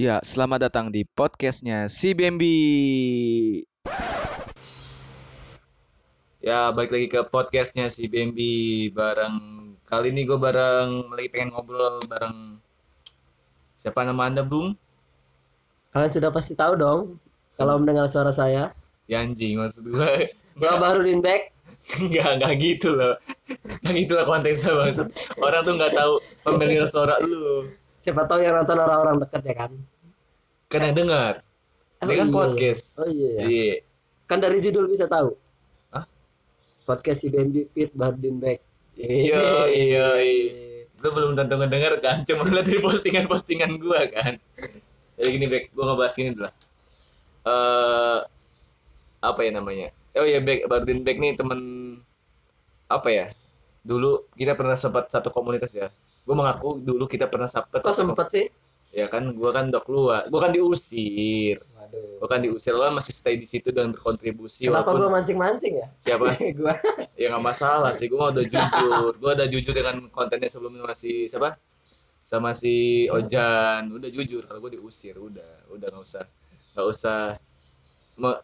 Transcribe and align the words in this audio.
Ya, 0.00 0.16
selamat 0.24 0.64
datang 0.64 0.88
di 0.88 1.04
podcastnya 1.04 1.84
si 1.92 2.16
Bambi. 2.16 2.56
Ya, 6.40 6.72
balik 6.72 6.88
lagi 6.88 7.12
ke 7.12 7.20
podcastnya 7.28 7.92
si 7.92 8.08
Bambi. 8.08 8.88
Bareng 8.96 9.36
kali 9.84 10.08
ini 10.08 10.24
gue 10.24 10.40
bareng 10.40 11.12
lagi 11.12 11.28
pengen 11.28 11.52
ngobrol 11.52 12.00
bareng 12.08 12.56
siapa 13.76 14.08
nama 14.08 14.24
anda, 14.24 14.40
Bung? 14.40 14.72
Kalian 15.92 16.16
sudah 16.16 16.32
pasti 16.32 16.56
tahu 16.56 16.80
dong 16.80 17.20
kalau 17.60 17.76
mendengar 17.76 18.08
suara 18.08 18.32
saya. 18.32 18.72
Ya 19.04 19.20
anjing 19.20 19.60
maksud 19.60 19.84
gue. 19.84 20.32
Gua 20.56 20.72
Bahrudin 20.80 21.20
Beck. 21.20 21.52
Enggak, 22.00 22.40
enggak 22.40 22.56
gitu 22.56 22.96
loh. 22.96 23.20
Enggak 23.84 23.92
gitu 24.00 24.12
lah 24.16 24.24
konteksnya 24.24 24.72
maksud. 24.80 25.12
Orang 25.44 25.68
tuh 25.68 25.76
nggak 25.76 25.92
tahu 25.92 26.12
pemilihan 26.40 26.88
suara 26.88 27.20
lu. 27.20 27.68
Siapa 28.00 28.24
tahu 28.24 28.40
yang 28.40 28.56
nonton 28.56 28.80
orang-orang 28.80 29.20
dekat 29.20 29.42
ya 29.44 29.54
kan? 29.54 29.72
Kan 30.72 30.80
yang 30.88 30.96
dengar. 30.96 31.44
Ini 32.00 32.12
kan 32.16 32.28
iya. 32.32 32.34
podcast. 32.34 32.84
Oh 32.96 33.04
iya. 33.04 33.44
Iya. 33.44 33.74
Kan 34.24 34.40
dari 34.40 34.64
judul 34.64 34.88
bisa 34.88 35.04
tahu. 35.04 35.36
Hah? 35.92 36.08
Podcast 36.88 37.20
si 37.20 37.28
Bambi 37.28 37.68
Pit 37.68 37.92
Bahrudin 37.92 38.40
Beck. 38.40 38.64
Iya, 38.96 39.68
iya, 39.68 40.06
iya. 40.16 40.88
Lu 41.00 41.08
belum 41.12 41.36
tentu 41.36 41.56
ngedenger 41.56 42.00
kan, 42.04 42.24
cuma 42.28 42.44
lihat 42.48 42.68
dari 42.68 42.80
postingan-postingan 42.80 43.80
gua 43.80 44.08
kan. 44.08 44.36
Jadi 45.16 45.28
gini, 45.32 45.46
Bek, 45.48 45.72
gua 45.76 45.92
ngebahas 45.92 46.14
gini 46.16 46.36
dulu. 46.36 46.48
Eh 47.48 48.18
apa 49.20 49.40
ya 49.44 49.50
namanya? 49.52 49.88
Oh 50.16 50.24
iya, 50.24 50.40
Bek, 50.40 50.68
Bardin 50.68 51.04
Bek 51.04 51.20
nih 51.20 51.36
temen 51.36 51.60
apa 52.88 53.08
ya? 53.12 53.26
Dulu 53.80 54.28
kita 54.36 54.52
pernah 54.56 54.76
sempat 54.76 55.08
satu 55.08 55.32
komunitas 55.32 55.72
ya. 55.72 55.88
Gua 56.28 56.36
mengaku 56.36 56.80
dulu 56.80 57.08
kita 57.08 57.26
pernah 57.26 57.48
sempat 57.48 57.80
Kok 57.80 57.94
sempet 57.94 58.26
sih? 58.28 58.46
Ya 58.90 59.06
kan, 59.06 59.30
gua 59.32 59.54
kan 59.54 59.70
udah 59.70 59.82
keluar. 59.86 60.22
Gua 60.28 60.40
kan 60.48 60.52
diusir. 60.52 61.56
Waduh. 61.78 62.20
Gua 62.20 62.28
kan 62.28 62.40
diusir, 62.42 62.74
lo 62.76 62.84
masih 62.92 63.14
stay 63.14 63.38
di 63.40 63.46
situ 63.48 63.70
dan 63.72 63.94
berkontribusi 63.94 64.66
Kenapa 64.68 64.92
walaupun 64.92 65.00
gua 65.00 65.10
mancing-mancing 65.20 65.74
ya? 65.80 65.88
siapa? 66.04 66.36
gua 66.58 66.74
ya 67.20 67.26
nggak 67.28 67.44
masalah 67.44 67.92
sih 67.92 68.08
gue 68.08 68.16
udah 68.16 68.44
jujur 68.48 69.12
gue 69.20 69.30
udah 69.36 69.48
jujur 69.52 69.76
dengan 69.76 70.08
kontennya 70.08 70.48
sebelumnya 70.48 70.88
masih 70.88 71.28
siapa 71.28 71.60
sama 72.24 72.56
si 72.56 73.04
Ojan 73.12 73.92
udah 73.92 74.08
jujur 74.08 74.48
kalau 74.48 74.64
gue 74.64 74.80
diusir 74.80 75.20
udah 75.20 75.68
udah 75.68 75.88
nggak 75.92 76.00
usah 76.00 76.24
nggak 76.72 76.86
usah 76.88 77.20
Me- 78.16 78.40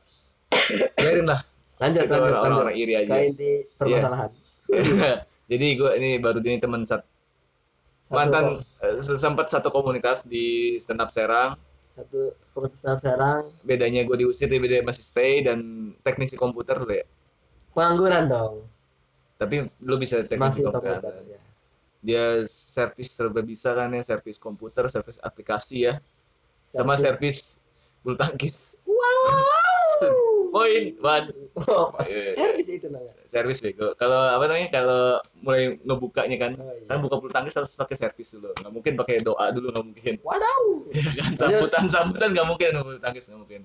biarin 1.00 1.24
lah 1.24 1.40
lanjut 1.80 2.04
lanjut 2.04 2.36
orang-orang 2.36 2.76
iri 2.76 2.94
aja 3.00 3.16
Ke 3.16 3.20
inti 3.32 3.50
permasalahan. 3.80 4.30
jadi 5.50 5.66
gue 5.74 5.90
ini 5.98 6.10
baru 6.18 6.38
ini 6.40 6.58
teman 6.58 6.82
sat- 6.84 7.06
Satu, 8.02 8.14
mantan 8.14 8.44
eh, 8.86 9.02
sempat 9.02 9.50
satu 9.50 9.68
komunitas 9.68 10.22
di 10.24 10.78
stand 10.78 11.02
up 11.02 11.10
Serang. 11.10 11.58
Satu 11.92 12.34
komunitas 12.54 13.02
Serang. 13.02 13.42
Bedanya 13.62 14.06
gue 14.06 14.16
diusir 14.16 14.46
dia 14.46 14.62
beda 14.62 14.82
masih 14.82 15.02
stay 15.02 15.42
dan 15.42 15.58
teknisi 16.00 16.34
komputer 16.34 16.78
dulu 16.78 16.94
ya. 16.94 17.06
Pengangguran 17.74 18.26
dong. 18.26 18.54
tapi 19.36 19.68
lu 19.84 20.00
bisa 20.00 20.24
teknisi 20.24 20.38
Masih 20.40 20.62
komputer. 20.64 20.96
komputer 20.96 21.14
ya. 21.28 21.40
dia 22.00 22.24
servis 22.46 23.10
serba 23.10 23.42
bisa 23.42 23.74
kan 23.74 23.90
ya 23.90 24.00
servis 24.00 24.38
komputer 24.38 24.86
servis 24.86 25.18
aplikasi 25.20 25.84
ya. 25.84 25.98
Sama 26.64 26.94
servis 26.94 27.58
bulu 28.00 28.14
tangkis. 28.14 28.80
Wow. 28.86 29.65
Poin 30.50 30.84
Oh, 31.56 31.88
Iya. 32.04 32.32
servis 32.32 32.68
itu 32.68 32.86
namanya. 32.86 33.16
servis 33.24 33.58
bego 33.58 33.96
kalau 33.96 34.28
apa 34.28 34.44
namanya 34.44 34.68
kalau 34.70 35.02
mulai 35.40 35.80
ngebukanya 35.80 36.36
kan 36.38 36.52
Oh, 36.54 36.68
iya. 36.68 36.84
kan 36.84 36.96
buka 37.00 37.16
bulu 37.16 37.32
tangkis 37.32 37.56
harus 37.56 37.72
pakai 37.72 37.96
servis 37.96 38.28
dulu 38.30 38.52
nggak 38.52 38.72
mungkin 38.72 38.92
pakai 38.94 39.20
doa 39.20 39.48
dulu 39.50 39.72
nggak 39.72 39.86
mungkin 39.86 40.14
Wadaw. 40.20 40.62
ya 40.96 41.22
kan 41.24 41.32
sambutan 41.34 41.84
sambutan 41.88 42.28
nggak 42.30 42.46
mungkin 42.46 42.70
bulu 42.78 42.98
tangkis 42.98 43.26
nggak 43.26 43.40
mungkin 43.40 43.62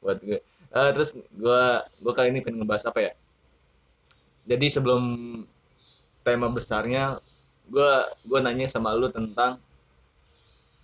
buat 0.00 0.18
gue 0.20 0.38
Eh, 0.70 0.90
terus 0.90 1.10
gue 1.14 1.62
gue 2.02 2.12
kali 2.12 2.28
ini 2.28 2.42
pengen 2.42 2.60
ngebahas 2.60 2.90
apa 2.90 3.00
ya 3.00 3.12
jadi 4.44 4.66
sebelum 4.68 5.02
tema 6.20 6.50
besarnya 6.50 7.16
gue 7.64 7.90
gue 8.26 8.38
nanya 8.38 8.66
sama 8.66 8.92
lu 8.92 9.08
tentang 9.08 9.56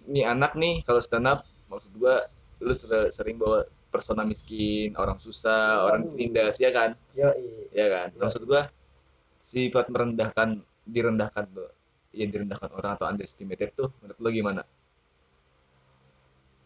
nih 0.06 0.24
anak 0.24 0.54
nih 0.54 0.80
kalau 0.80 1.02
stand 1.02 1.26
up 1.26 1.42
maksud 1.66 1.92
gue 1.92 2.14
lu 2.60 2.72
sudah 2.72 3.10
sering 3.10 3.36
bawa 3.36 3.66
persona 3.90 4.22
miskin 4.22 4.94
orang 4.94 5.18
susah 5.18 5.84
orang 5.84 6.14
tindas 6.14 6.56
ya 6.62 6.70
kan 6.70 6.94
Yo, 7.12 7.28
ya 7.74 7.86
kan 7.90 8.08
Iya. 8.14 8.18
maksud 8.22 8.42
gua 8.46 8.70
sifat 9.42 9.90
merendahkan 9.90 10.62
direndahkan 10.86 11.44
tuh 11.50 11.70
yang 12.14 12.30
direndahkan 12.30 12.70
orang 12.72 12.94
atau 12.94 13.06
underestimated 13.06 13.74
tuh 13.74 13.90
menurut 14.00 14.18
lo 14.18 14.28
gimana 14.30 14.62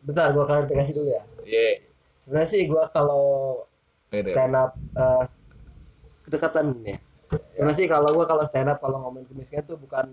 bentar 0.05 0.37
gua 0.37 0.45
klarifikasi 0.45 0.91
dulu 0.93 1.09
ya. 1.11 1.23
Iya 1.45 1.69
Sebenarnya 2.21 2.49
sih 2.49 2.63
gua 2.69 2.89
kalau 2.89 3.25
gitu 4.09 4.33
ya. 4.33 4.37
stand 4.37 4.55
up 4.57 4.73
eh, 4.97 5.25
kedekatan 6.25 6.67
ya. 6.85 6.99
Sebenarnya 7.53 7.77
sih 7.77 7.87
kalau 7.89 8.09
gua 8.13 8.25
kalau 8.25 8.45
stand 8.45 8.69
up 8.69 8.79
kalau 8.81 9.01
ngomongin 9.01 9.29
kemiskinan 9.33 9.65
tuh 9.65 9.77
bukan 9.81 10.13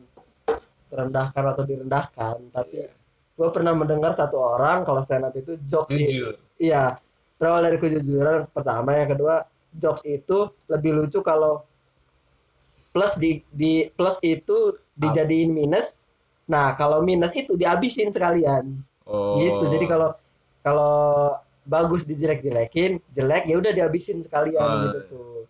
merendahkan 0.92 1.44
atau 1.56 1.64
direndahkan, 1.64 2.36
tapi 2.52 2.84
Iya. 2.84 2.92
gua 3.36 3.48
pernah 3.52 3.72
mendengar 3.72 4.12
satu 4.12 4.36
orang 4.40 4.84
kalau 4.84 5.00
stand 5.00 5.24
up 5.24 5.36
itu 5.36 5.56
jokes 5.64 5.96
jujur 5.96 6.36
Iya. 6.62 7.02
Berawal 7.42 7.66
dari 7.66 7.78
kejujuran 7.82 8.46
pertama, 8.54 8.94
yang 8.94 9.10
kedua 9.10 9.50
jokes 9.74 10.06
itu 10.06 10.54
lebih 10.70 10.94
lucu 10.94 11.26
kalau 11.26 11.66
plus 12.94 13.18
di 13.18 13.42
di 13.50 13.90
plus 13.90 14.22
itu 14.22 14.78
dijadiin 14.94 15.50
minus. 15.50 16.06
Nah, 16.46 16.78
kalau 16.78 17.02
minus 17.02 17.34
itu 17.34 17.58
dihabisin 17.58 18.14
sekalian. 18.14 18.78
oh 19.10 19.42
Gitu. 19.42 19.64
Jadi 19.74 19.86
kalau 19.90 20.14
kalau 20.62 21.34
bagus 21.64 22.06
dijelek-jelekin, 22.06 23.02
jelek 23.10 23.50
ya 23.50 23.56
udah 23.58 23.72
dihabisin 23.74 24.22
sekalian 24.22 24.62
Oh. 24.62 24.78
gitu 24.86 25.00
tuh. 25.10 25.42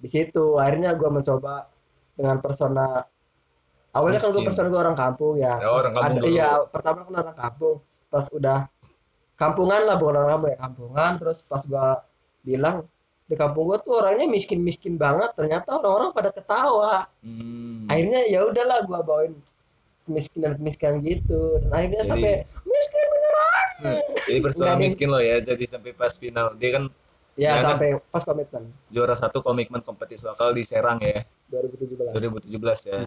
Di 0.00 0.08
situ 0.08 0.44
akhirnya 0.56 0.96
gua 0.96 1.12
mencoba 1.12 1.68
dengan 2.14 2.40
persona 2.40 3.04
awalnya 3.90 4.18
kan 4.18 4.30
gue 4.32 4.42
persona 4.42 4.66
gue 4.70 4.80
orang 4.80 4.96
kampung 4.96 5.34
ya. 5.36 5.54
Ya, 5.60 5.68
orang 5.68 5.92
kampung 5.92 6.08
ada- 6.08 6.22
dulu. 6.22 6.30
Iya, 6.32 6.48
pertama 6.70 6.98
kan 7.04 7.14
orang 7.20 7.36
kampung. 7.36 7.76
Pas 8.08 8.26
udah 8.30 8.58
kampungan 9.34 9.82
lah 9.84 9.96
bukan 9.96 10.14
orang 10.16 10.30
kampung 10.32 10.50
ya 10.50 10.58
kampungan. 10.58 11.10
Terus 11.18 11.38
pas 11.44 11.62
gua 11.64 11.88
bilang 12.40 12.76
di 13.24 13.34
kampung 13.34 13.64
gua 13.66 13.78
tuh 13.78 13.98
orangnya 13.98 14.26
miskin-miskin 14.26 14.94
banget 14.94 15.32
ternyata 15.32 15.74
orang-orang 15.74 16.10
pada 16.12 16.30
ketawa. 16.30 17.08
Hmm. 17.20 17.86
akhirnya 17.86 18.24
ya 18.26 18.44
udahlah 18.44 18.84
gua 18.84 19.00
bawain 19.00 19.34
kemiskinan-kemiskinan 20.04 21.00
gitu. 21.00 21.58
Dan 21.60 21.70
akhirnya 21.70 22.00
Jadi- 22.00 22.10
sampai 22.10 22.32
miskin 22.64 23.04
beneran! 23.08 23.66
Hmm. 23.74 24.02
jadi 24.24 24.38
ada- 24.40 24.78
miskin 24.78 25.08
lo 25.08 25.18
ya 25.18 25.36
jadi 25.40 25.64
sampai 25.64 25.90
pas 25.92 26.12
final. 26.14 26.54
Dia 26.54 26.70
kan 26.72 26.84
ya 27.34 27.40
Ya, 27.40 27.52
kan? 27.58 27.62
sampai 27.74 27.88
pas 28.08 28.22
komitmen. 28.22 28.64
juara 28.88 29.14
satu 29.14 29.42
komitmen 29.42 29.80
kompetisi 29.80 30.22
lokal 30.22 30.54
di 30.54 30.62
Serang 30.62 31.00
ya. 31.00 31.24
2017 31.50 32.14
2017 32.14 32.80
ya. 32.86 32.98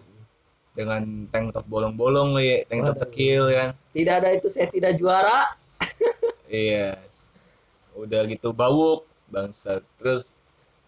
Dengan 0.74 1.02
tank 1.26 1.50
top 1.50 1.66
bolong-bolong 1.66 2.36
lo 2.36 2.40
ya 2.40 2.62
tank 2.64 2.84
top 2.84 2.96
tekil 3.08 3.50
kan. 3.50 3.68
Tidak 3.90 4.14
ada 4.14 4.28
itu 4.30 4.46
saya 4.46 4.68
tidak 4.68 4.94
juara 4.94 5.48
Iya. 6.48 6.96
Udah 7.98 8.20
gitu 8.30 8.56
bawuk 8.56 9.04
bangsa. 9.28 9.84
Terus 10.00 10.36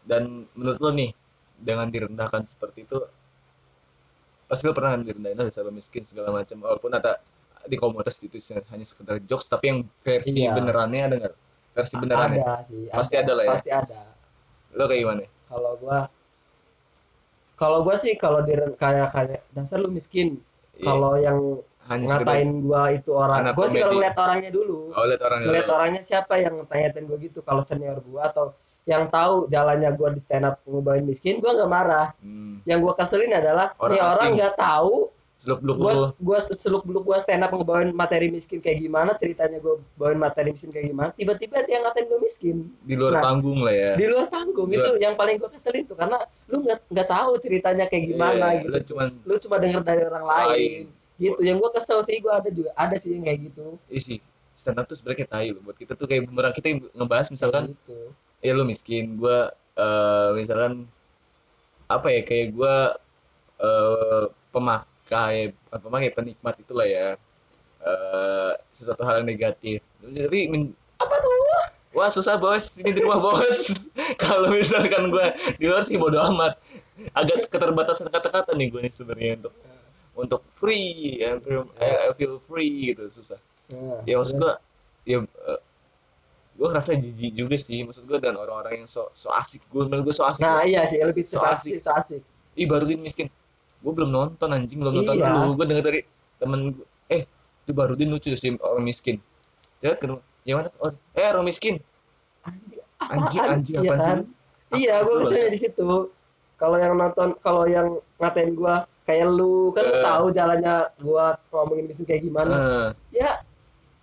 dan 0.08 0.48
menurut 0.56 0.78
lo 0.80 0.90
nih 0.96 1.10
dengan 1.60 1.92
direndahkan 1.92 2.48
seperti 2.48 2.88
itu 2.88 2.96
pasti 4.48 4.64
lo 4.66 4.72
pernah 4.74 4.96
direndahin 4.98 5.38
ada 5.38 5.52
sama 5.52 5.70
miskin 5.70 6.02
segala 6.02 6.34
macam 6.34 6.58
walaupun 6.64 6.90
ada 6.90 7.20
di 7.68 7.76
komunitas 7.76 8.18
itu 8.24 8.40
hanya 8.72 8.82
sekedar 8.88 9.20
jokes 9.28 9.46
tapi 9.46 9.68
yang 9.70 9.80
versi 10.02 10.42
Iya. 10.42 10.56
benerannya 10.56 11.02
ada 11.06 11.14
nggak? 11.20 11.34
Versi 11.76 11.94
benerannya. 12.00 12.40
ada 12.42 12.64
sih 12.66 12.82
Pasti 12.90 13.14
ada 13.20 13.32
lah 13.36 13.44
ya. 13.46 13.50
pasti 13.54 13.70
ada 13.70 14.00
Lo 14.74 14.84
kayak 14.88 15.00
gimana? 15.04 15.22
kalau 15.46 15.72
gua 15.78 15.98
kalau 17.54 17.84
gua 17.84 17.96
sih 18.00 18.16
kalau 18.16 18.40
di 18.42 18.56
kayak 18.80 19.08
kayak 19.12 19.40
dasar 19.52 19.78
lu 19.78 19.92
miskin 19.92 20.40
Iya, 20.80 20.86
kalau 20.88 21.12
yang 21.20 21.38
hanya 21.90 22.06
sekedar 22.06 22.22
ngatain 22.38 22.50
gua 22.62 22.82
itu 22.94 23.10
orang. 23.12 23.38
Gua 23.50 23.66
sih 23.66 23.78
kalau 23.82 23.94
ngeliat 23.98 24.16
orangnya 24.16 24.50
dulu 24.54 24.78
oh 24.94 25.04
lihat 25.04 25.22
orang 25.26 25.38
ngeliat 25.42 25.68
orangnya 25.68 26.02
siapa 26.06 26.34
yang 26.38 26.54
ngatain 26.62 27.04
gua 27.04 27.18
gitu 27.18 27.38
kalau 27.42 27.62
senior 27.66 27.98
gua 28.06 28.30
atau 28.30 28.54
yang 28.88 29.10
tahu 29.12 29.44
jalannya 29.46 29.90
gua 29.92 30.08
di 30.10 30.20
stand 30.22 30.46
up 30.46 30.62
ngebawain 30.64 31.04
miskin 31.04 31.42
gua 31.42 31.52
nggak 31.52 31.70
marah. 31.70 32.06
Hmm, 32.22 32.62
yang 32.64 32.78
gua 32.80 32.94
keselin 32.94 33.34
adalah 33.34 33.74
Orang 33.76 33.92
nih 33.92 34.00
orang 34.00 34.28
nggak 34.38 34.54
tahu 34.56 35.10
seluk 35.40 35.64
beluk 35.64 35.76
gua 35.80 35.92
lo 35.96 36.06
gua 36.20 36.36
seluk 36.36 36.84
beluk 36.84 37.04
gua 37.08 37.16
stand 37.16 37.40
up 37.40 37.48
ngebawain 37.48 37.96
materi 37.96 38.28
miskin 38.28 38.60
kayak 38.60 38.76
gimana 38.76 39.16
ceritanya 39.16 39.56
gua 39.56 39.80
bawain 39.96 40.20
materi 40.20 40.52
miskin 40.52 40.68
kayak 40.68 40.92
gimana 40.92 41.10
tiba-tiba 41.16 41.64
dia 41.64 41.80
ngatain 41.80 42.06
gua 42.12 42.20
miskin. 42.20 42.56
Di 42.84 42.92
luar 42.92 43.12
Nah, 43.16 43.22
panggung 43.24 43.60
lah 43.64 43.72
ya. 43.72 43.92
di 43.96 44.04
luar 44.04 44.28
panggung 44.28 44.68
Di 44.68 44.76
itu 44.76 44.90
yang 45.00 45.16
paling 45.16 45.40
gua 45.40 45.48
keselin 45.48 45.88
tuh 45.88 45.96
karena 45.96 46.20
lu 46.46 46.60
nggak 46.60 46.78
nggak 46.92 47.08
tahu 47.08 47.30
ceritanya 47.40 47.84
kayak 47.88 48.04
gimana 48.12 48.46
Iya, 48.52 48.60
gitu. 48.60 48.68
lo 48.68 48.78
cuman 48.84 49.06
lu 49.24 49.34
cuma 49.40 49.56
denger 49.58 49.82
dari 49.82 50.02
orang 50.04 50.24
lain, 50.28 50.48
Lain. 50.52 50.84
Gitu 51.20 51.40
yang 51.44 51.60
gua 51.60 51.70
kesel 51.70 52.00
sih 52.00 52.16
gua 52.24 52.40
ada 52.40 52.48
juga 52.48 52.72
ada 52.74 52.96
sih 52.96 53.12
yang 53.12 53.28
kayak 53.28 53.52
gitu. 53.52 53.76
Isi 53.92 54.18
stand 54.56 54.80
up 54.80 54.88
tuh 54.88 54.96
sebenarnya 54.96 55.28
kayak 55.28 55.52
loh. 55.54 55.62
Buat 55.68 55.76
kita 55.76 55.92
tuh 55.94 56.06
kayak 56.08 56.24
bumerang 56.26 56.54
kita 56.56 56.80
ngebahas 56.96 57.28
misalkan 57.28 57.76
gitu. 57.76 58.10
ya 58.40 58.56
lu 58.56 58.64
miskin 58.64 59.20
gua 59.20 59.52
eh, 59.76 60.30
misalkan 60.40 60.88
apa 61.90 62.08
ya 62.08 62.20
kayak 62.24 62.56
gua 62.56 62.96
eh, 63.60 64.24
pemakai 64.50 65.52
pemakai 65.70 66.10
penikmat 66.16 66.54
itulah 66.58 66.88
ya 66.88 67.14
eh 67.80 68.52
sesuatu 68.72 69.04
hal 69.04 69.22
yang 69.24 69.28
negatif. 69.28 69.80
Tapi 70.00 70.40
men- 70.48 70.76
Apa 71.00 71.16
tuh? 71.20 71.40
wah 71.90 72.10
susah 72.10 72.38
bos. 72.38 72.78
Ini 72.80 72.90
di 72.94 73.00
rumah 73.02 73.20
bos. 73.20 73.90
Kalau 74.22 74.52
misalkan 74.54 75.10
gue 75.10 75.26
di 75.58 75.66
luar 75.66 75.82
sih 75.82 75.98
bodo 75.98 76.20
amat. 76.32 76.58
Agak 77.16 77.48
keterbatasan 77.48 78.12
kata-kata 78.12 78.52
nih 78.52 78.68
gue 78.68 78.80
nih 78.84 78.92
sebenarnya 78.92 79.32
untuk 79.40 79.52
untuk 80.20 80.44
free 80.54 81.18
ya 81.18 81.36
feel, 81.40 81.64
I 81.80 82.12
feel 82.14 82.36
free 82.44 82.92
gitu 82.92 83.08
susah 83.08 83.40
Nah, 83.70 84.02
ya 84.02 84.18
maksud 84.18 84.34
gue 84.36 84.52
ya 85.06 85.22
gue 86.58 86.66
ngerasa 86.66 86.98
jijik 86.98 87.32
juga 87.32 87.56
sih 87.56 87.86
maksud 87.86 88.04
gue 88.04 88.18
dan 88.18 88.34
orang-orang 88.34 88.82
yang 88.82 88.88
so 88.90 89.08
so 89.14 89.30
asik 89.32 89.62
gue 89.70 89.86
menurut 89.86 90.10
gue 90.10 90.14
so 90.14 90.26
asik 90.26 90.42
Nah 90.42 90.60
iya 90.66 90.84
sih 90.84 90.98
lebih 91.00 91.24
So 91.24 91.40
asik. 91.40 91.78
so 91.78 91.94
asik. 91.94 92.20
ih 92.58 92.66
baru 92.66 92.84
miskin 92.98 93.30
gue 93.80 93.92
belum 93.94 94.10
nonton 94.10 94.50
anjing 94.50 94.76
belum 94.76 95.00
nonton 95.00 95.14
Iya. 95.16 95.30
dulu 95.30 95.56
gue 95.56 95.66
denger 95.70 95.84
dari 95.86 96.00
temen 96.36 96.74
gue 96.74 96.86
eh 97.08 97.22
itu 97.64 97.72
baru 97.72 97.94
lucu 97.94 98.34
sih 98.34 98.58
orang 98.60 98.82
miskin 98.84 99.22
ya 99.80 99.94
ke 99.96 100.04
yang 100.44 100.60
mana 100.60 100.68
oh 100.82 100.90
eh 101.14 101.26
orang 101.30 101.46
miskin 101.46 101.78
Anjing, 102.40 102.84
Anjing, 103.00 103.44
anjing, 103.44 103.76
iya 103.84 103.92
kan? 103.96 104.18
sih? 104.24 104.84
Iya, 104.88 104.94
Apa 105.04 105.08
gue 105.12 105.28
sih, 105.28 105.36
ke 105.36 105.40
sini 105.44 105.50
di 105.52 105.60
situ. 105.60 105.88
Kalau 106.56 106.76
yang 106.80 106.94
nonton, 106.96 107.28
kalau 107.44 107.64
yang 107.68 108.00
ngatain 108.16 108.56
gue 108.56 108.74
kayak 109.10 109.26
lu 109.28 109.74
kan 109.74 109.82
lu 109.82 109.92
Eh. 109.92 110.02
tahu 110.02 110.24
jalannya 110.30 110.74
gue 110.96 111.26
ngomongin 111.50 111.84
bisnis 111.84 112.06
kayak 112.06 112.22
gimana. 112.22 112.54
Eh, 112.54 112.88
Ya, 113.18 113.42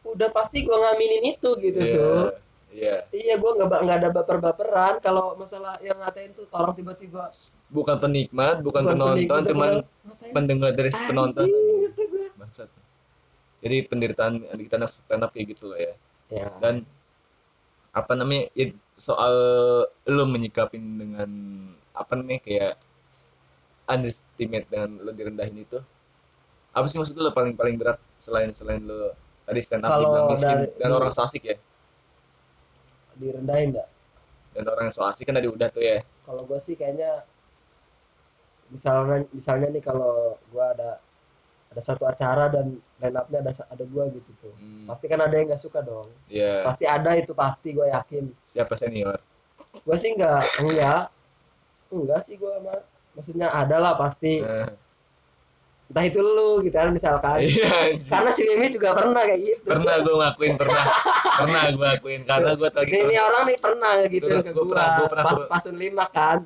udah 0.04 0.30
pasti 0.30 0.62
gue 0.62 0.75
ngaminin 0.75 1.24
itu 1.31 1.50
gitu 1.57 1.80
tuh. 1.80 2.27
iya 2.69 3.07
Iya, 3.09 3.39
gue 3.39 3.51
nggak 3.56 3.68
nggak 3.71 3.98
ada 3.98 4.09
baper-baperan. 4.12 5.00
Kalau 5.00 5.33
masalah 5.33 5.80
yang 5.80 5.95
ngatain 5.98 6.36
tuh 6.36 6.45
orang 6.51 6.75
tiba-tiba 6.75 7.31
bukan 7.68 8.00
penikmat 8.00 8.63
bukan, 8.63 8.83
bukan 8.83 8.95
penonton 8.95 9.15
penikmat, 9.18 9.44
cuman 9.45 9.71
ngatain. 9.83 10.31
pendengar 10.31 10.71
dari 10.71 10.92
penonton 10.94 11.44
Anjing, 11.44 12.07
gue. 12.07 12.27
bangsat 12.39 12.69
jadi 13.60 13.77
penderitaan 13.83 14.33
kita 14.56 14.80
anak 14.80 14.88
stand 14.88 15.19
up 15.19 15.31
kayak 15.33 15.51
gitu 15.51 15.74
lah 15.74 15.80
ya 15.81 15.94
Ya, 16.27 16.48
dan 16.60 16.83
apa 17.92 18.12
namanya 18.13 18.51
ya, 18.51 18.71
soal 18.95 19.33
lo 20.06 20.24
menyikapin 20.24 20.80
dengan 20.95 21.31
apa 21.92 22.13
namanya 22.15 22.44
kayak 22.44 22.74
underestimate 23.88 24.68
dengan 24.72 24.89
lo 25.06 25.12
direndahin 25.16 25.57
itu 25.66 25.80
apa 26.75 26.86
sih 26.92 26.98
maksud 27.00 27.16
lo 27.18 27.31
paling 27.34 27.56
paling 27.57 27.75
berat 27.80 27.98
selain 28.22 28.51
selain 28.54 28.81
lo 28.84 29.16
tadi 29.48 29.60
stand 29.63 29.84
up 29.88 29.92
Kalau 29.95 30.04
dibilang 30.04 30.25
miskin 30.31 30.57
dari- 30.68 30.72
dan 30.78 30.89
orang 30.94 31.12
so 31.16 31.22
asik 31.25 31.44
ya 31.48 31.56
direndahin 33.18 33.74
nggak? 33.74 33.89
dan 34.54 34.63
orang 34.69 34.84
yang 34.89 34.95
so 34.95 35.01
asik 35.06 35.25
kan 35.25 35.36
tadi 35.38 35.50
udah 35.50 35.69
tuh 35.74 35.84
ya 35.84 35.98
Kalau 36.28 36.44
gue 36.44 36.60
sih 36.60 36.75
kayaknya 36.75 37.24
misalnya 38.68 39.24
misalnya 39.31 39.68
nih 39.72 39.84
kalau 39.84 40.36
gue 40.51 40.66
ada 40.75 41.00
ada 41.72 41.81
satu 41.84 42.04
acara 42.07 42.51
dan 42.51 42.80
line 43.00 43.16
up-nya 43.16 43.39
ada 43.44 43.51
ada 43.69 43.84
gue 43.84 44.04
gitu 44.18 44.31
tuh. 44.44 44.54
hmm, 44.56 44.88
Pasti 44.88 45.06
kan 45.12 45.19
ada 45.24 45.36
yang 45.36 45.48
nggak 45.51 45.62
suka 45.62 45.80
dong. 45.84 46.04
ya 46.28 46.63
Pasti 46.68 46.84
ada 46.88 47.12
itu 47.16 47.31
pasti 47.36 47.72
gue 47.75 47.88
yakin. 47.88 48.25
siapa 48.44 48.75
senior 48.75 49.19
Gue 49.84 49.95
sih 50.00 50.12
nggak 50.16 50.42
enggak 50.63 51.01
enggak 51.95 52.22
sih 52.28 52.36
gue 52.36 52.54
mah 52.60 52.81
maksudnya 53.17 53.49
ada 53.49 53.81
lah 53.81 53.97
pasti. 53.97 54.39
Eh, 54.39 54.69
entah 55.87 56.03
itu 56.03 56.19
lu 56.19 56.59
gitu 56.61 56.75
kan 56.75 56.91
misalkan. 56.91 57.47
Iya 57.47 57.95
karena 58.11 58.29
si 58.29 58.43
Mimi 58.43 58.67
juga 58.67 58.91
pernah 58.91 59.23
kayak 59.23 59.39
gitu. 59.39 59.67
Pernah 59.71 59.95
gue 60.03 60.15
ngakuin 60.19 60.53
pernah. 60.59 60.83
Pernah 61.39 61.61
gue 61.71 61.85
ngakuin 61.87 62.21
karena 62.27 62.51
gue 62.53 62.69
lagi 62.69 62.91
ini 62.93 63.15
orang 63.15 63.43
nih 63.47 63.57
pernah 63.57 63.91
gitu 64.05 64.27
ke 64.27 64.51
gua 64.51 64.51
gua, 64.51 64.63
pernah- 64.67 64.91
gua 64.93 65.07
pernah- 65.07 65.25
pas 65.25 65.37
pasun 65.47 65.75
lima 65.79 66.05
kan. 66.11 66.37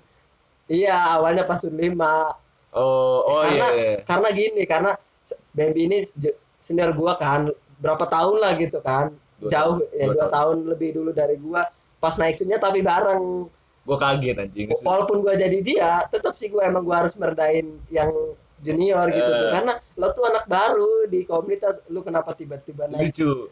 Iya 0.69 0.95
awalnya 1.17 1.43
pasun 1.43 1.73
lima. 1.73 2.37
Oh 2.71 3.19
oh 3.25 3.41
iya 3.43 3.59
Karena- 3.59 3.73
iya. 3.75 3.93
karena 4.07 4.29
gini 4.31 4.63
karena 4.63 4.91
Bambi 5.51 5.81
ini 5.89 5.97
se- 6.05 6.37
senior 6.61 6.93
gua 6.93 7.17
kan. 7.17 7.49
Berapa 7.81 8.05
tahun 8.05 8.37
lah 8.37 8.53
gitu 8.61 8.77
kan. 8.79 9.09
Dua 9.41 9.49
jauh 9.49 9.81
tahun, 9.81 9.97
ya 9.97 10.05
dua 10.05 10.13
dua 10.13 10.21
tahun. 10.21 10.31
tahun 10.37 10.57
lebih 10.69 10.89
dulu 11.01 11.09
dari 11.11 11.35
gua. 11.41 11.65
Pas 11.97 12.13
naik 12.15 12.37
sunnya 12.37 12.61
tapi 12.61 12.85
bareng 12.85 13.49
gue 13.81 13.97
kaget 13.97 14.37
anjing. 14.37 14.67
Walaupun 14.85 15.25
gua 15.25 15.33
jadi 15.33 15.57
dia 15.61 16.05
tetap 16.13 16.37
sih 16.37 16.53
gua 16.53 16.69
emang 16.69 16.85
gua 16.85 17.05
harus 17.05 17.17
merendahin 17.17 17.81
yang 17.89 18.13
junior 18.61 19.09
gitu 19.09 19.25
tuh. 19.25 19.47
Eh. 19.49 19.51
karena 19.57 19.73
lo 19.97 20.07
tuh 20.13 20.23
anak 20.29 20.45
baru 20.45 21.09
di 21.09 21.25
komunitas 21.25 21.81
lu 21.89 22.05
kenapa 22.05 22.37
tiba-tiba 22.37 22.85
naik? 22.93 23.09
Lucu. 23.09 23.49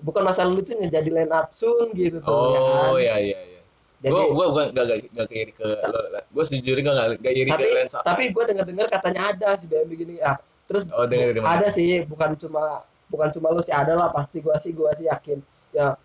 Bukan 0.00 0.22
masalah 0.24 0.54
lucunya 0.54 0.88
jadi 0.88 1.10
line 1.10 1.32
up 1.34 1.52
sun 1.52 1.92
gitu 1.92 2.24
tuh 2.24 2.32
ya 2.54 2.60
kan? 2.64 2.88
oh 2.88 2.96
iya 2.96 3.16
iya 3.20 3.40
iya. 3.44 3.60
Jadi 3.98 4.14
gue 4.14 4.24
gue 4.30 4.46
gue 4.46 4.64
gak 4.72 4.84
gak 4.88 4.98
gak 5.10 5.28
iri 5.34 5.52
ke 5.52 5.66
lo 5.68 5.98
gue 6.16 6.44
sejujurnya 6.46 6.82
gak 6.86 6.96
gak 6.96 7.08
gak 7.18 7.34
iri 7.34 7.50
ke 7.50 7.56
tapi 7.58 7.68
lensa. 7.74 7.98
tapi 8.06 8.22
gua 8.30 8.44
dengar-dengar 8.46 8.86
katanya 8.88 9.20
ada 9.34 9.48
si 9.58 9.66
Bambi 9.66 9.94
gini 9.98 10.14
ah 10.22 10.38
terus 10.70 10.86
oh 10.94 11.04
dengar 11.04 11.34
dari 11.34 11.40
mana 11.42 11.50
ada 11.58 11.68
sih 11.68 12.06
bukan 12.06 12.38
cuma 12.38 12.86
bukan 13.12 13.28
cuma 13.34 13.52
lu 13.52 13.60
sih 13.60 13.74
ada 13.74 13.92
lah. 13.96 14.08
Pasti 14.14 14.38
gua 14.40 14.56
sih 14.56 14.72
gua 14.72 14.94
sih 14.94 15.08
yakin. 15.08 15.40
Ya. 15.74 15.96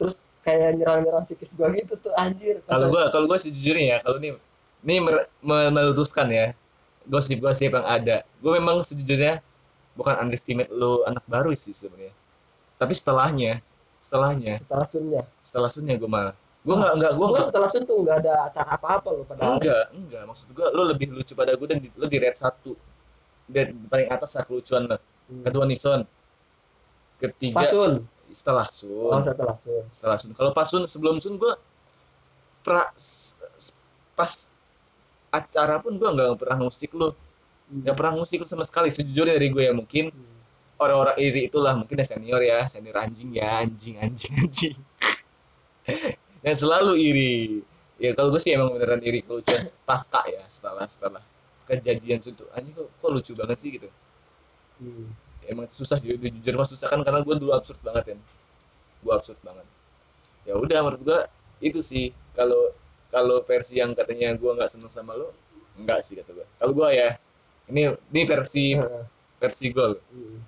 Terus 0.00 0.24
kayak 0.44 0.76
nyerang-nyerang 0.76 1.24
psikis 1.24 1.56
gua 1.56 1.72
gitu 1.72 1.96
tuh 1.96 2.12
anjir. 2.14 2.60
Kalau 2.68 2.92
gue 2.92 3.02
kalau 3.08 3.26
gue 3.26 3.38
sejujurnya 3.40 3.86
ya 3.88 3.98
kalau 4.04 4.20
nih 4.20 4.36
ini 4.84 4.96
me- 5.00 5.72
meluruskan 5.72 6.28
ya 6.28 6.52
gosip-gosip 7.08 7.72
yang 7.72 7.86
ada. 7.88 8.22
Gue 8.44 8.60
memang 8.60 8.84
sejujurnya 8.84 9.40
bukan 9.96 10.14
underestimate 10.20 10.68
lo 10.68 11.02
anak 11.08 11.24
baru 11.24 11.56
sih 11.56 11.72
sebenarnya. 11.72 12.12
Tapi 12.76 12.92
setelahnya 12.92 13.64
setelahnya. 14.04 14.60
Setelah 14.60 14.86
sunnya. 14.86 15.22
Setelah 15.40 15.70
sunnya 15.72 15.94
gue 15.96 16.10
malah. 16.10 16.36
Gue 16.64 16.76
nggak 16.76 16.92
nggak 16.96 17.12
gue 17.16 17.26
gua 17.28 17.36
nggak. 17.36 17.46
setelah 17.48 17.68
sun 17.68 17.84
tuh 17.88 17.96
nggak 18.04 18.16
ada 18.24 18.32
acara 18.52 18.70
apa-apa 18.76 19.08
lo 19.12 19.22
padahal. 19.24 19.56
Enggak 19.60 19.84
enggak 19.96 20.22
maksud 20.28 20.46
gue 20.52 20.66
lo 20.68 20.82
lebih 20.92 21.06
lucu 21.12 21.32
pada 21.32 21.56
gue 21.56 21.66
dan 21.68 21.78
di, 21.80 21.88
lo 21.96 22.04
di 22.04 22.18
red 22.20 22.36
satu. 22.36 22.76
Dan 23.44 23.88
paling 23.88 24.08
atas 24.12 24.36
lah 24.36 24.44
kelucuan 24.44 24.84
lo 24.88 24.96
Hmm. 25.24 25.40
kedua 25.40 25.64
Nixon 25.64 26.04
ketiga. 27.16 27.64
Pasun 27.64 28.04
setelah 28.34 28.66
oh 29.10 29.20
sun 29.22 29.22
setelah 29.22 29.56
sun. 29.56 29.84
Setelah 29.96 30.18
sun. 30.20 30.32
Kalau 30.38 30.50
pas 30.56 30.66
sun 30.68 30.84
sebelum 30.90 31.16
sun 31.22 31.34
gue 31.42 31.54
pra 32.64 32.90
pas 34.18 34.32
acara 35.34 35.76
pun 35.82 35.92
gue 35.98 36.08
nggak 36.16 36.38
pernah 36.40 36.58
musik 36.66 36.90
lo 36.94 37.08
nggak 37.70 37.96
pernah 37.98 38.14
musik 38.20 38.38
lu 38.42 38.48
sama 38.48 38.64
sekali. 38.68 38.88
Sejujurnya 38.94 39.34
dari 39.38 39.48
gue 39.54 39.64
ya 39.70 39.74
mungkin 39.74 40.04
Hmm. 40.12 40.38
orang-orang 40.84 41.16
iri 41.22 41.40
itulah. 41.48 41.74
Mungkin 41.80 41.96
ya 42.02 42.06
senior 42.12 42.40
ya 42.44 42.58
senior 42.72 42.96
anjing 43.04 43.30
ya 43.38 43.48
anjing 43.64 43.96
anjing 44.04 44.32
anjing. 44.44 44.76
Yang 46.44 46.56
selalu 46.62 46.92
iri. 47.00 47.34
Ya 48.02 48.10
kalau 48.16 48.28
gue 48.34 48.42
sih 48.42 48.52
emang 48.56 48.74
beneran 48.74 49.00
iri 49.06 49.22
kelucuan 49.22 49.62
pasca 49.86 50.20
ya 50.26 50.42
setelah 50.50 50.86
setelah 50.90 51.22
kejadian 51.68 52.18
itu 52.20 52.44
anjing 52.52 52.74
kok, 52.76 52.88
kok 53.00 53.10
lucu 53.14 53.32
banget 53.38 53.58
sih 53.62 53.70
gitu. 53.78 53.88
Hmm. 54.82 55.08
Emang 55.48 55.66
susah 55.68 55.96
sih 56.00 56.14
jujur, 56.14 56.30
jujur 56.30 56.54
mah 56.56 56.68
susah 56.68 56.88
kan 56.88 57.00
karena 57.02 57.20
gue 57.20 57.34
dulu 57.36 57.52
absurd 57.52 57.80
banget 57.82 58.14
kan 58.14 58.18
gue 59.04 59.12
absurd 59.12 59.38
banget 59.44 59.66
ya 60.44 60.54
udah 60.56 60.78
menurut 60.84 61.02
gue 61.02 61.20
itu 61.64 61.80
sih 61.80 62.12
kalau 62.36 62.72
kalau 63.08 63.40
versi 63.46 63.78
yang 63.78 63.94
katanya 63.94 64.34
gue 64.34 64.50
nggak 64.50 64.68
seneng 64.68 64.90
sama 64.90 65.14
lo 65.14 65.32
enggak 65.78 66.02
sih 66.04 66.14
kata 66.18 66.30
gue 66.32 66.46
kalau 66.58 66.72
gue 66.72 66.88
ya 66.92 67.10
ini 67.72 67.88
ini 68.12 68.20
versi 68.28 68.76
versi 69.40 69.66
gue. 69.72 69.86
Hmm. 69.96 70.38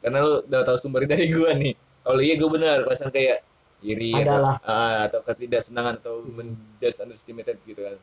karena 0.00 0.18
lu 0.24 0.32
udah 0.46 0.60
tahu 0.64 0.76
sumbernya 0.80 1.14
dari 1.18 1.26
gue 1.30 1.50
nih 1.54 1.74
kalau 2.02 2.20
iya 2.24 2.34
gue 2.38 2.50
benar 2.50 2.78
pasal 2.88 3.12
kayak 3.12 3.44
iri 3.80 4.12
Adalah. 4.12 4.60
atau, 4.60 4.68
ah, 4.68 5.00
atau 5.08 5.20
ketidaksenangan 5.24 5.94
atau 6.04 6.20
Hmm. 6.20 6.36
menjudge 6.36 7.00
underestimated 7.00 7.56
gitu 7.64 7.80
kan 7.80 7.96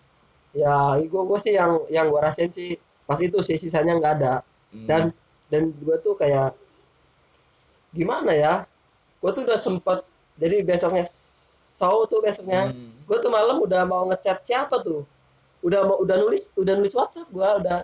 ya 0.56 0.98
gua 1.12 1.22
gua 1.28 1.38
sih 1.38 1.54
yang 1.54 1.86
yang 1.92 2.10
gua 2.10 2.32
rasain 2.32 2.50
sih 2.50 2.80
pas 3.06 3.20
itu 3.22 3.38
sih 3.46 3.60
sisanya 3.62 3.94
nggak 4.00 4.14
ada 4.22 4.34
Hmm. 4.74 4.88
dan 4.90 5.02
dan 5.48 5.72
gue 5.72 5.96
tuh 6.00 6.14
kayak 6.14 6.52
gimana 7.92 8.32
ya? 8.32 8.54
Gue 9.18 9.32
tuh 9.34 9.44
udah 9.44 9.58
sempet 9.58 10.04
jadi 10.38 10.62
besoknya 10.62 11.06
show 11.78 12.06
tuh 12.06 12.22
besoknya 12.22 12.70
Hmm. 12.70 12.94
gue 13.04 13.18
tuh 13.18 13.32
malam 13.32 13.58
udah 13.60 13.82
mau 13.84 14.06
ngechat 14.08 14.44
siapa 14.44 14.82
tuh? 14.82 15.08
Udah 15.62 15.82
mau 15.84 15.98
udah 15.98 16.16
nulis 16.22 16.54
udah 16.56 16.74
nulis 16.76 16.94
WhatsApp 16.94 17.28
gue 17.28 17.50
udah 17.64 17.82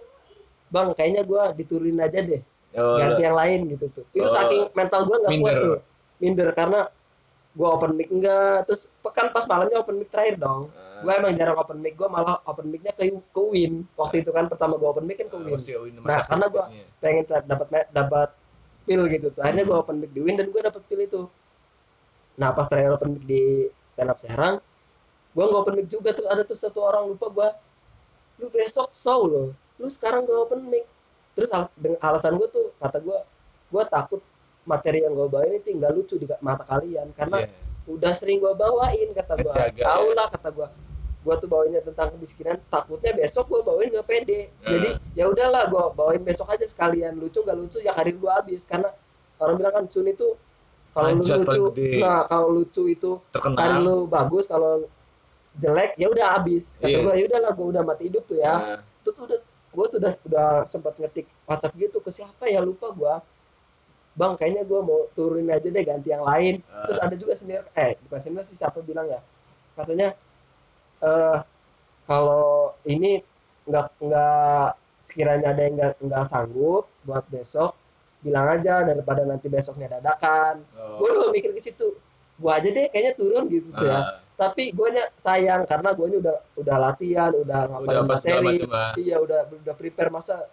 bang 0.69 0.89
kayaknya 0.93 1.21
gue 1.23 1.41
diturunin 1.57 1.99
aja 1.99 2.21
deh 2.21 2.41
Oh, 2.73 2.97
ganti 2.97 3.21
yang 3.21 3.37
lain 3.37 3.69
gitu 3.69 3.85
tuh. 3.93 4.05
Itu 4.11 4.25
Oh. 4.25 4.33
saking 4.33 4.73
mental 4.73 5.05
gue 5.05 5.17
nggak 5.21 5.33
kuat 5.39 5.55
tuh. 5.55 5.77
Minder 6.17 6.49
karena 6.51 6.89
gue 7.53 7.67
open 7.69 7.93
mic 7.93 8.09
enggak 8.09 8.65
terus 8.65 8.89
pekan 8.99 9.29
pas 9.29 9.45
malamnya 9.45 9.77
open 9.77 10.01
mic 10.01 10.09
terakhir 10.09 10.41
dong. 10.41 10.73
Ah, 10.73 10.92
gue 11.03 11.13
emang 11.13 11.33
jarang 11.35 11.57
open 11.59 11.77
mic 11.77 11.93
gue 11.93 12.07
malah 12.07 12.39
open 12.43 12.65
micnya 12.67 12.91
ke 12.91 13.03
ke 13.11 13.41
Win. 13.43 13.83
Waktu 13.93 14.23
itu 14.23 14.31
kan 14.31 14.47
pertama 14.47 14.79
gue 14.79 14.87
open 14.87 15.03
mic 15.03 15.19
kan 15.19 15.27
ke 15.27 15.35
ah, 15.35 15.43
Win. 15.43 15.93
Nah, 16.01 16.19
karena 16.23 16.45
gua- 16.47 16.67
hatinya. 16.71 16.85
pengen 16.97 17.23
dapat 17.43 17.67
dapat 17.91 18.29
pil 18.83 19.01
gitu 19.07 19.27
tuh. 19.29 19.41
Akhirnya 19.43 19.63
gue 19.63 19.75
open 19.75 19.95
mic 19.99 20.11
di 20.11 20.21
Win 20.23 20.35
dan 20.35 20.47
gue 20.47 20.61
dapat 20.61 20.81
pil 20.87 20.99
itu. 20.99 21.21
Nah 22.33 22.49
pas 22.51 22.65
terakhir 22.65 22.95
open 22.95 23.09
mic 23.13 23.23
di 23.23 23.43
stand 23.87 24.09
up 24.09 24.17
Serang 24.17 24.57
gue 25.33 25.43
nggak 25.43 25.61
open 25.61 25.75
mic 25.75 25.87
juga 25.87 26.09
tuh. 26.11 26.25
Ada 26.25 26.41
tuh 26.43 26.55
satu 26.55 26.79
orang 26.81 27.03
lupa 27.05 27.27
gue 27.27 27.49
lu 28.39 28.47
besok 28.49 28.89
show 28.91 29.23
loh. 29.23 29.49
Lu 29.77 29.87
sekarang 29.87 30.23
gak 30.23 30.39
open 30.41 30.65
mic. 30.67 30.85
Terus 31.33 31.49
al- 31.49 31.69
dengan 31.75 31.99
alasan 32.01 32.35
gue 32.35 32.47
tuh 32.47 32.73
kata 32.77 32.97
gue 32.97 33.19
gue 33.69 33.83
takut 33.87 34.21
materi 34.63 35.01
yang 35.01 35.11
gue 35.11 35.27
bawain 35.27 35.51
ini 35.51 35.61
tinggal 35.61 35.91
lucu 35.91 36.15
di 36.15 36.25
mata 36.39 36.63
kalian. 36.63 37.11
Karena 37.13 37.43
Iya. 37.43 37.51
udah 37.83 38.13
sering 38.13 38.39
gue 38.39 38.53
bawain 38.53 39.11
kata 39.11 39.33
gue 39.37 39.51
tau 39.51 40.05
ya. 40.07 40.13
lah 40.13 40.27
kata 40.29 40.49
gue 40.49 40.67
gue 41.23 41.35
tuh 41.39 41.47
bawainnya 41.47 41.79
tentang 41.79 42.11
kemiskinan 42.13 42.59
takutnya 42.67 43.15
besok 43.15 43.47
gue 43.47 43.61
bawain 43.63 43.87
gak 43.95 44.07
pede. 44.07 44.51
Hmm. 44.59 44.67
jadi 44.67 44.89
ya 45.15 45.25
udahlah 45.31 45.71
gue 45.71 45.83
bawain 45.95 46.21
besok 46.21 46.51
aja 46.51 46.67
sekalian. 46.67 47.15
Lucu 47.15 47.39
gak 47.47 47.55
lucu 47.55 47.79
ya 47.79 47.95
karir 47.95 48.19
gue 48.19 48.31
habis. 48.31 48.67
Karena 48.67 48.91
orang 49.39 49.55
bilang 49.55 49.73
kan 49.73 49.85
Sun 49.87 50.07
itu 50.07 50.35
kalau 50.93 51.09
lu 51.15 51.23
lucu 51.25 51.61
gede. 51.73 51.89
nah 52.03 52.21
kalau 52.27 52.47
lucu 52.53 52.83
itu 52.85 53.11
karir 53.17 53.33
terkenal 53.33 53.71
lu 53.81 53.97
bagus 54.05 54.45
kalau 54.45 54.85
jelek 55.57 55.95
ya 55.97 56.07
udah 56.11 56.27
habis. 56.37 56.77
Kata 56.77 56.91
Iya. 56.91 56.99
gua 57.01 57.13
ya 57.15 57.23
udahlah 57.29 57.51
gua 57.55 57.67
udah 57.73 57.83
mati 57.87 58.03
hidup 58.11 58.23
tuh 58.27 58.37
ya. 58.37 58.83
Itu 59.01 59.09
tuh 59.15 59.23
udah 59.25 59.39
gue 59.73 59.85
tuh 59.89 59.97
udah 59.97 60.13
udah 60.29 60.49
sempat 60.69 60.93
ngetik 61.01 61.25
WhatsApp 61.49 61.73
gitu 61.79 61.97
ke 61.97 62.11
siapa 62.13 62.45
ya? 62.45 62.61
Lupa 62.61 62.93
gua. 62.93 63.23
Bang 64.13 64.37
kayaknya 64.37 64.61
gua 64.69 64.85
mau 64.85 64.99
turunin 65.17 65.49
aja 65.49 65.65
deh 65.65 65.81
ganti 65.81 66.13
yang 66.13 66.21
lain. 66.21 66.61
Ah, 66.69 66.85
terus 66.85 66.99
ada 67.01 67.15
juga 67.17 67.33
senior 67.33 67.65
eh 67.73 67.97
bukan 68.05 68.19
senior 68.21 68.45
sih 68.45 68.53
siapa 68.53 68.77
bilang 68.85 69.09
ya? 69.09 69.17
Katanya 69.73 70.13
eh 71.03 71.37
kalau 72.03 72.75
ini 72.83 73.19
nggak 73.63 73.85
nggak 73.99 74.67
sekiranya 75.03 75.51
ada 75.55 75.61
yang 75.67 75.75
nggak 75.99 76.25
sanggup 76.27 76.87
buat 77.03 77.23
besok 77.27 77.75
bilang 78.23 78.47
aja 78.47 78.87
daripada 78.87 79.27
nanti 79.27 79.51
besoknya 79.51 79.99
dadakan. 79.99 80.63
Oh, 80.79 81.03
gue 81.03 81.09
udah 81.11 81.29
mikir 81.35 81.51
ke 81.51 81.59
situ. 81.59 81.91
Gua 82.39 82.55
aja 82.55 82.71
deh 82.71 82.87
kayaknya 82.87 83.13
turun 83.19 83.51
gitu 83.51 83.67
tuh 83.75 83.83
ya. 83.83 83.99
Ah, 83.99 84.03
tapi 84.39 84.71
gue 84.71 84.89
sayang 85.19 85.67
karena 85.67 85.91
gue 85.91 86.07
udah 86.23 86.37
udah 86.55 86.77
latihan 86.79 87.31
udah 87.35 87.83
udah 87.83 87.83
ngapalin 87.83 88.07
materi. 88.07 88.57
ah. 88.71 88.93
iya 88.95 89.15
udah 89.19 89.39
udah 89.51 89.73
prepare 89.75 90.07
masa 90.07 90.47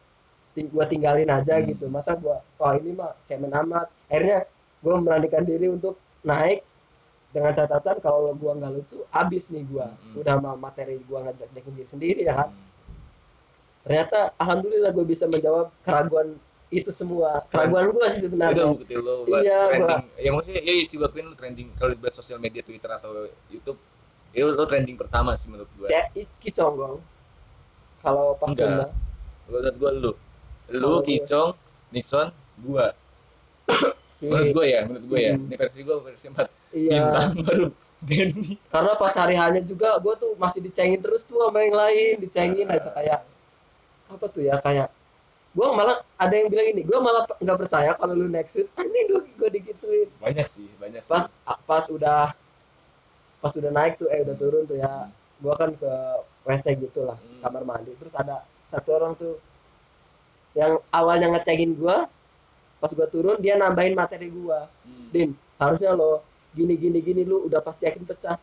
ting 0.51 0.67
gua 0.67 0.83
tinggalin 0.91 1.31
aja 1.31 1.63
Hmm. 1.63 1.71
gitu. 1.71 1.87
Masa 1.87 2.19
gua 2.19 2.43
wah 2.59 2.75
ini 2.75 2.91
mah 2.91 3.15
cemen 3.23 3.55
amat. 3.55 3.87
Akhirnya 4.11 4.51
gue 4.83 4.95
beranikan 5.07 5.45
diri 5.47 5.71
untuk 5.71 5.95
naik 6.27 6.67
dengan 7.31 7.53
catatan 7.53 7.97
kalau 7.99 8.35
gua 8.35 8.53
nggak 8.55 8.73
lucu 8.73 8.99
habis 9.09 9.49
nih 9.49 9.63
gua. 9.65 9.87
Hmm. 9.89 10.19
udah 10.19 10.35
sama 10.37 10.53
materi 10.57 10.99
gua 11.05 11.25
ngajak 11.25 11.49
diri 11.53 11.85
sendiri 11.85 12.21
ya 12.23 12.35
kan? 12.37 12.49
Hmm. 12.51 12.69
ternyata 13.81 14.37
alhamdulillah 14.37 14.93
gue 14.93 15.07
bisa 15.09 15.25
menjawab 15.27 15.73
keraguan 15.81 16.37
itu 16.69 16.91
semua. 16.91 17.43
Keraguan 17.49 17.91
gua 17.91 18.07
sih 18.07 18.21
itu 18.21 18.27
sebenarnya 18.29 18.69
bukti 18.69 18.95
lo 18.95 19.25
buat 19.25 19.41
Iya, 19.41 19.61
trending. 19.67 20.05
Ya 20.17 20.31
maksudnya 20.31 20.61
ya 20.61 20.73
si 20.85 20.97
Wakwin 20.97 21.25
lo 21.25 21.35
trending. 21.35 21.69
Kalau 21.75 21.97
buat 21.97 22.13
sosial 22.13 22.39
media 22.39 22.61
Twitter 22.61 22.87
atau 22.87 23.11
YouTube 23.49 23.81
itu 24.31 24.45
lo 24.45 24.65
trending 24.65 24.95
pertama 24.95 25.33
sih 25.33 25.49
menurut 25.49 25.71
gua. 25.75 25.89
Saya 25.89 26.07
Kiconggong 26.39 27.01
kalau 27.99 28.37
pas 28.37 28.53
Enggak. 28.53 28.93
Menurut 29.47 29.75
gua 29.77 29.91
lu. 29.91 30.01
Lu 30.03 30.15
Kalau 30.71 30.91
gua- 30.93 31.03
Kicong 31.03 31.51
Nixon 31.91 32.29
gua. 32.61 32.87
Menurut 34.21 34.49
gua 34.53 34.65
ya 34.65 34.81
menurut 34.85 35.05
gua 35.09 35.19
ya. 35.19 35.33
Hmm. 35.35 35.47
ini 35.47 35.55
versi 35.57 35.81
gua 35.81 35.97
versi 36.01 36.27
4 36.29 36.60
iya. 36.73 37.03
Bintang 37.11 37.33
baru. 37.45 37.67
Denny 38.01 38.57
karena 38.73 38.93
pas 38.97 39.13
hari 39.13 39.37
hanya 39.37 39.61
juga 39.61 40.01
gue 40.01 40.15
tuh 40.17 40.33
masih 40.41 40.65
dicengin 40.65 41.05
terus 41.05 41.29
tuh 41.29 41.37
sama 41.37 41.61
yang 41.61 41.77
lain 41.77 42.17
dicengin 42.25 42.65
aja 42.73 42.89
kayak 42.97 43.21
apa 44.09 44.25
tuh 44.25 44.41
ya 44.41 44.57
kayak 44.57 44.89
gue 45.53 45.69
malah 45.77 46.01
ada 46.17 46.33
yang 46.33 46.49
bilang 46.49 46.73
ini 46.73 46.81
gue 46.81 46.97
malah 46.97 47.29
nggak 47.29 47.59
percaya 47.61 47.93
kalau 48.01 48.17
lu 48.17 48.25
next. 48.33 48.57
Shoot 48.57 48.73
anjing 48.81 49.07
lu 49.13 49.21
gue 49.37 49.49
digituin. 49.53 50.09
Banyak 50.17 50.47
sih 50.49 50.65
banyak 50.81 51.05
sih. 51.05 51.13
Pas 51.13 51.29
pas 51.69 51.85
udah 51.93 52.33
pas 53.41 53.53
udah 53.53 53.69
naik 53.73 54.01
tuh 54.01 54.09
eh 54.09 54.25
udah 54.25 54.37
turun 54.41 54.65
tuh 54.65 54.81
ya 54.81 55.09
gue 55.41 55.55
kan 55.57 55.71
ke 55.77 55.93
wc 56.49 56.67
gitu 56.81 57.05
lah 57.05 57.21
Hmm. 57.21 57.41
kamar 57.45 57.63
mandi. 57.69 57.93
Terus 58.01 58.17
ada 58.17 58.49
satu 58.65 58.97
orang 58.97 59.13
tuh 59.21 59.37
yang 60.57 60.81
awalnya 60.89 61.37
ngecengin 61.37 61.77
gue 61.77 61.97
pas 62.81 62.91
gue 62.91 63.09
turun 63.13 63.37
dia 63.45 63.61
nambahin 63.61 63.93
materi 63.93 64.33
gue 64.33 64.61
Hmm. 64.89 65.13
Din, 65.13 65.31
harusnya 65.61 65.93
lo 65.93 66.25
gini 66.51 66.75
gini 66.75 66.99
gini 67.01 67.23
lu 67.23 67.47
udah 67.47 67.61
pasti 67.61 67.87
yakin 67.87 68.05
pecah. 68.05 68.37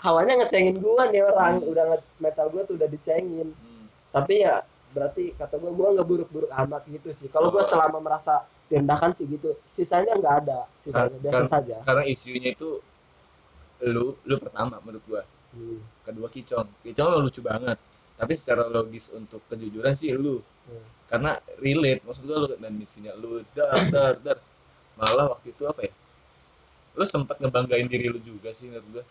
Awalnya 0.00 0.44
ngecengin 0.44 0.78
gua 0.78 1.08
nih 1.08 1.24
orang, 1.24 1.60
Hmm. 1.60 1.70
udah 1.72 1.84
metal 2.18 2.46
gua 2.48 2.62
tuh 2.64 2.76
udah 2.76 2.88
dicengin. 2.88 3.52
Hmm. 3.52 3.84
Tapi 4.10 4.44
ya 4.44 4.60
berarti 4.92 5.32
kata 5.32 5.56
gua 5.56 5.72
gua 5.72 5.88
nggak 5.92 6.06
buruk-buruk 6.06 6.50
amat 6.52 6.82
gitu 6.86 7.08
sih. 7.10 7.28
Kalau 7.28 7.48
gua 7.48 7.64
Oh. 7.64 7.68
selama 7.68 7.98
merasa 7.98 8.42
direndahkan 8.68 9.12
sih 9.12 9.24
gitu. 9.26 9.56
Sisanya 9.70 10.12
nggak 10.14 10.34
ada, 10.44 10.68
sisanya 10.80 11.16
biasa 11.18 11.36
kan- 11.40 11.48
saja. 11.48 11.76
karena 11.82 12.02
isunya 12.04 12.52
itu 12.52 12.80
lu 13.84 14.16
lu 14.22 14.34
pertama 14.38 14.80
menurut 14.80 15.04
gua 15.04 15.22
Hmm. 15.52 15.78
kedua 16.02 16.26
Kicong 16.26 16.66
Kicong 16.80 17.08
lo 17.10 17.18
lucu 17.22 17.38
banget 17.38 17.76
tapi 18.14 18.32
secara 18.34 18.66
logis 18.66 19.10
untuk 19.12 19.42
kejujuran 19.46 19.92
sih 19.92 20.10
lu 20.14 20.40
Hmm. 20.64 20.82
karena 21.04 21.36
relate 21.60 22.00
maksud 22.02 22.24
gua 22.24 22.38
lu 22.42 22.48
dan 22.56 22.72
misinya 22.72 23.12
lu 23.14 23.44
dar 23.52 23.76
dar 23.86 24.14
dar 24.18 24.38
malah 24.96 25.30
waktu 25.30 25.52
itu 25.52 25.62
apa 25.64 25.84
ya 25.84 25.92
lu 26.94 27.04
sempat 27.04 27.36
ngebanggain 27.42 27.86
diri 27.86 28.06
lu 28.06 28.18
juga 28.22 28.54
sih 28.54 28.70
menurut 28.70 28.86
gua. 28.92 29.04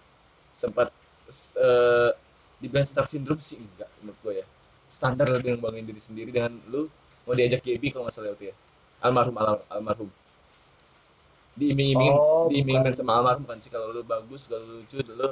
Sempat 0.56 0.88
s- 1.28 1.56
eh 1.58 2.12
dibilang 2.60 2.88
star 2.88 3.06
syndrome 3.06 3.44
sih 3.44 3.60
enggak 3.60 3.90
menurut 4.00 4.20
gua 4.24 4.34
ya. 4.40 4.46
Standar 4.88 5.28
lebih 5.28 5.58
ngebanggain 5.58 5.84
diri 5.84 6.00
sendiri 6.00 6.30
dengan 6.32 6.54
lu 6.72 6.88
mau 7.24 7.34
diajak 7.34 7.60
GB 7.62 7.92
kalau 7.92 8.08
nggak 8.08 8.16
salah 8.16 8.32
waktu 8.32 8.52
ya. 8.52 8.56
Almarhum 9.04 9.36
al- 9.36 9.66
almarhum. 9.68 10.10
Diiming-imingin 11.54 12.16
Oh, 12.18 12.50
diimingin 12.50 12.94
sama 12.98 13.22
almarhum 13.22 13.46
kan 13.46 13.58
sih. 13.62 13.70
Kalau 13.70 13.94
lu 13.94 14.02
bagus 14.02 14.50
kalau 14.50 14.64
lu 14.66 14.74
lucu 14.82 14.98
lu 15.06 15.28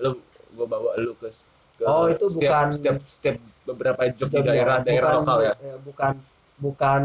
lu 0.00 0.10
gua 0.56 0.66
bawa 0.66 0.90
lu 0.98 1.12
ke, 1.14 1.30
ke 1.78 1.84
Oh, 1.86 2.10
itu 2.10 2.26
setiap, 2.26 2.50
bukan- 2.66 2.72
setiap 2.74 2.96
setiap 3.06 3.36
beberapa 3.64 4.02
job 4.10 4.28
di 4.28 4.40
Jobnya, 4.42 4.50
daerah 4.50 4.76
daerah 4.82 5.10
bukan- 5.14 5.18
lokal 5.22 5.38
ya 5.46 5.54
Bukan 5.86 6.12
bukan 6.58 7.00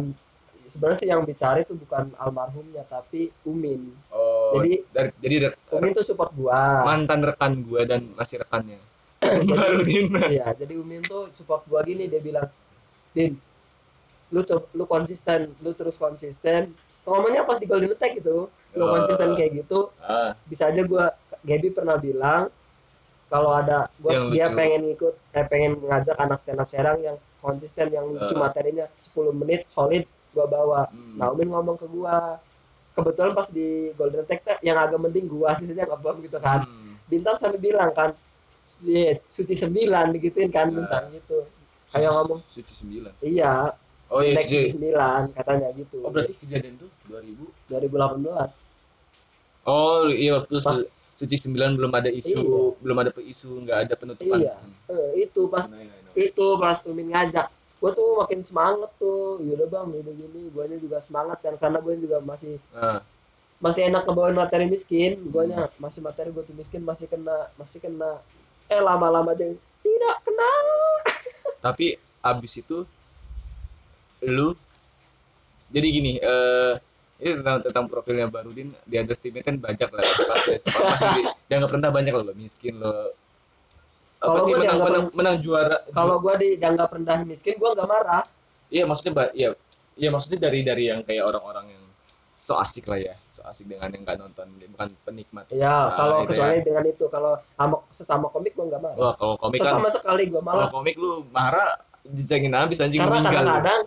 sebenarnya 0.67 0.97
sih 0.97 1.07
yang 1.07 1.21
dicari 1.21 1.61
tuh 1.61 1.75
bukan 1.75 2.09
almarhumnya 2.15 2.83
tapi 2.83 3.29
Umin. 3.43 3.93
oh 4.09 4.57
Jadi- 4.57 4.81
dari, 4.87 5.09
jadi 5.17 5.35
Umin 5.71 5.91
tuh 5.91 6.01
support 6.01 6.31
gua. 6.33 6.83
mantan 6.83 7.21
rekan 7.21 7.61
gua 7.61 7.81
dan 7.83 8.09
masih 8.11 8.37
rekannya 8.37 8.79
baru 9.49 9.81
Iya, 10.27 10.53
jadi 10.55 10.73
Umin 10.75 11.01
tuh 11.01 11.29
support 11.29 11.65
gua 11.65 11.81
gini 11.81 12.05
dia 12.05 12.19
bilang, 12.19 12.45
"Din, 13.11 13.37
lu 14.29 14.41
lu 14.73 14.83
konsisten, 14.85 15.53
lu 15.59 15.71
terus 15.71 15.95
konsisten." 15.95 16.73
Ngomongnya 17.03 17.41
pas 17.41 17.55
di 17.55 17.65
Golden 17.65 17.89
Attack 17.91 18.17
gitu, 18.17 18.49
lu 18.71 18.81
Oh. 18.81 18.89
konsisten 18.91 19.33
kayak 19.33 19.51
gitu, 19.55 19.93
ah 19.99 20.33
bisa 20.43 20.67
aja 20.67 20.81
gua 20.83 21.13
Gaby 21.41 21.69
pernah 21.71 21.95
bilang 21.95 22.49
kalau 23.25 23.49
ada 23.51 23.85
gua 23.97 24.11
Yang 24.11 24.25
dia 24.31 24.45
lucu. 24.45 24.57
pengen 24.57 24.81
ikut 24.91 25.13
eh 25.31 25.45
pengen 25.45 25.71
ngajak 25.79 26.17
anak 26.17 26.37
stand 26.39 26.59
up 26.59 26.67
Serang 26.67 26.99
yang 26.99 27.15
konsisten 27.39 27.87
yang 27.87 28.05
lucu 28.07 28.33
Ah. 28.33 28.41
materinya 28.43 28.85
10 28.91 29.29
menit 29.31 29.65
solid 29.67 30.05
gua 30.35 30.45
bawa. 30.45 30.81
hmm. 30.85 31.15
Nah, 31.15 31.31
Umin 31.31 31.47
ngomong 31.47 31.75
ke 31.75 31.87
gua. 31.87 32.37
Kebetulan 32.91 33.31
pas 33.31 33.47
di 33.49 33.89
Golden 33.91 34.23
tuh 34.23 34.35
yang 34.61 34.75
agak 34.75 34.97
mending 34.97 35.25
gua 35.25 35.53
sisanya 35.53 35.85
ngebom 35.85 36.19
gitu 36.19 36.37
kan 36.37 36.63
Hmm. 36.63 36.95
bintang 37.05 37.35
sampai 37.35 37.59
bilang 37.59 37.91
kan 37.91 38.15
"Iya, 38.81 39.19
suci 39.25 39.53
sembilan 39.53 40.11
digituin 40.11 40.47
kan 40.47 40.69
Nah. 40.69 40.75
bintang 40.79 41.03
gitu 41.11 41.43
kayak 41.91 42.11
ngomong 42.11 42.39
suci 42.49 42.73
sembilan 42.73 43.13
iya 43.21 43.71
oh 44.09 44.19
iya 44.19 44.35
suci 44.41 44.73
sembilan 44.73 45.31
katanya 45.33 45.67
gitu 45.71 46.01
oh 46.01 46.09
berarti 46.09 46.33
kejadian 46.39 46.75
tuh 46.75 46.89
2000 47.05 47.45
2018 47.69 48.67
oh 49.65 50.09
iya 50.09 50.31
waktu 50.37 50.55
Pas- 50.59 50.81
su- 50.81 50.89
suci 51.15 51.35
sembilan 51.37 51.69
belum 51.75 51.91
ada 51.93 52.09
isu 52.09 52.41
Iya. 52.41 52.61
belum 52.83 52.97
ada 52.99 53.11
isu 53.15 53.49
nggak 53.63 53.77
ada 53.87 53.93
penutupan 53.95 54.39
Iya. 54.43 54.55
eh, 54.91 55.09
itu 55.23 55.41
pas 55.47 55.65
Nah, 55.71 55.79
nah, 55.79 55.93
nah. 55.93 56.13
itu 56.15 56.45
pas 56.57 56.77
Umin 56.85 57.07
ngajak 57.11 57.47
gue 57.75 57.91
tuh 57.91 58.09
makin 58.23 58.39
semangat 58.41 58.91
tuh 58.95 59.43
yaudah 59.43 59.67
bang 59.67 59.87
yaudah 59.99 60.15
gini 60.15 60.41
gue 60.47 60.63
juga 60.79 60.97
semangat 61.03 61.37
kan 61.43 61.55
karena 61.59 61.79
gue 61.83 61.93
juga 61.99 62.17
masih 62.23 62.55
Nah, 62.71 63.03
masih 63.59 63.87
enak 63.87 64.03
ngebawain 64.07 64.35
materi 64.35 64.65
miskin 64.67 65.19
gue 65.19 65.43
Hmm. 65.51 65.67
masih 65.79 65.99
materi 66.03 66.29
gue 66.31 66.43
tuh 66.43 66.55
miskin 66.55 66.81
masih 66.83 67.07
kena 67.07 67.51
masih 67.55 67.79
kena 67.83 68.19
eh 68.67 68.81
lama-lama 68.81 69.31
aja 69.35 69.45
tidak 69.83 70.15
kena 70.23 70.51
tapi 71.59 71.95
abis 72.21 72.53
itu 72.59 72.83
lu 74.23 74.55
jadi 75.69 75.87
gini 75.91 76.13
eh 76.19 76.73
ini 77.15 77.31
tentang, 77.39 77.63
tentang 77.63 77.85
profilnya 77.87 78.27
Barudin 78.27 78.67
di 78.83 78.95
underestimate 78.99 79.45
kan 79.47 79.55
banyak 79.55 79.87
lah 79.87 80.03
pasti 80.03 80.59
pasti 80.67 81.07
di- 81.15 81.27
dianggap 81.47 81.71
rendah 81.79 81.91
banyak 81.95 82.11
loh 82.11 82.35
miskin 82.35 82.75
lo 82.75 83.11
Kalau 84.27 84.41
sih 84.41 84.51
gua 84.51 84.59
menang, 84.59 84.79
menang, 84.79 85.05
menang 85.11 85.37
juara? 85.39 85.77
kalau 85.89 86.15
gue 86.17 86.33
dianggap 86.53 86.89
rendah 86.89 87.17
miskin 87.23 87.55
gue 87.55 87.69
nggak 87.69 87.85
marah. 87.85 88.23
Iya 88.67 88.83
maksudnya 88.83 89.29
iya. 89.31 89.49
Iya 89.93 90.09
maksudnya 90.09 90.39
dari 90.41 90.59
dari 90.59 90.83
yang 90.85 91.01
kayak 91.01 91.23
orang-orang 91.25 91.71
yang 91.71 91.83
so 92.35 92.53
asik 92.55 92.85
lah 92.85 92.99
ya. 92.99 93.15
So 93.29 93.41
asik 93.43 93.65
dengan 93.65 93.87
yang 93.87 94.03
nggak 94.03 94.17
nonton. 94.17 94.45
Bukan 94.69 94.87
penikmat. 95.03 95.45
Ya, 95.49 95.71
Ah, 95.71 95.95
kalau 95.95 96.15
kecuali 96.25 96.59
dengan 96.59 96.83
itu, 96.83 97.05
kalau 97.07 97.33
sama 97.51 97.75
sesama 97.89 98.27
komik 98.27 98.53
gua 98.53 98.65
nggak 98.67 98.81
marah. 98.81 98.97
wah 98.97 99.13
kalau 99.15 99.35
komik 99.37 99.57
kan 99.57 99.71
Sesama 99.71 99.87
sekali 99.89 100.23
gua 100.27 100.41
kalau 100.41 100.51
malah. 100.57 100.69
komik 100.69 100.95
lu 100.95 101.11
marah 101.29 101.69
dicengin 102.03 102.51
habis 102.51 102.77
anjing 102.77 102.99
Karena 102.99 103.17
meninggal. 103.17 103.39
kadang-kadang 103.39 103.81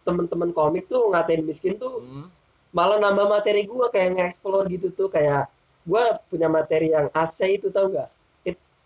temen-temen 0.00 0.50
komik 0.50 0.84
tuh 0.86 1.08
ngatain 1.08 1.42
miskin 1.42 1.74
tuh 1.76 1.98
Hmm. 1.98 2.26
malah 2.70 2.96
nambah 2.96 3.26
materi 3.26 3.64
gua 3.64 3.88
kayak 3.88 4.14
nge-explore 4.14 4.68
gitu 4.68 4.90
tuh. 4.90 5.08
Kayak 5.08 5.48
gua 5.82 6.20
punya 6.28 6.46
materi 6.46 6.90
yang 6.90 7.08
AC 7.10 7.56
itu 7.56 7.68
tau 7.68 7.88
nggak? 7.88 8.10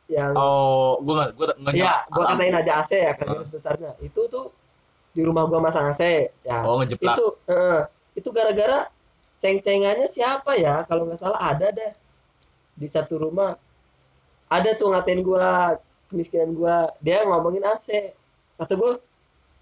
Yang 0.05 0.33
oh 0.37 1.01
gua 1.01 1.15
nggak 1.17 1.31
gua 1.35 1.47
nggak 1.57 1.75
ya, 1.75 1.81
nyam- 1.81 2.05
gua 2.13 2.25
katain 2.31 2.55
aja 2.55 2.73
AC 2.79 2.91
ya 2.95 3.13
kan 3.13 3.25
Ah. 3.25 3.33
garis 3.35 3.51
besarnya. 3.51 3.91
Itu 3.99 4.21
tuh 4.29 4.53
di 5.11 5.23
rumah 5.23 5.47
gua 5.47 5.61
masang 5.61 5.89
AC 5.89 6.03
ya. 6.43 6.59
oh 6.63 6.77
ngejeplak. 6.77 7.17
Itu 7.17 7.27
eh, 7.47 7.81
itu 8.15 8.29
gara-gara 8.29 8.79
ceng-cengannya 9.39 10.05
siapa 10.07 10.57
ya? 10.57 10.85
Kalau 10.85 11.09
nggak 11.09 11.19
salah 11.19 11.41
ada 11.43 11.69
deh. 11.69 11.93
Di 12.75 12.87
satu 12.87 13.17
rumah. 13.19 13.57
Ada 14.47 14.77
tuh 14.77 14.93
ngatain 14.93 15.21
gua 15.21 15.81
kemiskinan 16.09 16.53
gua. 16.53 16.93
Dia 17.01 17.25
ngomongin 17.25 17.65
AC 17.65 18.13
kata 18.55 18.77
gua 18.77 19.01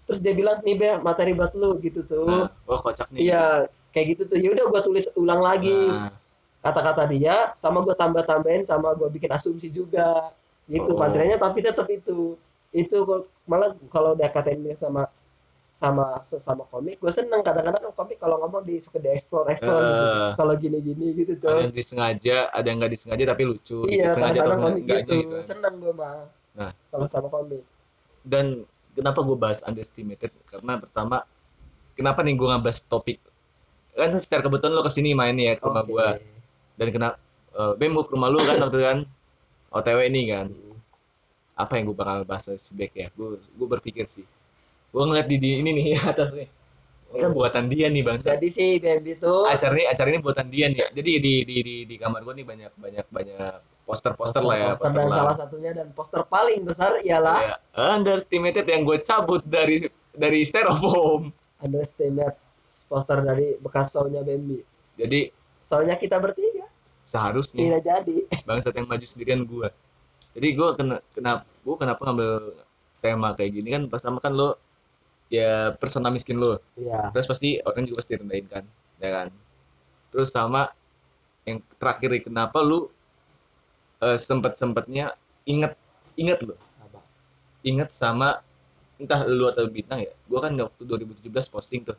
terus 0.03 0.19
dia 0.19 0.35
bilang 0.35 0.59
nih 0.59 0.75
be 0.75 0.89
materi 0.99 1.31
buat 1.31 1.55
lu 1.55 1.79
gitu 1.79 2.03
tuh. 2.03 2.27
Nah, 2.27 2.51
wah 2.67 2.79
kocak 2.79 3.07
nih. 3.09 3.31
iya 3.31 3.63
kayak 3.89 4.19
gitu 4.19 4.23
tuh. 4.27 4.37
Ya 4.37 4.51
udah 4.51 4.65
gue 4.67 4.81
tulis 4.83 5.07
ulang 5.15 5.39
lagi. 5.39 5.71
Nah, 5.71 6.11
kata-kata 6.63 7.03
dia 7.11 7.51
sama 7.59 7.83
gue 7.83 7.91
tambah 7.93 8.23
tambahin 8.23 8.63
sama 8.63 8.95
gue 8.95 9.11
bikin 9.11 9.29
asumsi 9.29 9.67
juga 9.67 10.31
gitu 10.65 10.95
Oh. 10.95 10.97
punchline-nya 10.97 11.35
tapi 11.35 11.59
tetap 11.59 11.85
itu 11.91 12.39
itu 12.71 12.97
malah 13.43 13.75
kalau 13.91 14.15
udah 14.15 14.31
katain 14.31 14.63
dia 14.63 14.73
sama 14.73 15.11
sama 15.73 16.21
sama 16.23 16.63
komik 16.69 17.01
gue 17.01 17.11
seneng 17.11 17.41
kadang-kadang 17.41 17.91
komik 17.91 18.15
kalau 18.15 18.37
ngomong 18.39 18.63
di 18.63 18.77
suka 18.79 19.01
di 19.01 19.09
explore 19.11 19.49
explore 19.51 19.81
gitu 19.83 20.05
Eh. 20.07 20.31
kalau 20.39 20.53
gini-gini 20.55 21.07
gitu 21.13 21.33
ada 21.35 21.43
tuh 21.43 21.59
yang 21.67 21.73
disengaja, 21.73 22.37
ada 22.49 22.65
yang 22.69 22.77
nggak 22.79 22.93
disengaja 22.93 23.23
tapi 23.27 23.43
lucu. 23.43 23.79
iya 23.89 24.05
gitu. 24.07 24.13
sengaja 24.15 24.39
atau 24.39 24.53
enggak 24.71 24.99
gitu, 25.03 25.13
gitu. 25.19 25.33
kan. 25.35 25.43
seneng 25.43 25.73
gue 25.83 25.93
mah 25.93 26.17
Nah. 26.53 26.71
kalau 26.89 27.05
sama 27.09 27.27
komik 27.27 27.65
Dan 28.23 28.63
kenapa 28.95 29.19
gue 29.19 29.35
bahas 29.35 29.59
underestimated? 29.67 30.31
Karena 30.47 30.79
pertama, 30.79 31.27
kenapa 31.91 32.23
nih 32.23 32.39
gue 32.39 32.47
ngebahas 32.47 32.79
topik? 32.87 33.19
Kan 33.91 34.15
secara 34.15 34.45
kebetulan 34.47 34.71
lo 34.71 34.85
ke 34.85 34.93
sini 34.93 35.11
main 35.11 35.35
ya 35.35 35.59
ke 35.59 35.63
rumah 35.65 35.83
Oke. 35.83 35.91
gue. 35.91 36.07
Dan 36.73 36.87
kena, 36.89 37.09
eh, 37.53 37.73
Bem 37.77 37.93
gue 37.93 38.03
ke 38.03 38.11
rumah 38.13 38.29
lu 38.29 38.41
kan 38.41 38.57
waktu 38.57 38.79
kan, 38.81 38.97
OTW 39.69 39.99
ini 40.09 40.21
kan. 40.29 40.47
Apa 41.53 41.77
yang 41.77 41.89
gue 41.89 41.97
bakal 41.97 42.25
bahas 42.25 42.49
si 42.49 42.71
Beck 42.73 42.93
ya? 42.93 43.07
Gue 43.13 43.37
gue 43.37 43.67
berpikir 43.69 44.09
sih. 44.09 44.25
Gue 44.89 45.03
ngeliat 45.05 45.25
di, 45.25 45.37
di 45.37 45.61
ini 45.61 45.69
nih 45.71 45.85
atas 46.11 46.33
nih. 46.33 46.49
Kan 47.13 47.29
buatan 47.29 47.69
dia 47.69 47.93
nih 47.93 48.01
bang. 48.01 48.17
jadi 48.17 48.49
sih 48.49 48.81
BMB 48.81 49.21
itu 49.21 49.33
acara 49.45 49.77
ini 49.77 49.85
acara 49.85 50.07
ini 50.09 50.17
buatan 50.17 50.49
dia 50.49 50.65
nih. 50.65 50.81
Jadi 50.97 51.09
di 51.21 51.33
di 51.45 51.57
di, 51.61 51.75
di 51.85 51.95
kamar 52.01 52.25
gue 52.25 52.41
nih 52.41 52.45
banyak 52.45 52.71
banyak 52.73 53.05
banyak 53.13 53.53
poster-poster 53.85 54.41
lah 54.41 54.57
ya. 54.57 54.67
poster 54.73 54.89
dan 54.89 55.05
lama. 55.05 55.13
salah 55.13 55.35
satunya 55.37 55.71
dan 55.77 55.93
poster 55.93 56.25
paling 56.25 56.65
besar 56.65 56.97
ialah 57.05 57.37
Ya, 57.37 57.55
underestimated 57.93 58.65
yang 58.65 58.81
gue 58.81 58.97
cabut 59.05 59.45
dari 59.45 59.77
dari 60.09 60.41
styrofoam. 60.41 61.29
underestimate 61.61 62.33
poster 62.89 63.21
dari 63.21 63.61
bekas 63.61 63.93
soundnya 63.93 64.25
BMB 64.25 64.49
Jadi 64.97 65.29
soalnya 65.63 65.95
kita 65.95 66.19
bertiga 66.19 66.67
seharusnya 67.07 67.79
tidak 67.79 67.83
jadi 67.83 68.17
bangsat 68.47 68.73
yang 68.75 68.87
maju 68.87 69.05
sendirian 69.05 69.41
gue. 69.47 69.67
Jadi 70.33 70.47
gue 70.55 70.69
kena 70.75 70.95
kenapa 71.13 71.43
gue 71.47 71.75
kenapa 71.79 72.01
ngambil 72.09 72.31
tema 73.03 73.29
kayak 73.35 73.51
gini 73.55 73.69
kan 73.75 73.83
pertama 73.91 74.17
kan 74.23 74.33
lo 74.35 74.59
ya 75.31 75.75
persona 75.75 76.11
miskin 76.11 76.39
lo. 76.39 76.59
Iya. 76.79 77.11
Terus 77.15 77.27
pasti 77.27 77.59
orang 77.63 77.87
juga 77.87 78.03
pasti 78.03 78.13
rendahin 78.19 78.47
kan, 78.47 78.63
ya 78.99 79.09
kan. 79.11 79.27
Terus 80.11 80.29
sama 80.31 80.71
yang 81.43 81.59
terakhir 81.75 82.11
kenapa 82.23 82.63
lu 82.63 82.87
eh, 83.99 84.19
sempet-sempetnya 84.19 85.15
inget 85.43 85.75
inget 86.15 86.39
lo 86.47 86.55
Apa? 86.79 87.03
inget 87.67 87.91
sama 87.91 88.39
entah 88.95 89.27
lu 89.27 89.51
atau 89.51 89.67
bintang 89.67 89.99
ya 90.07 90.13
gua 90.31 90.47
kan 90.47 90.55
waktu 90.55 90.81
2017 90.87 91.27
posting 91.51 91.83
tuh 91.83 91.97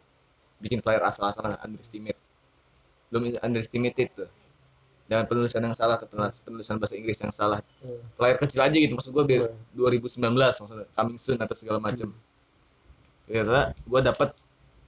bikin 0.64 0.80
flyer 0.80 1.04
asal-asalan 1.04 1.61
underestimate 1.61 2.16
belum 3.14 3.38
underestimated 3.38 4.11
tuh. 4.11 4.26
Dengan 5.06 5.30
penulisan 5.30 5.62
yang 5.62 5.76
salah 5.78 5.94
atau 6.02 6.11
penulis- 6.11 6.42
penulisan 6.42 6.83
bahasa 6.83 6.99
Inggris 6.99 7.23
yang 7.23 7.30
salah. 7.30 7.62
Hmm. 7.78 8.02
flyer 8.18 8.35
kecil 8.35 8.59
aja 8.59 8.75
gitu 8.75 8.99
maksud 8.99 9.14
gua 9.14 9.23
biar 9.23 9.54
Hmm. 9.54 9.78
2019 9.78 10.59
maksudnya 10.59 10.87
coming 10.90 11.18
soon 11.23 11.38
atau 11.38 11.54
segala 11.54 11.78
macem. 11.78 12.11
Ternyata 13.30 13.78
gua 13.87 14.00
dapet 14.02 14.35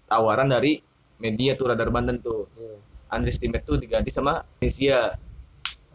tawaran 0.05 0.51
dari 0.51 0.83
media 1.17 1.55
tuh 1.55 1.71
Radar 1.71 1.95
Banten 1.95 2.19
tuh. 2.19 2.51
Hmm. 2.59 2.83
underestimate 3.07 3.63
tuh 3.63 3.79
diganti 3.79 4.11
sama 4.11 4.43
Indonesia. 4.59 5.15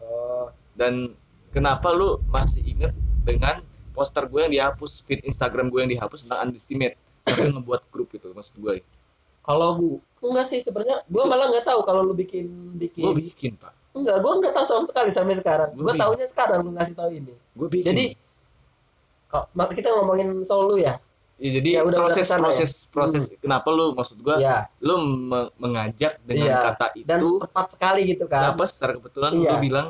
Oh, 0.00 0.48
dan 0.72 1.12
kenapa 1.52 1.92
lu 1.92 2.16
masih 2.32 2.64
inget 2.64 2.96
dengan 3.20 3.60
poster 3.92 4.24
gue 4.24 4.40
yang 4.40 4.48
dihapus 4.48 5.04
feed 5.04 5.20
Instagram 5.28 5.68
gue 5.68 5.84
yang 5.84 5.92
dihapus 5.92 6.24
tentang 6.24 6.48
underestimate? 6.48 6.96
Sampai 7.28 7.52
ngebuat 7.52 7.84
grup 7.92 8.08
gitu 8.16 8.32
maksud 8.32 8.56
gue 8.56 8.80
kalau 9.42 10.00
gua 10.18 10.28
enggak 10.30 10.46
sih 10.48 10.58
sebenarnya 10.58 11.02
gua 11.06 11.26
malah 11.26 11.50
nggak 11.50 11.66
tahu 11.66 11.80
kalau 11.82 12.02
lu 12.02 12.14
bikin 12.14 12.46
gue 12.74 12.86
bikin 12.88 13.04
bikin 13.14 13.52
pak. 13.56 13.74
Enggak 13.92 14.18
gua 14.18 14.38
nggak 14.38 14.52
tahu 14.52 14.64
sama 14.64 14.84
sekali 14.86 15.10
sampai 15.10 15.34
sekarang. 15.34 15.70
Gua 15.72 15.82
gua 15.82 15.92
bikin. 15.92 16.02
tahunya 16.02 16.26
sekarang 16.26 16.58
lu 16.62 16.70
ngasih 16.72 16.94
tahu 16.94 17.10
ini. 17.12 17.34
Gue 17.52 17.68
bikin. 17.68 17.86
Jadi 17.86 18.04
kalau 19.28 19.48
kita 19.70 19.88
ngomongin 19.90 20.28
soal 20.42 20.68
lu 20.68 20.76
ya? 20.76 21.00
Ya, 21.36 21.58
jadi 21.58 21.68
Ya, 21.74 21.80
udah- 21.82 21.98
udah 21.98 22.00
proses 22.06 22.26
ya? 22.28 22.38
proses 22.38 22.70
proses. 22.86 23.22
Kenapa 23.34 23.66
lu 23.68 23.92
maksud 23.92 24.20
gue 24.20 24.36
ya 24.38 24.70
lu 24.78 24.94
me- 25.02 25.50
mengajak 25.58 26.22
dengan 26.22 26.54
Iya. 26.54 26.58
kata 26.70 26.86
dan 27.02 27.18
itu 27.18 27.30
tepat 27.40 27.66
sekali 27.72 28.02
gitu 28.06 28.24
kan. 28.26 28.54
kenapa? 28.54 28.64
Secara 28.64 28.92
kebetulan 28.94 29.32
Iya. 29.34 29.50
lu 29.50 29.56
bilang 29.58 29.86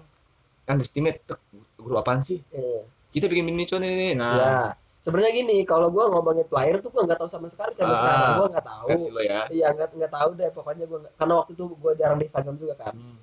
underestimate 0.64 1.20
Tek, 1.22 1.40
grup 1.76 1.98
apaan 1.98 2.22
sih? 2.22 2.40
Iya. 2.48 2.88
kita 3.12 3.28
bikin 3.28 3.44
mini 3.44 3.68
show 3.68 3.76
nih 3.76 4.16
nah 4.16 4.32
ya 4.32 4.52
sebenarnya 5.02 5.32
gini 5.34 5.56
kalau 5.62 5.90
gua 5.90 6.06
ngomongin 6.08 6.46
player 6.46 6.78
tuh 6.78 6.88
gua 6.88 7.02
nggak 7.02 7.18
tahu 7.18 7.28
sama 7.28 7.46
sekali 7.46 7.74
sampai 7.74 7.92
Ah. 7.92 7.98
sekarang. 7.98 8.30
Gua 8.32 8.46
nggak 8.48 8.64
tahu. 8.64 8.86
ya. 9.20 9.40
Iya 9.48 9.66
nggak 9.70 9.88
nggak 9.92 10.12
tahu 10.12 10.30
deh 10.32 10.48
pokoknya 10.48 10.84
gua 10.86 10.98
nggak- 11.02 11.14
karena 11.16 11.34
waktu 11.36 11.52
itu 11.52 11.64
gua 11.74 11.92
jarang 11.92 12.16
di 12.16 12.24
Instagram 12.24 12.56
juga 12.56 12.74
kan. 12.78 12.94
Hmm. 12.94 13.18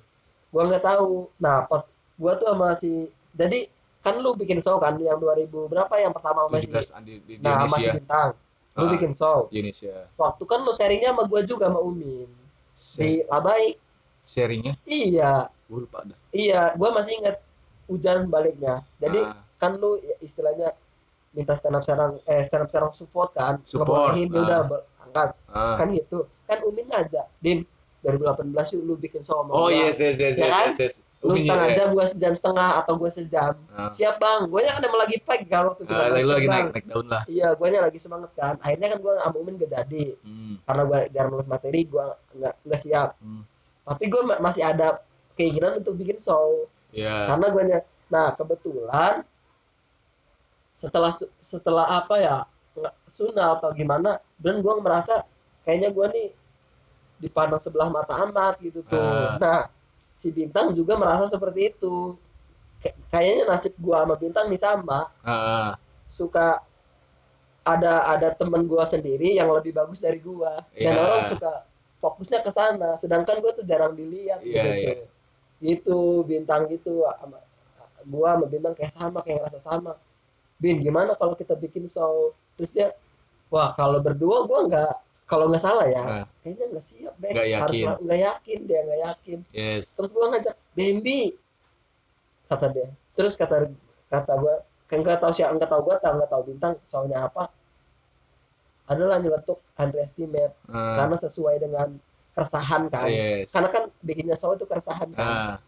gua 0.49 0.63
nggak 0.65 0.83
tahu. 0.83 1.11
Nah 1.37 1.57
pas 1.63 1.83
gua 2.15 2.33
tuh 2.35 2.51
masih 2.53 2.97
jadi 3.31 3.59
kan 3.99 4.15
lu 4.15 4.31
bikin 4.33 4.59
show 4.59 4.75
kan 4.77 4.95
yang 4.97 5.15
2000 5.17 5.47
berapa 5.65 5.91
yang 5.95 6.11
pertama 6.11 6.47
masih 6.47 6.67
17 6.69 6.99
di, 6.99 7.13
di, 7.19 7.33
di 7.35 7.43
nah 7.43 7.63
masih 7.63 7.71
Indonesia. 7.85 7.93
Bintang. 7.95 8.29
Lu 8.71 8.85
Ah. 8.85 8.91
bikin 8.91 9.11
show. 9.13 9.39
Di 9.47 9.55
Indonesia. 9.57 9.95
Waktu 10.15 10.43
kan 10.45 10.59
lu 10.61 10.71
sharingnya 10.71 11.09
sama 11.11 11.23
gua 11.25 11.41
juga 11.41 11.67
sama 11.67 11.79
Umin. 11.79 12.27
Di 12.27 12.37
Share- 12.75 13.25
Labai. 13.25 13.65
Sharingnya? 14.23 14.73
Iya. 14.83 15.33
Gue 15.65 15.79
lupa 15.83 16.01
dah. 16.01 16.17
Iya 16.29 16.73
gua 16.75 16.89
masih 16.91 17.17
ingat 17.17 17.37
hujan 17.85 18.25
baliknya. 18.25 18.81
Jadi 18.97 19.19
Ah. 19.21 19.37
kan 19.55 19.75
lu 19.75 19.95
istilahnya 20.19 20.71
minta 21.31 21.53
stand 21.53 21.73
up 21.73 21.83
serang 21.83 22.17
eh 22.23 22.41
stand 22.41 22.63
up 22.63 22.69
serang 22.69 22.91
support 22.91 23.31
kan 23.31 23.61
Support, 23.61 24.15
ngebolehin 24.15 24.27
dia 24.27 24.35
ah. 24.35 24.43
udah 24.43 24.59
ber- 24.65 24.85
angkat 24.99 25.29
Ah. 25.47 25.75
kan 25.75 25.87
gitu 25.91 26.19
kan 26.43 26.57
Umin 26.63 26.89
aja 26.89 27.25
Din 27.37 27.65
2018 27.99 28.47
yuk 28.73 28.83
lu 28.83 28.93
bikin 28.95 29.21
sama 29.21 29.51
Oh 29.51 29.67
gua. 29.67 29.75
yes 29.75 29.99
yes 29.99 30.15
yes 30.17 30.35
Ya 30.35 30.41
yes 30.41 30.49
kan? 30.49 30.65
yes, 30.65 30.79
yes. 30.79 30.95
lu 31.19 31.35
Umi, 31.35 31.43
setengah 31.43 31.67
eh, 31.67 31.75
jam 31.75 31.87
gua 31.91 32.05
sejam 32.05 32.33
setengah 32.33 32.69
atau 32.79 32.93
gua 32.95 33.09
sejam 33.09 33.53
ah. 33.69 33.91
siap 33.91 34.15
bang 34.17 34.47
gue 34.47 34.61
kan 34.63 34.79
emang 34.79 34.99
lagi 34.99 35.17
fight 35.19 35.43
kan 35.45 35.67
waktu 35.67 35.83
itu 35.83 35.91
Ah, 35.91 35.99
kan, 35.99 36.09
lagi 36.09 36.25
lagi 36.25 36.47
naik 36.47 36.65
naik 36.71 36.85
daun 36.87 37.07
lah. 37.07 37.23
iya 37.27 37.47
gue 37.51 37.67
lagi 37.69 37.99
semangat 37.99 38.31
kan 38.33 38.55
akhirnya 38.57 38.87
kan 38.89 38.99
gue 38.99 39.13
sama 39.19 39.35
Umin 39.35 39.55
gak 39.57 39.71
jadi 39.73 40.05
Hmm. 40.21 40.55
karena 40.63 40.81
gue 40.85 40.99
jarang 41.11 41.31
nulis 41.31 41.45
materi 41.45 41.81
gue 41.83 42.05
nggak 42.33 42.53
nggak 42.63 42.79
siap 42.79 43.09
Hmm. 43.19 43.43
tapi 43.83 44.03
gue 44.07 44.21
masih 44.39 44.63
ada 44.63 44.87
keinginan 45.35 45.77
untuk 45.77 45.93
bikin 45.93 46.17
show 46.17 46.65
Ya. 46.89 47.27
karena 47.27 47.45
gue 47.47 47.63
nah 48.07 48.33
kebetulan 48.33 49.21
setelah 50.79 51.11
setelah 51.37 51.85
apa 51.99 52.15
ya 52.17 52.35
sunat 53.03 53.59
atau 53.59 53.75
gimana 53.75 54.15
dan 54.39 54.63
gue 54.63 54.73
merasa 54.79 55.27
kayaknya 55.67 55.91
gue 55.91 56.05
nih 56.07 56.27
dipandang 57.19 57.59
sebelah 57.59 57.91
mata 57.91 58.15
amat 58.23 58.55
gitu 58.63 58.79
tuh. 58.87 58.95
Ah. 58.95 59.35
nah 59.35 59.61
si 60.15 60.31
bintang 60.31 60.71
juga 60.71 60.95
merasa 60.95 61.27
seperti 61.27 61.75
itu. 61.75 62.15
Kay- 62.79 62.95
kayaknya 63.11 63.43
nasib 63.45 63.75
gue 63.75 63.91
sama 63.91 64.15
bintang 64.15 64.47
nih 64.47 64.55
sama. 64.57 65.11
Ah, 65.19 65.75
suka 66.07 66.63
ada 67.59 68.07
ada 68.07 68.31
temen 68.31 68.63
gue 68.63 68.83
sendiri 68.87 69.35
yang 69.35 69.51
lebih 69.51 69.75
bagus 69.75 69.99
dari 69.99 70.17
gue 70.17 70.51
dan 70.73 70.95
Iya. 70.95 70.97
orang 70.97 71.23
suka 71.27 71.51
fokusnya 71.99 72.39
ke 72.39 72.49
sana 72.49 72.95
sedangkan 72.95 73.43
gue 73.43 73.51
tuh 73.51 73.65
jarang 73.67 73.91
dilihat 73.93 74.39
Iya, 74.41 74.63
gitu. 74.63 74.87
tuh. 74.95 75.07
gitu 75.59 75.99
bintang 76.23 76.71
gitu 76.71 77.03
sama 77.03 77.37
gue 78.01 78.25
sama 78.25 78.45
bintang 78.47 78.73
kayak 78.73 78.89
sama 78.89 79.19
kayak 79.19 79.43
ngerasa 79.43 79.59
sama 79.59 79.99
bin 80.59 80.83
gimana 80.83 81.15
kalau 81.15 81.33
kita 81.33 81.55
bikin 81.55 81.87
show 81.87 82.35
terus 82.59 82.75
dia 82.75 82.91
wah 83.47 83.71
kalau 83.73 84.03
berdua 84.03 84.43
gue 84.45 84.59
nggak 84.69 84.93
kalau 85.29 85.45
nggak 85.47 85.61
salah 85.61 85.85
ya 85.85 86.03
Ah. 86.03 86.25
kayaknya 86.41 86.65
nggak 86.73 86.85
siap. 86.85 87.13
Nggak 87.21 87.45
harus 87.61 88.01
nggak 88.01 88.19
yakin 88.19 88.59
dia 88.65 88.79
nggak 88.81 89.01
yakin. 89.05 89.39
Yes. 89.53 89.93
terus 89.93 90.09
gua 90.09 90.33
ngajak 90.33 90.57
Bambi 90.73 91.37
kata 92.49 92.65
dia. 92.73 92.89
Terus 93.13 93.37
kata 93.37 93.69
kata 94.09 94.33
gua 94.41 94.65
kan 94.89 95.05
nggak 95.05 95.21
tahu 95.21 95.31
siapa 95.31 95.53
nggak 95.53 95.69
tahu 95.69 95.81
gua 95.85 96.01
tahu 96.01 96.13
nggak 96.17 96.31
tahu 96.33 96.41
bintang 96.49 96.73
soalnya 96.81 97.29
apa? 97.29 97.53
Adalah 98.89 99.21
nyeletuk 99.21 99.61
underestimate 99.77 100.57
Ah, 100.65 100.97
karena 100.97 101.15
sesuai 101.21 101.55
dengan 101.61 101.87
keresahan 102.33 102.89
kan. 102.89 103.05
Yes. 103.05 103.53
karena 103.53 103.69
kan 103.69 103.83
bikinnya 104.01 104.33
show 104.33 104.57
itu 104.57 104.65
keresahan 104.65 105.13
kan. 105.13 105.61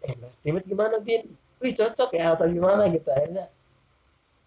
Eh 0.00 0.08
underestimate 0.16 0.64
gimana 0.64 0.96
bin? 1.04 1.28
Wih 1.60 1.76
cocok 1.76 2.16
ya 2.16 2.32
atau 2.32 2.48
gimana 2.48 2.88
gitu 2.88 3.12
akhirnya 3.12 3.52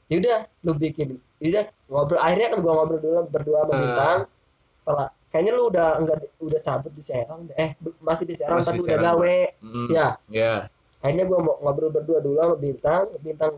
yaudah 0.08 0.40
lu 0.62 0.72
bikin. 0.74 1.20
Yaudah 1.38 1.64
ngobrol. 1.86 2.18
Akhirnya 2.18 2.48
kan 2.50 2.60
gua 2.60 2.74
ngobrol 2.76 3.00
dulu 3.00 3.20
berdua 3.28 3.58
sama 3.62 3.72
Ah. 3.72 3.80
bintang. 3.80 4.20
Setelah 4.74 5.08
kayaknya 5.28 5.52
lu 5.54 5.64
udah 5.68 5.88
enggak 5.98 6.18
udah 6.40 6.60
cabut 6.62 6.92
di 6.92 7.04
Serang 7.04 7.42
eh 7.54 7.70
masih 8.00 8.24
di 8.24 8.36
Serang 8.36 8.60
Masih 8.60 8.70
tapi 8.70 8.80
di 8.80 8.86
udah 8.86 9.00
gawe. 9.04 9.38
Mm, 9.62 9.88
ya. 9.90 10.08
Ya. 10.28 10.54
akhirnya 10.98 11.26
gua 11.26 11.40
mau 11.40 11.56
ngobrol 11.60 11.92
berdua 11.92 12.20
dulu 12.20 12.36
sama 12.36 12.56
bintang. 12.56 13.04
Bintang 13.20 13.54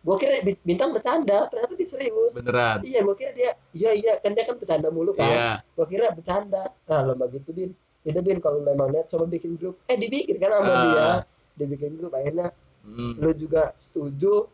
gua 0.00 0.16
kira 0.16 0.40
Bi- 0.40 0.62
bintang 0.62 0.90
bercanda 0.90 1.44
ternyata 1.46 1.74
dia 1.74 1.84
serius. 1.86 2.32
Beneran. 2.34 2.80
iya 2.82 3.00
gua 3.02 3.12
kira 3.12 3.30
dia 3.30 3.50
iya 3.70 3.90
iya 3.92 4.12
kan 4.16 4.32
dia 4.32 4.44
kan 4.44 4.56
bercanda 4.56 4.88
mulu 4.88 5.12
kan. 5.12 5.26
Iya. 5.26 5.50
gua 5.74 5.84
kira 5.84 6.08
bercanda. 6.10 6.72
Nah 6.86 7.00
lomba 7.02 7.28
gitu 7.28 7.50
bin. 7.50 7.70
Yaudah 8.00 8.22
bin 8.22 8.38
kalau 8.38 8.58
lu 8.58 8.70
emang 8.70 8.88
niat 8.88 9.04
coba 9.06 9.26
bikin 9.26 9.54
grup. 9.54 9.76
Eh 9.84 9.94
dibikin 9.94 10.38
kan 10.38 10.48
sama 10.50 10.64
Ah. 10.64 10.80
dia. 10.86 11.08
Dibikin 11.56 11.92
grup 11.94 12.14
akhirnya 12.14 12.48
Mm, 12.80 13.20
lu 13.20 13.30
juga 13.34 13.76
setuju 13.76 14.48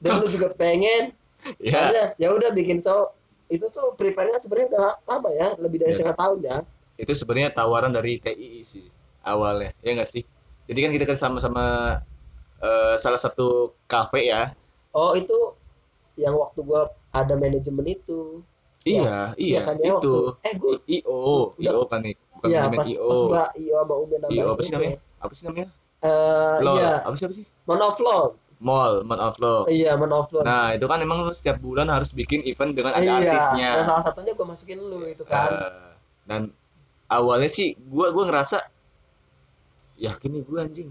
dan 0.00 0.20
lu 0.20 0.26
juga 0.26 0.48
pengen 0.54 1.12
ya. 1.60 1.76
akhirnya 1.76 2.04
ya 2.16 2.28
udah 2.32 2.50
bikin 2.50 2.80
show 2.80 3.12
itu 3.46 3.68
tuh 3.68 3.92
prepare-nya 3.94 4.40
sebenarnya 4.40 4.68
udah 4.72 4.86
lama 5.04 5.30
ya 5.30 5.48
lebih 5.60 5.78
dari 5.84 5.92
Iya. 5.92 5.96
setengah 6.00 6.16
tahun 6.16 6.38
ya 6.42 6.56
itu 6.94 7.12
sebenarnya 7.12 7.50
tawaran 7.52 7.92
dari 7.92 8.16
TII 8.16 8.62
sih 8.62 8.86
awalnya 9.20 9.74
ya 9.82 9.90
nggak 9.92 10.08
sih 10.08 10.22
jadi 10.64 10.78
kan 10.80 10.90
kita 10.94 11.04
kan 11.04 11.18
sama-sama 11.18 11.64
eh, 12.58 12.94
salah 12.96 13.20
satu 13.20 13.76
kafe 13.84 14.30
ya 14.30 14.54
Oh 14.94 15.10
itu 15.12 15.34
yang 16.14 16.38
waktu 16.38 16.62
gua 16.62 16.86
ada 17.10 17.34
manajemen 17.34 17.82
itu. 17.98 18.46
iya 18.86 19.34
iya 19.34 19.66
kan, 19.66 19.74
ya, 19.82 19.90
itu 19.98 20.12
waktu- 20.30 20.46
eh 20.46 20.54
gua 20.54 20.74
IO 20.86 21.18
Udah. 21.58 21.72
IO 21.74 21.80
kan 21.90 21.98
nih 22.06 22.14
bukan 22.38 22.46
Iya 22.46 22.60
manajemen 22.62 22.78
pas, 22.78 22.86
IO 22.86 23.08
pas 23.10 23.20
gua 23.26 23.44
IO 23.58 23.78
sama 23.82 24.28
IO 24.30 24.46
apa 24.54 24.62
sih 24.62 24.72
namanya 24.72 24.98
apa 25.18 25.32
sih 25.34 25.44
namanya 25.50 25.68
Eh, 26.04 26.56
Lo 26.62 26.72
iya, 26.78 27.00
apa 27.02 27.16
sih 27.18 27.24
apa 27.26 27.34
sih 27.34 27.46
monoflow. 27.66 28.36
Mall 28.64 29.04
mall 29.04 29.20
outlook 29.20 29.68
Iya, 29.68 29.92
monoflow. 30.00 30.40
nah 30.40 30.72
itu 30.72 30.88
kan 30.88 30.98
emang 31.04 31.20
lu 31.22 31.30
setiap 31.36 31.60
bulan 31.60 31.92
harus 31.92 32.16
bikin 32.16 32.40
event 32.48 32.72
dengan 32.72 32.96
ada 32.96 33.04
iya. 33.04 33.20
artisnya. 33.20 33.70
Nah, 33.76 33.84
salah 33.84 34.02
satunya 34.08 34.32
gua 34.32 34.46
masukin 34.48 34.80
lu 34.80 35.04
itu 35.04 35.22
kan. 35.28 35.52
Eh, 35.52 35.92
dan 36.24 36.42
awalnya 37.12 37.52
sih 37.52 37.76
gua 37.92 38.08
gua 38.16 38.24
ngerasa 38.32 38.64
yakin 40.00 40.30
nih 40.32 40.42
gua 40.48 40.58
anjing. 40.64 40.90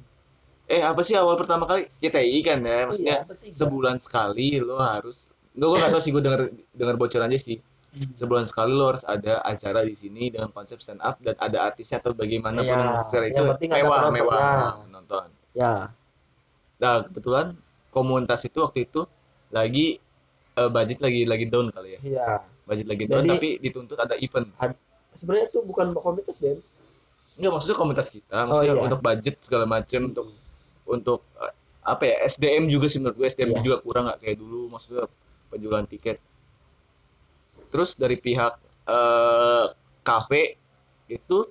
Eh 0.69 0.79
apa 0.79 1.01
sih 1.03 1.17
awal 1.17 1.35
pertama 1.35 1.67
kali? 1.67 1.89
Ya 1.99 2.13
TI 2.13 2.39
kan 2.45 2.63
ya 2.63 2.87
maksudnya 2.87 3.17
iya, 3.27 3.51
sebulan 3.51 3.99
sekali 3.99 4.61
lo 4.63 4.79
harus 4.79 5.33
gue 5.53 5.69
gak 5.69 5.93
tau 5.93 6.01
sih 6.01 6.09
gue 6.09 6.23
denger 6.23 6.49
denger 6.73 6.95
bocoran 6.97 7.29
aja 7.29 7.41
sih. 7.41 7.57
Sebulan 7.93 8.49
sekali 8.49 8.73
lo 8.73 8.89
harus 8.95 9.05
ada 9.05 9.43
acara 9.45 9.85
di 9.85 9.93
sini 9.93 10.33
dengan 10.33 10.49
konsep 10.49 10.81
stand 10.81 11.03
up 11.03 11.21
dan 11.21 11.37
ada 11.37 11.69
artisnya 11.69 12.01
atau 12.01 12.15
bagaimana 12.15 12.63
Iya, 12.65 12.73
pun 12.73 12.85
secara 13.05 13.25
itu 13.29 13.43
mewah 13.69 14.01
mewah. 14.09 14.87
nonton. 14.89 15.29
Ya, 15.53 15.93
nah 16.83 16.99
kebetulan 17.07 17.55
komunitas 17.95 18.43
itu 18.43 18.59
waktu 18.59 18.83
itu 18.83 19.07
lagi 19.55 20.03
eh, 20.53 20.69
budget 20.69 20.99
lagi 20.99 21.23
lagi 21.23 21.45
down 21.47 21.71
kali 21.71 21.95
ya 21.95 21.99
iya. 22.03 22.29
budget 22.67 22.87
lagi 22.91 23.03
down 23.07 23.23
Jadi- 23.23 23.31
tapi 23.31 23.49
dituntut 23.63 23.95
ada 23.97 24.19
event 24.19 24.51
Sebenarnya 25.13 25.53
itu 25.53 25.61
bukan 25.61 25.93
komunitas, 25.93 26.41
Ben. 26.41 26.57
Enggak 27.37 27.51
maksudnya 27.53 27.77
komunitas 27.77 28.09
kita 28.09 28.49
maksudnya 28.49 28.73
Oh, 28.73 28.81
iya. 28.81 28.85
untuk 28.89 28.99
budget 28.99 29.35
segala 29.45 29.65
macam 29.69 30.01
untuk 30.09 30.25
untuk 30.89 31.19
eh, 31.39 31.53
apa 31.85 32.03
ya 32.03 32.15
SDM 32.25 32.65
juga 32.67 32.89
sih 32.89 32.97
menurut 32.99 33.21
gue 33.21 33.27
SDM 33.29 33.53
Iya. 33.53 33.61
juga 33.61 33.77
kurang 33.85 34.03
nggak 34.09 34.19
kayak 34.25 34.37
dulu 34.41 34.73
maksudnya 34.73 35.05
penjualan 35.53 35.85
tiket 35.85 36.17
terus 37.69 37.95
dari 37.95 38.17
pihak 38.17 38.53
eh 38.83 39.65
kafe 40.03 40.57
itu 41.07 41.47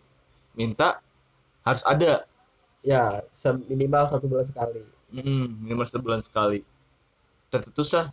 minta 0.52 1.00
harus 1.62 1.80
ada 1.86 2.26
Ya, 2.82 3.22
minimal 3.70 4.10
satu 4.10 4.26
bulan 4.26 4.42
sekali. 4.42 4.82
Mm, 5.12 5.68
minimal 5.68 5.86
sebulan 5.86 6.20
sekali. 6.24 6.64
Tercetus 7.52 7.92
lah. 7.92 8.08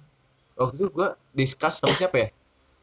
Waktu 0.60 0.76
itu 0.76 0.88
gue 0.92 1.10
discuss 1.32 1.80
sama 1.80 1.96
siapa 1.96 2.28
ya? 2.28 2.30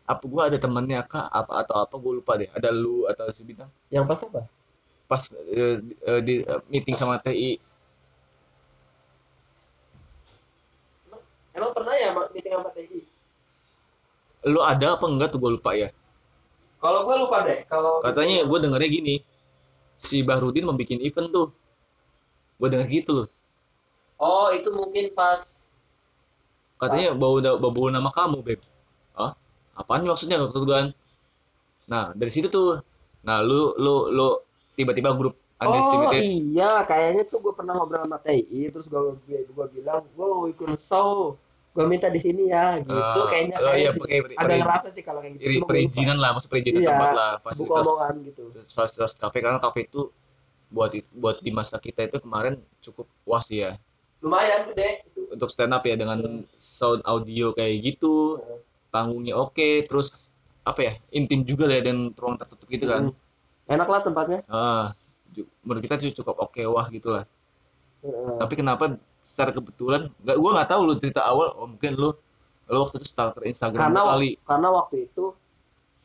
Apa 0.08 0.24
gue 0.24 0.42
ada 0.42 0.56
temannya 0.56 1.04
kak? 1.04 1.28
Apa 1.28 1.60
atau 1.60 1.76
apa? 1.84 1.94
Gue 2.00 2.18
lupa 2.18 2.40
deh. 2.40 2.48
Ada 2.56 2.72
lu 2.72 3.04
atau 3.04 3.28
si 3.30 3.44
bintang? 3.44 3.68
Yang 3.92 4.04
pas 4.08 4.20
apa? 4.24 4.42
pas 5.06 5.22
eh, 5.54 5.78
eh, 5.86 6.20
di 6.22 6.42
eh, 6.42 6.60
meeting 6.66 6.98
sama 6.98 7.22
TI 7.22 7.62
Emang 11.54 11.72
pernah 11.72 11.94
ya 11.94 12.10
meeting 12.34 12.52
sama 12.52 12.74
TI? 12.74 13.06
lu 14.46 14.62
ada 14.62 14.94
apa 14.94 15.10
enggak 15.10 15.34
tuh? 15.34 15.42
Gue 15.42 15.58
lupa 15.58 15.74
ya. 15.74 15.90
Kalau 16.78 17.02
gue 17.02 17.16
lupa 17.18 17.42
deh. 17.42 17.66
Kalau 17.66 17.98
katanya 17.98 18.46
gue 18.46 18.58
dengernya 18.62 18.90
gini. 18.90 19.14
Si 19.98 20.22
Bahrudin 20.22 20.70
bikin 20.76 21.02
event 21.02 21.34
tuh. 21.34 21.48
Gue 22.60 22.68
denger 22.70 22.86
gitu 22.86 23.10
loh 23.10 23.28
Oh, 24.20 24.48
itu 24.52 24.68
mungkin 24.78 25.06
pas 25.16 25.40
katanya 26.80 27.10
bau 27.16 27.36
bau, 27.74 27.86
nama 27.88 28.10
kamu 28.12 28.38
beb. 28.46 28.60
Ah 29.16 29.32
apaan 29.80 30.04
maksudnya? 30.08 30.36
Nggak 30.40 30.52
ketuduhan 30.52 30.86
nah 31.86 32.10
dari 32.18 32.32
situ 32.34 32.48
tuh 32.50 32.82
nah 33.26 33.38
lu 33.48 33.74
lu 33.84 34.10
lu 34.16 34.28
tiba-tiba 34.78 35.10
grup 35.18 35.34
Oh 35.66 35.82
iya, 36.30 36.84
kayaknya 36.86 37.22
tuh 37.26 37.38
gue 37.42 37.52
pernah 37.58 37.72
ngobrol 37.74 38.04
sama 38.06 38.18
TI, 38.22 38.70
terus 38.70 38.86
gue 38.92 39.00
gue 39.26 39.66
bilang 39.74 40.04
gue 40.14 40.26
mau 40.30 40.46
ikut 40.46 40.78
show, 40.78 41.34
gue 41.74 41.84
minta 41.90 42.06
di 42.06 42.20
sini 42.22 42.42
ya, 42.54 42.78
gitu. 42.86 42.92
Ah, 42.94 43.26
kayaknya 43.32 43.56
oh 43.66 43.74
iya 43.74 43.90
kayak 43.90 43.92
sih. 43.96 44.00
peri- 44.06 44.38
agak 44.38 44.56
ngerasa 44.62 44.88
sih 44.94 45.02
kalau 45.02 45.20
kayak 45.24 45.32
gitu. 45.42 45.44
Cuma 45.58 45.66
perizinan 45.72 46.18
lah 46.22 46.30
maksud 46.36 46.50
perizinan 46.52 46.80
Iya, 46.82 46.90
tempat 46.94 47.10
lah 47.18 47.30
fasilitas 47.42 47.86
gitu. 48.28 48.42
fasilitas 48.78 49.12
kafe. 49.18 49.38
Karena 49.42 49.58
kafe 49.58 49.80
itu 49.90 50.00
buat 50.70 50.90
buat 51.14 51.36
di 51.46 51.50
masa 51.54 51.76
kita 51.78 52.00
itu 52.10 52.18
kemarin 52.24 52.54
cukup 52.84 53.06
sih 53.48 53.58
ya 53.64 53.72
Lumayan 54.18 54.68
gede 54.68 55.04
itu. 55.04 55.20
untuk 55.28 55.48
stand 55.48 55.70
up 55.70 55.82
ya 55.82 55.94
dengan 55.94 56.18
sound 56.56 57.02
audio 57.02 57.52
kayak 57.52 57.82
gitu 57.84 58.40
panggungnya 58.88 59.34
oke 59.34 59.58
terus 59.82 60.32
apa 60.62 60.80
ya 60.82 60.92
intim 61.10 61.42
juga 61.42 61.66
lah 61.66 61.78
dan 61.78 62.10
ruang 62.12 62.34
tertutup 62.34 62.66
gitu 62.66 62.86
kan 62.86 63.02
Hmm. 63.06 63.24
Enak 63.68 63.88
lah 63.88 64.00
tempatnya. 64.00 64.40
ah 64.46 64.94
ju- 65.28 65.50
menurut 65.60 65.82
kita 65.82 65.98
cukup 66.14 66.38
oke 66.40 66.62
wah 66.64 66.86
gitu 66.86 67.10
lah 67.10 67.24
Heeh. 68.00 68.38
tapi 68.38 68.54
kenapa 68.54 68.84
secara 69.20 69.50
kebetulan 69.50 70.08
nggak 70.16 70.36
gua 70.36 70.50
nggak 70.54 70.70
tahu 70.70 70.80
lu 70.84 70.94
cerita 70.96 71.20
awal 71.20 71.50
oh 71.52 71.66
mungkin 71.66 71.92
lu 71.92 72.14
lu 72.64 72.78
waktu 72.78 72.96
itu 72.96 73.06
stalker 73.06 73.42
Instagram 73.42 73.78
Karena 73.90 74.00
kali 74.06 74.30
karena 74.40 74.68
waktu 74.70 74.96
itu 75.04 75.34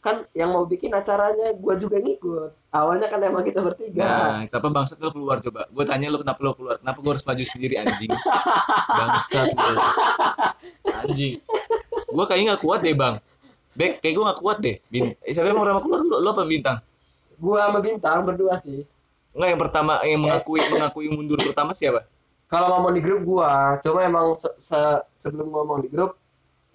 kan 0.01 0.25
yang 0.33 0.49
mau 0.49 0.65
bikin 0.65 0.89
acaranya 0.91 1.53
gue 1.53 1.73
juga 1.77 2.01
ngikut. 2.01 2.73
Awalnya 2.73 3.05
kan 3.05 3.21
emang 3.21 3.45
kita 3.45 3.61
bertiga. 3.61 4.01
nah 4.01 4.41
kenapa 4.49 4.67
bangsat 4.73 4.97
lu 4.97 5.13
keluar 5.13 5.37
coba 5.39 5.69
gue 5.69 5.83
tanya 5.85 6.09
lu 6.09 6.17
kenapa 6.17 6.39
lu 6.41 6.57
keluar 6.57 6.75
kenapa 6.81 6.97
gua 6.99 7.11
harus 7.13 7.25
maju 7.27 7.43
sendiri 7.43 7.75
anjing 7.77 8.11
bangsat 8.89 9.51
lu 9.53 9.75
anjing 10.89 11.35
gua 12.09 12.25
kayaknya 12.25 12.55
nggak 12.55 12.63
kuat 12.63 12.81
deh 12.81 12.95
bang 12.95 13.15
Bek, 13.71 14.03
kayak 14.03 14.19
gue 14.19 14.23
gak 14.27 14.39
kuat 14.43 14.57
deh. 14.59 14.83
Bin, 14.91 15.15
eh, 15.23 15.31
siapa 15.31 15.47
yang 15.47 15.55
mau 15.55 15.63
ramah 15.63 15.79
keluar 15.79 16.03
lu, 16.03 16.19
lu 16.19 16.27
apa 16.27 16.43
bintang? 16.43 16.83
Gue 17.39 17.55
sama 17.55 17.79
Bintang 17.79 18.27
berdua 18.27 18.59
sih. 18.59 18.83
Enggak 19.31 19.47
yang 19.55 19.61
pertama 19.63 19.93
yang 20.03 20.19
mengakui 20.19 20.59
mengakui 20.67 21.07
mundur 21.07 21.39
pertama 21.39 21.71
siapa? 21.71 22.03
Kalau 22.51 22.67
ngomong 22.67 22.91
di 22.91 22.99
grup 22.99 23.23
gua, 23.23 23.79
cuma 23.79 24.03
emang 24.03 24.35
se- 24.35 24.59
se- 24.59 25.03
sebelum 25.23 25.55
ngomong 25.55 25.87
di 25.87 25.87
grup 25.87 26.19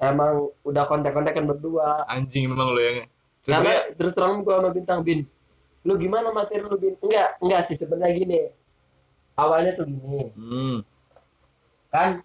emang 0.00 0.48
udah 0.64 0.88
kontak-kontakan 0.88 1.44
berdua. 1.44 2.08
Anjing 2.08 2.48
memang 2.48 2.72
lo 2.72 2.80
yang. 2.80 3.04
Karena 3.46 3.72
terus 3.94 4.12
terang 4.12 4.42
gua 4.42 4.58
sama 4.58 4.70
Bintang 4.74 5.00
Bin. 5.06 5.22
Lu 5.86 5.94
gimana 5.94 6.34
materi 6.34 6.66
lu 6.66 6.74
Bin? 6.74 6.98
Enggak, 6.98 7.38
enggak 7.38 7.62
sih 7.70 7.78
sebenarnya 7.78 8.14
gini. 8.14 8.40
Awalnya 9.36 9.76
tuh 9.76 9.84
gini, 9.84 10.32
hmm, 10.32 10.80
kan 11.92 12.24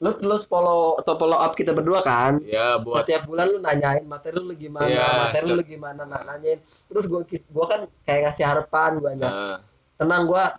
lu 0.00 0.16
terus 0.16 0.48
follow 0.48 0.96
atau 0.96 1.12
follow 1.20 1.36
up 1.36 1.52
kita 1.52 1.76
berdua 1.76 2.00
kan? 2.00 2.40
ya 2.40 2.80
buat 2.80 3.04
Setiap 3.04 3.28
bulan 3.28 3.52
lu 3.52 3.60
nanyain 3.60 4.08
materi 4.08 4.40
lu 4.40 4.56
gimana, 4.56 4.88
Iya, 4.88 5.28
materi 5.28 5.52
lu 5.52 5.60
gimana, 5.60 6.08
nah, 6.08 6.24
nanyain. 6.24 6.56
Terus 6.88 7.04
gua 7.04 7.20
gua 7.52 7.66
kan 7.68 7.80
kayak 8.08 8.32
ngasih 8.32 8.44
harapan 8.48 8.90
gua 8.96 9.12
eh, 9.12 9.56
tenang 10.00 10.24
gua 10.24 10.56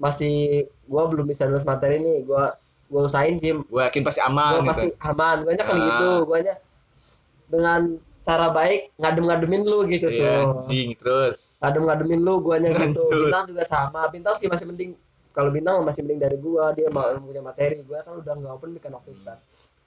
masih 0.00 0.64
gua 0.88 1.12
belum 1.12 1.28
bisa 1.28 1.44
nulis 1.44 1.68
materi 1.68 2.00
nih, 2.00 2.24
gua 2.24 2.56
gua 2.88 3.06
usahain 3.06 3.36
sih 3.36 3.52
gue 3.54 3.82
yakin 3.86 4.02
pasti 4.02 4.18
gua 4.24 4.32
aman 4.32 4.66
pasti 4.66 4.88
gitu. 4.90 4.98
aman 5.04 5.36
guanya 5.46 5.62
kan 5.62 5.76
Ah. 5.76 5.84
gitu 5.86 6.10
guanya 6.26 6.54
dengan 7.46 7.80
cara 8.20 8.52
baik 8.52 8.92
ngadem-ngademin 9.00 9.62
lu 9.64 9.88
gitu 9.88 10.12
Iya, 10.12 10.44
tuh. 10.44 10.60
anjing 10.60 10.92
terus. 10.94 11.56
ngadem-ngademin 11.58 12.20
lu 12.20 12.34
guanya 12.44 12.70
gitu. 12.76 13.00
Bintang 13.26 13.44
juga 13.48 13.64
sama. 13.64 14.04
Bintang 14.12 14.36
sih 14.36 14.46
masih 14.46 14.68
mending 14.68 14.92
kalau 15.32 15.48
bintang 15.48 15.80
masih 15.82 16.04
mending 16.04 16.20
dari 16.20 16.36
gua. 16.36 16.76
Dia 16.76 16.92
mau 16.92 17.08
punya 17.16 17.40
materi. 17.40 17.80
Gua 17.80 18.04
kan 18.04 18.20
udah 18.20 18.32
nggak 18.36 18.52
open 18.52 18.70
mic 18.76 18.82
kan 18.84 18.92
waktu 18.92 19.16
itu 19.16 19.22
kan. 19.24 19.38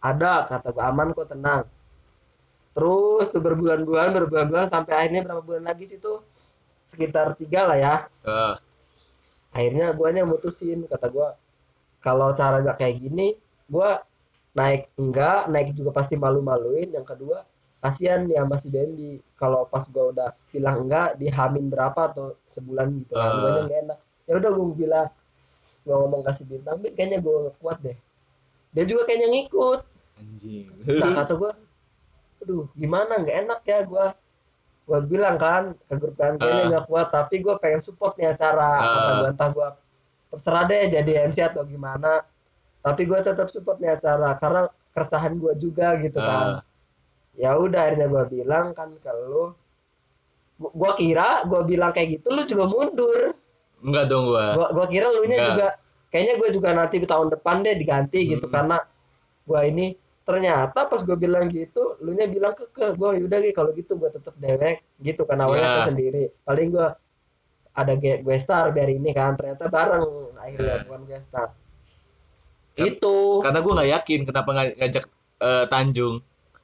Ada 0.02 0.32
kata 0.50 0.68
gua 0.74 0.84
aman 0.90 1.08
kok 1.14 1.30
tenang. 1.30 1.62
Terus 2.74 3.30
tuh 3.30 3.42
berbulan-bulan 3.42 4.10
berbulan-bulan 4.18 4.66
sampai 4.66 4.94
akhirnya 4.98 5.22
berapa 5.30 5.42
bulan 5.46 5.64
lagi 5.70 5.86
sih 5.86 6.02
tuh? 6.02 6.26
Sekitar 6.90 7.38
tiga 7.38 7.70
lah 7.70 7.78
ya. 7.78 7.96
Eh, 8.26 8.56
akhirnya 9.54 9.94
guanya 9.94 10.26
mutusin 10.26 10.90
kata 10.90 11.08
gua 11.14 11.38
kalau 12.02 12.34
cara 12.34 12.66
nggak 12.66 12.82
kayak 12.82 12.98
gini 12.98 13.38
gua 13.70 14.02
naik 14.58 14.90
enggak 14.98 15.54
naik 15.54 15.78
juga 15.78 15.94
pasti 15.94 16.18
malu-maluin. 16.18 16.90
Yang 16.90 17.14
kedua 17.14 17.46
kasihan 17.84 18.24
ya 18.26 18.48
masih 18.48 18.72
Bambi. 18.72 19.20
Kalau 19.36 19.68
pas 19.68 19.84
gua 19.92 20.16
udah 20.16 20.30
bilang 20.50 20.88
enggak 20.88 21.20
dihamin 21.20 21.68
berapa 21.68 22.02
atau 22.08 22.40
sebulan 22.48 22.88
gitu. 23.04 23.14
Kan 23.14 23.28
Ah. 23.28 23.36
guanya 23.38 23.62
nggak 23.68 23.80
enak. 23.86 24.00
Ya 24.24 24.34
udah 24.40 24.50
gua 24.50 24.68
bilang 24.72 25.08
gua 25.84 25.96
ngomong 26.00 26.22
kasih 26.24 26.46
bintang 26.48 26.80
Bin 26.80 26.96
kayaknya 26.96 27.20
gua 27.20 27.36
nggak 27.44 27.58
kuat 27.60 27.78
deh. 27.84 27.98
Dia 28.72 28.84
juga 28.84 29.04
kayaknya 29.04 29.28
ngikut. 29.30 29.82
Anjing. 30.14 30.66
nah 30.88 31.12
kata 31.14 31.34
gua 31.36 31.52
aduh 32.40 32.66
gimana? 32.74 33.20
Nggak 33.20 33.38
enak 33.44 33.60
ya 33.64 33.80
gua. 33.84 34.06
Gua 34.84 35.00
bilang 35.00 35.36
kan 35.36 35.64
ke 35.82 35.94
grup 35.96 36.16
kan 36.16 36.36
kayaknya 36.36 36.64
Ah. 36.64 36.70
nggak 36.72 36.86
kuat 36.88 37.08
tapi 37.10 37.36
gua 37.40 37.60
pengen 37.60 37.84
support 37.84 38.16
nih 38.16 38.32
acara. 38.32 38.72
Kata 38.80 38.96
Ah. 39.04 39.16
gua 39.20 39.30
entah 39.30 39.50
gua 39.52 39.68
terserah 40.32 40.64
deh 40.66 40.88
jadi 40.90 41.12
MC 41.28 41.44
atau 41.44 41.68
gimana. 41.68 42.24
Tapi 42.80 43.02
gua 43.04 43.20
tetap 43.20 43.48
support 43.48 43.78
nih 43.78 43.92
acara 43.92 44.34
karena 44.36 44.62
keresahan 44.92 45.36
gua 45.36 45.52
juga 45.54 46.00
gitu 46.00 46.18
kan. 46.18 46.60
Ah, 46.60 46.73
ya 47.34 47.56
udah 47.56 47.82
akhirnya 47.82 48.08
gua 48.08 48.24
bilang 48.26 48.66
kan 48.72 48.94
ke 48.96 49.12
lu 49.26 49.54
Gua- 50.54 50.74
gua 50.74 50.92
kira 50.94 51.44
gua 51.44 51.62
bilang 51.64 51.90
kayak 51.90 52.22
gitu 52.22 52.30
lu 52.30 52.46
juga 52.46 52.66
mundur 52.66 53.34
enggak 53.80 54.06
dong 54.08 54.30
gua. 54.30 54.46
gua 54.54 54.68
gua 54.72 54.86
kira 54.86 55.10
lu 55.10 55.26
nya 55.26 55.38
juga 55.44 55.68
kayaknya 56.08 56.34
gua 56.38 56.50
juga 56.50 56.70
nanti 56.72 56.96
tahun 57.02 57.28
depan 57.32 57.56
deh 57.62 57.74
diganti 57.74 58.20
gitu 58.30 58.46
Hmm. 58.46 58.54
karena 58.54 58.78
gua 59.44 59.62
ini 59.64 59.98
ternyata 60.24 60.88
pas 60.88 61.04
gue 61.04 61.18
bilang 61.20 61.52
gitu 61.52 62.00
lu 62.00 62.16
nya 62.16 62.24
bilang 62.24 62.56
ke 62.56 62.64
ke 62.72 62.96
gue 62.96 63.20
yaudah 63.20 63.44
Gi, 63.44 63.52
kalau 63.52 63.76
gitu 63.76 64.00
gue 64.00 64.08
tetep 64.08 64.32
dewek 64.40 64.80
gitu 64.98 65.28
kan 65.28 65.36
awalnya 65.36 65.68
Iya. 65.68 65.76
tuh 65.76 65.88
sendiri 65.92 66.24
paling 66.48 66.72
gue 66.72 66.88
ada 67.76 67.94
gue 67.94 68.24
gue 68.24 68.36
star 68.40 68.72
biar 68.72 68.88
ini 68.88 69.12
kan 69.12 69.36
ternyata 69.36 69.68
bareng 69.68 70.32
akhirnya 70.40 70.80
Iya. 70.80 70.84
bukan 70.88 71.02
gue 71.04 71.20
star 71.20 71.52
itu 72.74 73.16
karena 73.40 73.60
gue 73.60 73.74
nggak 73.74 73.90
yakin 74.00 74.20
kenapa 74.24 74.50
ngajak 74.56 75.06
eh, 75.40 75.66
Tanjung 75.68 76.24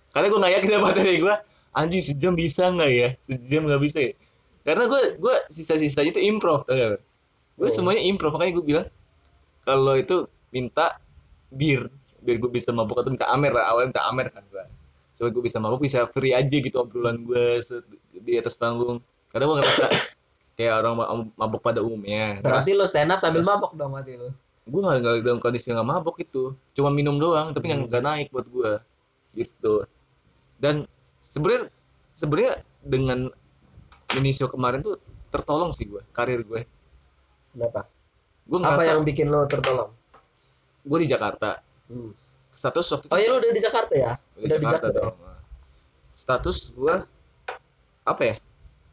karena 0.09 0.27
gue 0.27 0.39
nggak 0.39 0.53
yakin 0.57 0.69
sama 0.73 0.89
dari 0.91 1.17
gue 1.17 1.35
anjing 1.71 2.03
sejam 2.03 2.33
bisa 2.33 2.63
nggak 2.67 2.91
ya? 2.91 3.09
Sejam 3.23 3.61
nggak 3.65 3.81
bisa 3.81 3.99
ya? 4.01 4.13
Karena 4.59 4.85
gue 4.85 5.01
gue 5.17 5.35
sisa-sisanya 5.49 6.09
itu 6.11 6.21
improv 6.21 6.65
tau 6.65 6.73
gak 6.73 6.99
gue 7.55 7.67
Oh. 7.67 7.71
semuanya 7.71 8.01
improv. 8.01 8.31
Makanya 8.31 8.53
gue 8.55 8.65
bilang 8.65 8.87
kalau 9.61 9.93
itu 9.93 10.25
minta 10.49 10.97
bir 11.49 11.87
biar 12.19 12.37
gue 12.37 12.49
bisa 12.49 12.69
mabuk. 12.69 12.97
Atau 12.97 13.11
minta 13.11 13.27
amer 13.27 13.51
lah 13.51 13.69
awalnya 13.69 13.93
minta 13.93 14.03
amer 14.05 14.27
kan 14.29 14.43
gue 14.45 14.63
supaya 15.13 15.29
gue 15.29 15.43
bisa 15.43 15.57
mabuk 15.57 15.79
bisa 15.79 16.07
free 16.07 16.31
aja 16.31 16.47
gitu 16.53 16.75
obrolan 16.79 17.21
gue 17.21 17.59
di 18.15 18.33
atas 18.35 18.55
panggung. 18.55 18.99
Karena 19.29 19.45
gue 19.45 19.55
ngerasa 19.61 19.85
kayak 20.55 20.73
orang 20.79 20.93
ma- 20.95 21.09
mabuk 21.37 21.61
pada 21.61 21.79
umumnya. 21.79 22.41
Berarti 22.41 22.73
lu 22.73 22.83
stand 22.83 23.11
up 23.11 23.19
sambil 23.19 23.41
Terus- 23.41 23.51
mabok 23.51 23.71
dong 23.73 23.91
berarti 23.93 24.13
lu? 24.15 24.29
Gue 24.65 24.79
nggak 24.79 24.97
nggak 24.99 25.13
dalam 25.21 25.39
kondisi 25.39 25.69
nggak 25.69 25.85
mabok 25.87 26.17
itu. 26.19 26.53
Cuma 26.73 26.89
minum 26.89 27.15
doang 27.15 27.51
tapi 27.51 27.69
Hmm. 27.69 27.85
nggak 27.85 28.01
naik 28.01 28.27
buat 28.29 28.45
gue 28.45 28.71
gitu 29.35 29.85
dan 30.59 30.85
sebenarnya 31.23 31.71
sebenarnya 32.13 32.53
dengan 32.83 33.31
mini 34.15 34.31
show 34.35 34.51
kemarin 34.51 34.83
tuh 34.83 34.99
tertolong 35.31 35.71
sih 35.71 35.87
gue 35.87 36.03
karir 36.11 36.43
gue. 36.43 36.67
Kenapa? 37.55 37.87
Gue 38.45 38.59
apa 38.61 38.83
yang 38.85 39.01
bikin 39.07 39.31
lo 39.31 39.47
tertolong? 39.47 39.91
Gue 40.85 40.99
di 41.03 41.09
Jakarta. 41.09 41.63
Hmm. 41.89 42.13
status 42.49 42.85
waktu 42.91 43.05
itu 43.09 43.13
oh 43.13 43.19
iya 43.21 43.29
lu 43.29 43.37
udah 43.39 43.51
di 43.53 43.61
Jakarta 43.61 43.93
ya? 43.93 44.11
Di 44.35 44.45
udah 44.45 44.57
di 44.57 44.65
Jakarta 44.65 44.87
Jakarta 44.89 45.05
dong. 45.13 45.15
Status 46.09 46.57
gue 46.75 46.95
apa 48.03 48.21
ya? 48.25 48.35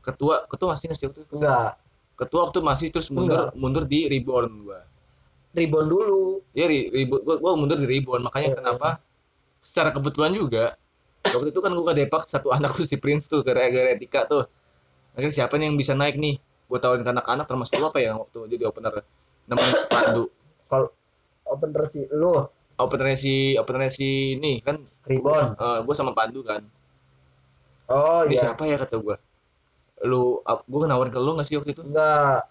Ketua 0.05 0.45
ketua 0.47 0.67
masih 0.77 0.85
nggak 0.93 0.99
sih 1.01 1.07
waktu 1.09 1.21
itu? 1.25 1.35
Enggak 1.41 1.73
ketua 2.17 2.41
waktu 2.49 2.59
masih 2.65 2.87
terus 2.89 3.09
mundur 3.13 3.53
mundur 3.53 3.85
di 3.85 4.09
reborn 4.09 4.65
gue 4.65 4.81
ribon 5.57 5.89
dulu. 5.89 6.45
Ya 6.53 6.69
ri, 6.69 6.93
ribut 6.93 7.25
gua, 7.25 7.41
gua 7.41 7.57
mundur 7.57 7.81
di 7.81 7.89
reborn. 7.89 8.29
Makanya 8.29 8.53
Iya, 8.53 8.57
kenapa? 8.61 9.01
Secara 9.65 9.91
kebetulan 9.91 10.37
juga 10.37 10.77
waktu 11.35 11.51
itu 11.51 11.61
kan 11.65 11.73
gua 11.75 11.95
depak 11.97 12.23
satu 12.27 12.49
anak 12.57 12.77
tuh 12.77 12.87
si 12.87 12.97
Prince 13.01 13.27
tuh 13.31 13.41
gara-gara 13.47 13.95
etika 13.97 14.27
tuh. 14.29 14.45
Akhirnya 15.17 15.35
siapa 15.45 15.57
nih 15.57 15.73
yang 15.73 15.79
bisa 15.81 15.93
naik 15.97 16.17
nih? 16.21 16.37
Gua 16.67 16.79
tawarin 16.83 17.07
ke 17.07 17.11
anak-anak 17.15 17.47
termasuk 17.47 17.79
lo 17.79 17.89
apa 17.91 17.99
ya 18.03 18.13
waktu 18.19 18.39
jadi 18.53 18.65
opener? 18.69 19.03
Namanya 19.47 19.75
si 19.79 19.87
Pandu. 19.89 20.25
Opener 21.47 21.85
sih 21.87 22.05
lu? 22.11 22.47
Openernya 22.77 23.17
si 23.17 23.57
openernya 23.57 23.93
si 23.95 24.37
ini 24.37 24.61
kan 24.61 24.83
ribon. 25.09 25.57
eh, 25.57 25.79
gua 25.87 25.95
sama 25.97 26.13
Pandu 26.13 26.43
kan. 26.45 26.61
Oh 27.87 28.27
ini 28.27 28.35
iya. 28.35 28.51
siapa 28.51 28.67
ya 28.67 28.77
kata 28.83 28.99
gua? 28.99 29.17
Lu 30.05 30.43
gua 30.69 30.85
nawarin 30.91 31.15
ke 31.15 31.21
lu 31.23 31.39
nggak 31.39 31.47
sih 31.47 31.57
waktu 31.57 31.73
itu? 31.73 31.83
Enggak 31.87 32.51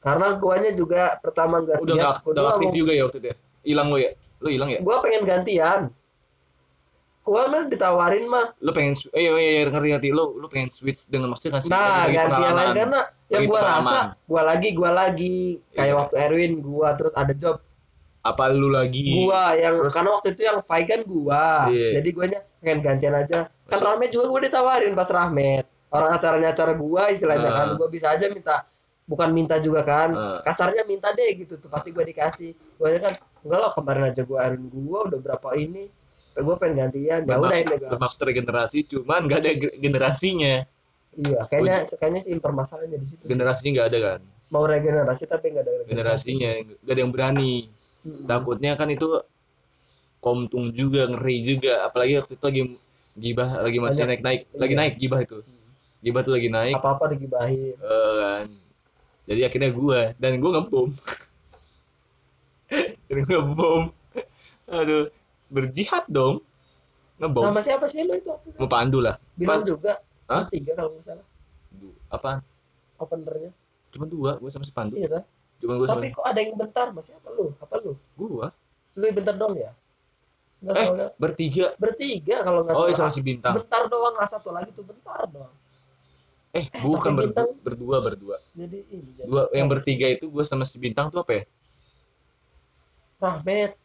karena 0.00 0.26
guanya 0.40 0.72
juga 0.72 1.20
pertama 1.20 1.60
enggak 1.60 1.84
udah 1.84 1.94
siap 1.94 2.24
udah 2.24 2.42
aktif 2.56 2.68
mau- 2.72 2.78
juga 2.80 2.92
ya 2.96 3.02
waktu 3.04 3.18
itu 3.20 3.28
ya? 3.30 3.36
Hilang 3.62 3.88
lo 3.92 3.98
ya? 4.00 4.10
Lu 4.40 4.48
hilang 4.48 4.68
ya? 4.72 4.80
Gua 4.80 4.96
pengen 5.04 5.22
gantian 5.28 5.80
gua 7.30 7.46
mah 7.46 7.62
ditawarin 7.64 8.26
mah. 8.26 8.50
Lu 8.58 8.74
pengen 8.74 8.98
eh 9.14 9.22
iya, 9.22 9.30
iya, 9.30 9.50
iya, 9.54 9.70
ngerti 9.70 9.88
ngerti. 9.94 10.08
Lu 10.10 10.34
lu 10.34 10.50
pengen 10.50 10.66
switch 10.68 11.06
dengan 11.06 11.30
maksudnya 11.30 11.62
ngasih 11.62 11.70
nah 11.70 12.02
bagi 12.02 12.16
gantian 12.18 12.52
lain 12.58 12.70
karena 12.74 13.00
yang 13.30 13.42
gua 13.46 13.60
rasa 13.62 13.70
pengalaman. 13.78 14.06
gua 14.26 14.42
lagi 14.42 14.68
gua 14.74 14.90
lagi. 14.90 15.38
Kayak 15.70 15.86
Iya. 15.86 15.94
waktu 15.94 16.14
Erwin 16.18 16.52
gua 16.58 16.88
terus 16.98 17.14
ada 17.14 17.30
job. 17.30 17.62
Apa 18.20 18.50
lu 18.50 18.68
lagi? 18.68 19.14
Gua 19.22 19.54
yang 19.54 19.78
Terus- 19.78 19.94
karena 19.94 20.10
waktu 20.12 20.28
itu 20.34 20.42
yang 20.42 20.58
Faigan 20.60 21.00
gua. 21.06 21.70
Iya. 21.70 22.02
jadi 22.02 22.08
guanya 22.10 22.38
pengen 22.58 22.78
gantian 22.82 23.14
aja. 23.14 23.38
Kan 23.64 23.78
Rahmat 23.78 24.10
juga 24.10 24.26
gua 24.26 24.40
ditawarin 24.42 24.92
pas 24.92 25.06
Rahmat. 25.06 25.64
Orang 25.88 26.10
acaranya 26.10 26.48
acara 26.50 26.74
gua 26.74 27.08
istilahnya 27.08 27.46
Ah. 27.46 27.56
kan 27.62 27.68
gua 27.78 27.86
bisa 27.86 28.10
aja 28.10 28.26
minta 28.26 28.66
bukan 29.06 29.30
minta 29.30 29.58
juga 29.58 29.82
kan 29.82 30.10
Ah. 30.12 30.38
kasarnya 30.42 30.82
minta 30.84 31.10
deh 31.10 31.30
gitu 31.32 31.54
tuh 31.56 31.70
pasti 31.70 31.94
gua 31.94 32.02
dikasih. 32.02 32.58
Gua 32.74 32.90
kan 32.98 33.14
enggak 33.40 33.60
lah 33.62 33.70
kemarin 33.70 34.04
aja 34.10 34.22
gua 34.22 34.38
Erwin 34.44 34.66
gua 34.68 35.06
udah 35.06 35.18
berapa 35.18 35.48
ini 35.54 35.86
gua 36.40 36.56
pengen 36.56 36.88
gantian. 36.88 37.20
Ya 37.26 37.36
udah 37.36 37.50
bermaksud 37.90 38.20
regenerasi 38.24 38.78
cuman 38.86 39.28
nggak 39.28 39.38
ada 39.44 39.50
ge- 39.52 39.76
generasinya. 39.76 40.64
Iya 41.10 41.42
kayaknya 41.50 41.76
kayaknya 41.98 42.20
sih 42.22 42.32
permasalahannya 42.38 42.98
di 43.02 43.06
situ. 43.06 43.22
Generasinya 43.26 43.70
nggak 43.76 43.88
ada 43.90 43.98
kan? 43.98 44.20
Mau 44.54 44.64
regenerasi 44.64 45.24
tapi 45.26 45.46
nggak 45.52 45.64
ada 45.66 45.72
regenerasi. 45.72 45.90
generasinya 45.90 46.50
nggak 46.80 46.94
ada 46.94 47.02
yang 47.02 47.12
berani. 47.12 47.54
Mm-mm. 48.00 48.24
takutnya 48.24 48.72
kan 48.80 48.88
itu 48.88 49.20
komtung 50.24 50.72
juga 50.72 51.04
ngeri 51.10 51.36
juga. 51.44 51.84
Apalagi 51.84 52.16
waktu 52.16 52.32
itu 52.38 52.44
lagi 52.46 52.62
gibah 53.20 53.50
lagi 53.60 53.78
masih 53.82 54.08
Banyak. 54.08 54.08
naik 54.08 54.20
naik 54.24 54.40
lagi 54.56 54.72
Iya. 54.72 54.80
naik 54.80 54.94
gibah 54.96 55.20
itu. 55.20 55.38
Gibah 56.00 56.20
tuh 56.24 56.32
lagi 56.32 56.48
naik. 56.48 56.74
Apa 56.80 56.88
apa 56.96 57.04
digibahin. 57.12 57.76
Eh, 57.76 58.12
kan. 58.16 58.46
Jadi 59.28 59.40
akhirnya 59.44 59.70
gua 59.74 60.00
dan 60.16 60.40
gua 60.40 60.50
ngebom. 60.56 60.88
Dan 63.10 63.26
gua 63.26 63.38
ngebom. 63.42 63.82
Aduh 64.70 65.10
berjihad 65.50 66.06
dong. 66.06 66.40
Ngebom. 67.20 67.44
Sama 67.44 67.60
siapa 67.60 67.84
sih 67.84 68.06
lo 68.06 68.16
itu? 68.16 68.32
Mau 68.56 68.70
pandu 68.70 69.04
lah. 69.04 69.20
Bilang 69.36 69.60
juga. 69.60 70.00
Hah? 70.24 70.46
tiga 70.48 70.72
kalau 70.78 70.94
nggak 70.96 71.04
salah. 71.04 71.26
Apa 72.08 72.40
openernya. 72.96 73.50
Cuma 73.90 74.06
dua 74.06 74.38
gua 74.38 74.50
sama 74.50 74.64
si 74.64 74.72
pandu. 74.72 74.94
Iya 74.96 75.20
kan? 75.20 75.22
Cuma 75.60 75.76
gua 75.76 75.86
sama 75.90 76.00
tapi 76.00 76.14
kok 76.14 76.24
ada 76.24 76.38
yang 76.40 76.54
bentar 76.56 76.86
mas? 76.94 77.10
Siapa 77.10 77.28
lu? 77.34 77.52
Apa 77.58 77.74
lu? 77.82 77.92
Gua. 78.16 78.54
Lu 78.96 79.04
yang 79.04 79.16
bentar 79.18 79.34
dong 79.36 79.58
ya? 79.58 79.74
Nggak 80.64 80.74
Eh. 80.76 81.10
bertiga. 81.18 81.66
Bertiga 81.76 82.36
kalau 82.46 82.64
nggak 82.64 82.76
oh 82.78 82.86
iya 82.88 82.96
sama 82.96 83.10
si 83.12 83.20
bintang. 83.20 83.58
Bentar 83.58 83.90
doang 83.90 84.14
nggak 84.16 84.30
satu 84.30 84.48
lagi 84.54 84.70
tuh 84.72 84.86
bentar 84.86 85.26
doang. 85.28 85.52
Eh 86.50 86.66
bukan 86.82 87.14
pakai 87.14 87.14
ber- 87.14 87.26
bintang. 87.30 87.48
berdua 87.62 87.96
berdua. 88.02 88.36
Jadi 88.56 88.78
ini 88.90 89.08
jadi 89.18 89.28
dua 89.28 89.42
yang 89.52 89.68
bertiga 89.68 90.06
itu 90.08 90.26
gua 90.32 90.46
sama 90.46 90.64
si 90.64 90.80
bintang 90.80 91.10
tuh 91.12 91.20
apa 91.20 91.32
ya? 91.36 91.44
Rahmat. 93.20 93.76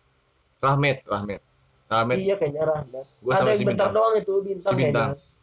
Rahmet 0.64 0.98
Rahmet 1.04 1.42
Rahmet 1.86 2.18
iya 2.18 2.36
kayaknya 2.36 2.64
Rahmat 2.66 3.06
gua 3.20 3.32
ada 3.32 3.40
sama 3.40 3.50
yang 3.50 3.58
si 3.58 3.64
bentar 3.64 3.88
bintang. 3.88 3.94
doang 3.94 4.14
itu 4.16 4.34
bintang, 4.40 4.72
Si 4.72 4.76
Bintang. 4.76 5.10
kayaknya 5.12 5.34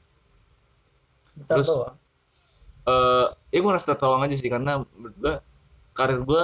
bentar 1.33 1.57
Terus- 1.57 1.71
doang. 1.71 1.95
eh 2.83 3.27
ya 3.49 3.59
gue 3.59 3.69
ngerasa 3.69 3.87
tertolong 3.89 4.23
aja 4.23 4.35
sih 4.35 4.51
karena 4.51 4.73
menurut 4.91 5.17
gue 5.17 5.35
karir 5.93 6.19
gue 6.21 6.43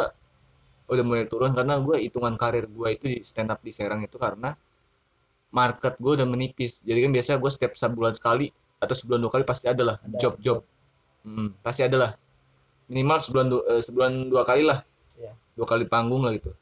udah 0.89 1.05
mulai 1.05 1.27
turun 1.27 1.51
karena 1.51 1.77
gue 1.79 1.97
hitungan 1.99 2.35
karir 2.35 2.65
gue 2.65 2.89
itu 2.89 3.05
di 3.07 3.19
stand 3.21 3.51
up 3.51 3.59
di 3.59 3.69
Serang 3.69 4.01
itu 4.01 4.17
karena 4.17 4.55
market 5.51 5.97
gue 5.97 6.13
udah 6.15 6.25
menipis. 6.25 6.81
Jadi 6.83 7.03
kan 7.03 7.11
biasanya 7.11 7.39
gue 7.39 7.51
setiap 7.51 7.73
sebulan 7.75 8.13
sekali 8.13 8.49
atau 8.79 8.95
sebulan 8.95 9.19
dua 9.19 9.33
kali 9.33 9.43
pasti 9.43 9.67
ada 9.67 9.83
lah 9.85 9.97
Ada. 9.99 10.19
job 10.19 10.35
job 10.39 10.61
Hmm, 11.21 11.51
pasti 11.59 11.83
ada 11.83 11.97
lah. 11.99 12.11
Minimal 12.87 13.19
sebulan 13.19 13.47
du- 13.49 13.67
eh, 13.67 13.83
sebulan 13.83 14.13
dua 14.29 14.47
kali 14.47 14.63
lah. 14.63 14.81
Iya. 15.15 15.35
dua 15.53 15.67
kali 15.67 15.85
panggung 15.85 16.23
lah 16.23 16.33
gitu. 16.33 16.55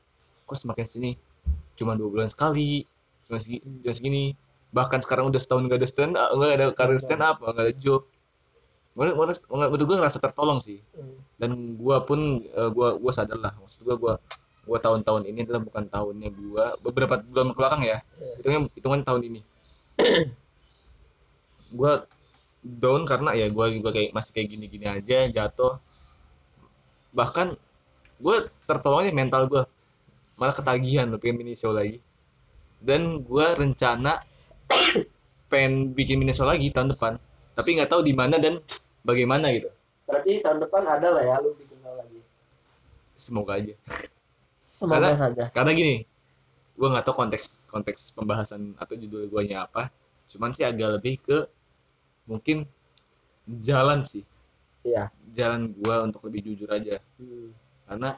Kok 0.43 0.57
semakin 0.57 0.83
sini? 0.83 1.11
Cuma 1.75 1.93
dua 1.93 2.09
bulan 2.09 2.27
sekali 2.27 2.83
cuma 3.27 3.39
segi- 3.39 3.63
cuma 3.83 3.93
segini 3.93 4.23
bahkan 4.71 4.99
sekarang 5.01 5.31
udah 5.31 5.41
setahun 5.41 5.67
nggak 5.67 5.79
ada 5.83 5.89
stand 5.89 6.15
up 6.15 6.29
nggak 6.35 6.53
ada 6.57 6.67
karir 6.75 6.99
Iya. 6.99 7.05
stand 7.05 7.23
up 7.23 7.37
nggak 7.41 7.65
ada 7.67 7.75
job 7.75 8.03
menurut 8.97 9.77
gue 9.85 9.97
ngerasa 10.01 10.19
tertolong 10.19 10.57
sih 10.59 10.81
Hmm. 10.97 11.21
dan 11.37 11.51
gua 11.77 12.01
pun 12.01 12.41
eh, 12.41 12.71
gua 12.73 12.97
gua 12.97 13.13
sadar 13.13 13.37
lah 13.37 13.53
maksud 13.61 13.85
gua 13.85 13.97
gua 14.01 14.15
gua 14.65 14.79
tahun-tahun 14.81 15.29
ini 15.29 15.45
adalah 15.45 15.61
bukan 15.63 15.85
tahunnya 15.87 16.29
gua 16.33 16.65
beberapa 16.81 17.21
bulan 17.21 17.53
ke 17.53 17.57
belakang 17.61 17.83
ya 17.85 17.99
Iya. 18.01 18.01
hitungnya 18.41 18.61
hitungan 18.73 19.01
tahun 19.05 19.21
ini 19.29 19.41
gua 21.79 21.93
down 22.63 23.05
karena 23.05 23.31
ya 23.37 23.47
gua 23.53 23.69
juga 23.69 23.93
kayak 23.93 24.11
masih 24.11 24.33
kayak 24.33 24.49
gini-gini 24.51 24.87
aja 24.89 25.19
jatuh 25.29 25.77
bahkan 27.13 27.55
gua 28.19 28.49
tertolongnya 28.65 29.13
mental 29.13 29.45
gua 29.47 29.63
malah 30.37 30.53
ketagihan 30.53 31.09
pengen 31.17 31.37
mini 31.37 31.53
show 31.53 31.73
lagi 31.73 32.01
dan 32.87 33.21
gua 33.27 33.59
rencana 33.59 34.23
pengen 35.51 35.91
bikin 35.91 36.23
mini 36.23 36.31
show 36.31 36.47
lagi 36.47 36.71
tahun 36.71 36.95
depan. 36.95 37.19
Tapi 37.59 37.69
nggak 37.75 37.91
tahu 37.91 38.07
di 38.07 38.15
mana 38.15 38.39
dan 38.39 38.63
bagaimana 39.03 39.51
gitu. 39.51 39.67
Berarti 40.07 40.39
tahun 40.39 40.63
depan 40.63 40.83
ada 40.87 41.09
lah 41.11 41.23
ya 41.27 41.37
lu 41.43 41.51
bikin 41.59 41.83
lagi. 41.83 42.21
Semoga 43.19 43.59
aja. 43.59 43.75
Semoga 44.63 44.95
Karena- 45.11 45.19
saja. 45.19 45.45
karena 45.51 45.71
gini 45.75 45.97
gue 46.77 46.89
nggak 46.93 47.09
tahu 47.09 47.17
konteks 47.25 47.65
konteks 47.73 48.13
pembahasan 48.13 48.77
atau 48.79 48.95
judul 48.95 49.27
guanya 49.27 49.67
apa. 49.67 49.91
Cuman 50.31 50.53
sih 50.53 50.63
agak 50.63 51.01
lebih 51.01 51.15
ke 51.23 51.39
mungkin 52.27 52.67
jalan 53.47 54.07
sih. 54.07 54.23
Iya. 54.87 55.11
jalan 55.35 55.75
gua 55.83 56.07
untuk 56.07 56.23
lebih 56.31 56.47
jujur 56.55 56.71
aja. 56.71 57.03
Hmm. 57.19 57.51
karena 57.87 58.15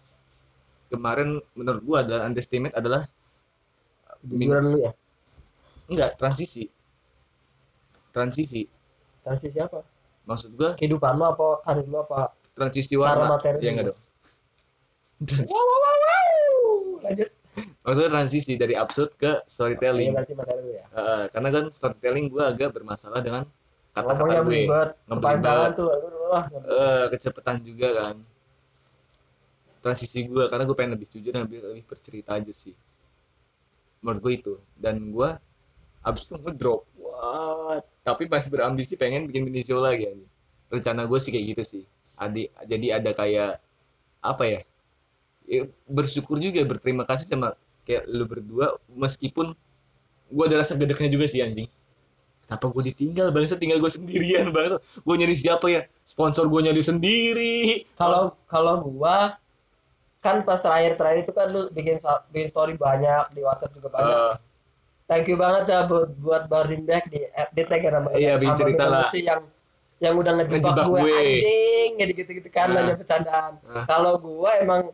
kemarin 0.88 1.40
menurut 1.56 1.80
gua 1.80 2.04
ada 2.04 2.28
underestimate 2.28 2.76
adalah 2.76 3.08
jujuran 4.24 4.62
lu 4.68 4.78
ya? 4.82 4.92
Enggak 5.86 6.16
transisi. 6.16 6.68
Transisi. 8.10 8.66
Transisi 9.22 9.58
apa? 9.60 9.84
Maksud 10.24 10.50
gua 10.54 10.76
kehidupan 10.76 11.16
lu 11.16 11.24
apa 11.24 11.60
karir 11.62 11.86
lu 11.86 11.98
apa? 11.98 12.32
transisi 12.52 12.98
Cara 12.98 13.22
warna. 13.22 13.38
materi 13.38 13.62
ya 13.62 13.70
enggak 13.70 13.86
dong 13.94 14.00
Trans- 15.24 15.50
wow 15.50 15.62
wow 15.62 15.78
wow, 15.78 15.96
lanjut. 17.06 17.28
Maksudnya 17.82 18.10
transisi 18.10 18.52
dari 18.54 18.74
absurd 18.78 19.14
ke 19.14 19.42
storytelling. 19.46 20.14
Materi 20.14 20.34
lu 20.62 20.70
ya. 20.74 20.84
Eh, 20.90 21.24
karena 21.30 21.48
kan 21.50 21.64
storytelling 21.70 22.26
gue 22.30 22.42
agak 22.42 22.70
bermasalah 22.70 23.18
dengan 23.18 23.42
kata-kata 23.94 24.42
gue. 24.46 24.46
belibet, 24.46 24.88
Ngebelibet. 25.10 25.70
tuh. 25.74 25.88
Wah, 26.30 26.44
eh 26.50 27.04
kecepatan 27.10 27.62
juga 27.66 27.88
kan. 27.98 28.16
Transisi 29.82 30.26
gue 30.26 30.44
karena 30.46 30.62
gue 30.66 30.76
pengen 30.78 30.92
lebih 30.98 31.08
jujur 31.10 31.30
dan 31.34 31.46
lebih, 31.46 31.62
lebih 31.66 31.84
bercerita 31.86 32.34
aja 32.38 32.50
sih 32.54 32.74
menurut 34.04 34.20
gue 34.24 34.32
itu. 34.34 34.54
Dan 34.78 35.10
gue 35.14 35.30
abis 36.02 36.30
itu 36.30 36.36
ngedrop 36.40 36.86
what? 36.98 37.84
Tapi 38.06 38.30
masih 38.30 38.50
berambisi 38.54 38.94
pengen 38.94 39.26
bikin 39.28 39.44
mini 39.44 39.66
show 39.66 39.82
lagi 39.82 40.08
aja 40.08 40.26
rencana 40.68 41.08
gue 41.08 41.18
sih 41.20 41.30
kayak 41.32 41.46
gitu 41.56 41.62
sih. 41.64 41.84
Adi, 42.18 42.50
jadi 42.66 43.00
ada 43.00 43.10
kayak 43.14 43.62
apa 44.20 44.44
ya 44.44 44.60
ya, 45.46 45.62
bersyukur 45.88 46.36
juga 46.42 46.60
berterima 46.66 47.06
kasih 47.06 47.30
sama 47.30 47.54
kayak 47.88 48.04
lu 48.10 48.28
berdua 48.28 48.76
meskipun 48.92 49.54
gue 50.28 50.44
ada 50.44 50.60
rasa 50.60 50.76
gedeknya 50.76 51.08
juga 51.08 51.26
sih 51.30 51.40
anjing. 51.40 51.68
Kenapa 52.44 52.64
gue 52.72 52.82
ditinggal? 52.92 53.28
Bangsa 53.32 53.60
tinggal 53.60 53.80
gue 53.80 53.92
sendirian 53.92 54.52
bangsa 54.52 54.80
gue 54.80 55.14
nyari 55.16 55.36
siapa 55.36 55.66
ya? 55.68 55.82
Sponsor 56.04 56.48
gue 56.48 56.60
nyari 56.68 56.82
sendiri. 56.84 57.56
Kalau 57.96 58.36
kalau 58.48 58.84
gua 58.84 59.36
kan 60.18 60.42
pas 60.42 60.58
terakhir-terakhir 60.58 61.22
itu 61.22 61.32
kan 61.32 61.46
lu 61.48 61.70
bikin 61.70 61.96
bikin 62.34 62.48
story 62.50 62.74
banyak 62.74 63.30
di 63.32 63.40
WhatsApp 63.46 63.74
juga 63.74 63.88
banyak. 63.94 64.16
Eh, 64.16 64.36
Thank 65.08 65.32
you 65.32 65.40
banget 65.40 65.72
ya 65.72 65.88
buat 65.88 66.12
buat 66.20 66.42
Barin 66.52 66.84
Back 66.84 67.08
di 67.08 67.24
di 67.24 67.62
tag 67.64 67.80
ya 67.80 67.96
namanya. 67.96 68.16
Iya, 68.20 68.32
bikin 68.36 68.54
cerita 68.60 68.84
lah. 68.84 69.08
Yang 69.16 69.40
yang 69.98 70.14
udah 70.14 70.32
ngejebak, 70.36 70.62
Ngejebak 70.62 70.86
gue, 70.86 71.00
gue. 71.00 71.10
anjing 71.16 71.90
ya 71.96 72.04
gitu-gitu 72.12 72.48
kan 72.52 72.66
Nah. 72.70 72.76
hanya 72.84 72.94
bercandaan. 72.94 73.52
Nah. 73.66 73.84
Kalau 73.88 74.14
gua 74.20 74.50
emang 74.60 74.92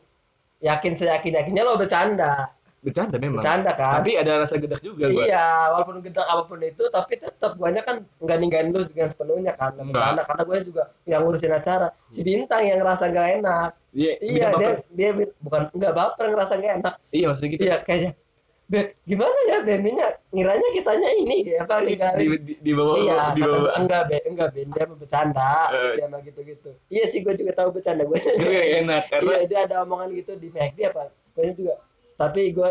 yakin 0.62 0.92
seyakin 0.94 1.34
yakinnya 1.34 1.66
lo 1.66 1.74
bercanda, 1.76 2.54
bercanda 2.84 3.16
memang 3.16 3.40
bercanda 3.40 3.72
kan. 3.72 3.98
tapi 3.98 4.10
ada 4.14 4.44
rasa 4.44 4.60
gedek 4.60 4.78
juga 4.78 5.08
gue 5.08 5.24
Iya, 5.24 5.72
walaupun 5.72 6.04
gedang 6.04 6.28
apa 6.28 6.42
pun 6.44 6.60
itu, 6.60 6.84
tapi 6.92 7.16
tetap 7.16 7.56
guanya 7.56 7.80
kan 7.80 8.04
nggak 8.20 8.38
ninggalin 8.38 8.70
lu 8.70 8.84
dengan 8.84 9.08
sepenuhnya 9.08 9.52
kan, 9.56 9.72
bercanda 9.80 10.22
karena 10.22 10.42
gue 10.44 10.58
juga 10.68 10.82
yang 11.08 11.24
ngurusin 11.24 11.50
acara. 11.50 11.88
Si 12.12 12.20
bintang 12.20 12.62
yang 12.62 12.78
ngerasa 12.78 13.08
nggak 13.08 13.28
enak. 13.40 13.70
iya 13.90 14.12
Iya, 14.20 14.46
dia 14.54 14.70
dia 14.92 15.10
bukan 15.40 15.72
nggak 15.72 15.92
baper 15.92 16.26
ngerasa 16.28 16.52
nggak 16.60 16.74
enak. 16.84 16.94
iya 17.08 17.24
maksudnya 17.32 17.50
gitu 17.56 17.62
Iya, 17.64 17.76
kayaknya 17.80 18.12
Be, 18.64 18.96
gimana 19.04 19.36
ya 19.44 19.60
Beminya 19.60 20.08
ngiranya 20.32 20.68
kitanya 20.72 21.08
ini 21.12 21.52
ya 21.52 21.68
apa 21.68 21.84
di, 21.84 21.92
ninggalin. 21.92 22.40
di, 22.40 22.52
di 22.64 22.72
bawah 22.72 22.96
Iya, 22.96 23.36
di 23.36 23.40
bawah 23.44 23.60
gua, 23.60 23.72
enggak 23.76 24.02
be, 24.08 24.16
enggak 24.24 24.48
be, 24.50 24.60
dia 24.64 24.84
mau 24.88 24.96
bercanda, 24.96 25.52
Eh. 25.68 25.92
dia 26.00 26.06
mah 26.08 26.20
gitu-gitu. 26.24 26.70
Iya 26.88 27.04
sih, 27.04 27.20
gue 27.20 27.36
juga 27.36 27.52
tahu 27.52 27.76
bercanda 27.76 28.08
gue. 28.08 28.16
gue 28.16 28.40
gak 28.40 28.68
enak 28.80 29.02
karena 29.12 29.32
Iya, 29.36 29.44
dia 29.44 29.58
ada 29.68 29.76
omongan 29.84 30.16
gitu 30.16 30.32
di 30.40 30.48
McD 30.48 30.80
apa? 30.88 31.12
Gue 31.36 31.52
juga. 31.52 31.76
Tapi 32.14 32.50
gue 32.50 32.70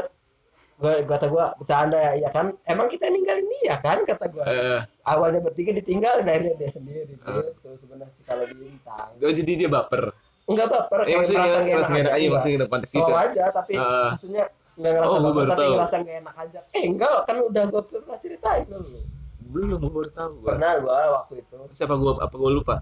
gue 0.74 0.94
kata 1.06 1.28
gue 1.28 1.46
bercanda 1.56 1.96
ya, 1.96 2.12
iya 2.18 2.30
kan? 2.30 2.52
Emang 2.64 2.88
kita 2.88 3.08
ninggalin 3.08 3.46
dia 3.56 3.78
kan? 3.78 4.04
Kata 4.04 4.26
gue. 4.28 4.44
eh, 4.44 4.82
Awalnya 5.04 5.40
bertiga 5.40 5.72
ditinggalin, 5.72 6.24
akhirnya 6.24 6.56
dia 6.56 6.70
sendiri. 6.70 7.14
Gitu 7.14 7.70
sebenarnya 7.78 8.12
sih 8.12 8.24
kalau 8.24 8.44
bintang. 8.48 9.10
oh, 9.16 9.32
jadi 9.32 9.52
dia 9.56 9.70
baper 9.70 10.12
Enggak 10.44 10.68
baper, 10.68 11.08
eh 11.08 11.16
maksudnya 11.16 11.40
ngerasa 11.56 11.88
nggak 11.88 12.04
enak 12.04 12.12
aja 12.12 12.20
enggak. 12.20 12.34
maksudnya 12.36 12.58
dalam 12.58 12.70
konteks 12.70 12.92
itu 12.92 13.00
Slow 13.00 13.16
aja, 13.16 13.44
tapi 13.50 13.74
Eh. 13.74 14.08
maksudnya 14.12 14.44
nggak 14.74 14.92
ngerasa 14.92 15.08
Oh, 15.08 15.20
gua 15.22 15.32
baper, 15.32 15.46
tapi 15.46 15.62
tahu. 15.62 15.74
ngerasa 15.74 15.96
nggak 15.98 16.18
enak 16.20 16.36
aja. 16.36 16.60
Eh 16.74 16.84
enggak, 16.84 17.18
kan 17.24 17.36
udah 17.40 17.64
gue 17.66 17.82
pernah 17.86 18.18
ceritain 18.18 18.66
dulu. 18.66 19.00
belum 19.46 19.78
gue 19.78 19.92
baru 19.94 20.10
tahu 20.10 20.32
gue 20.36 20.50
Pernah 20.50 20.72
gue 20.76 20.98
waktu 21.14 21.34
itu 21.38 21.58
siapa 21.72 21.94
gue 21.94 22.12
apa 22.18 22.34
gue 22.34 22.52
lupa 22.52 22.76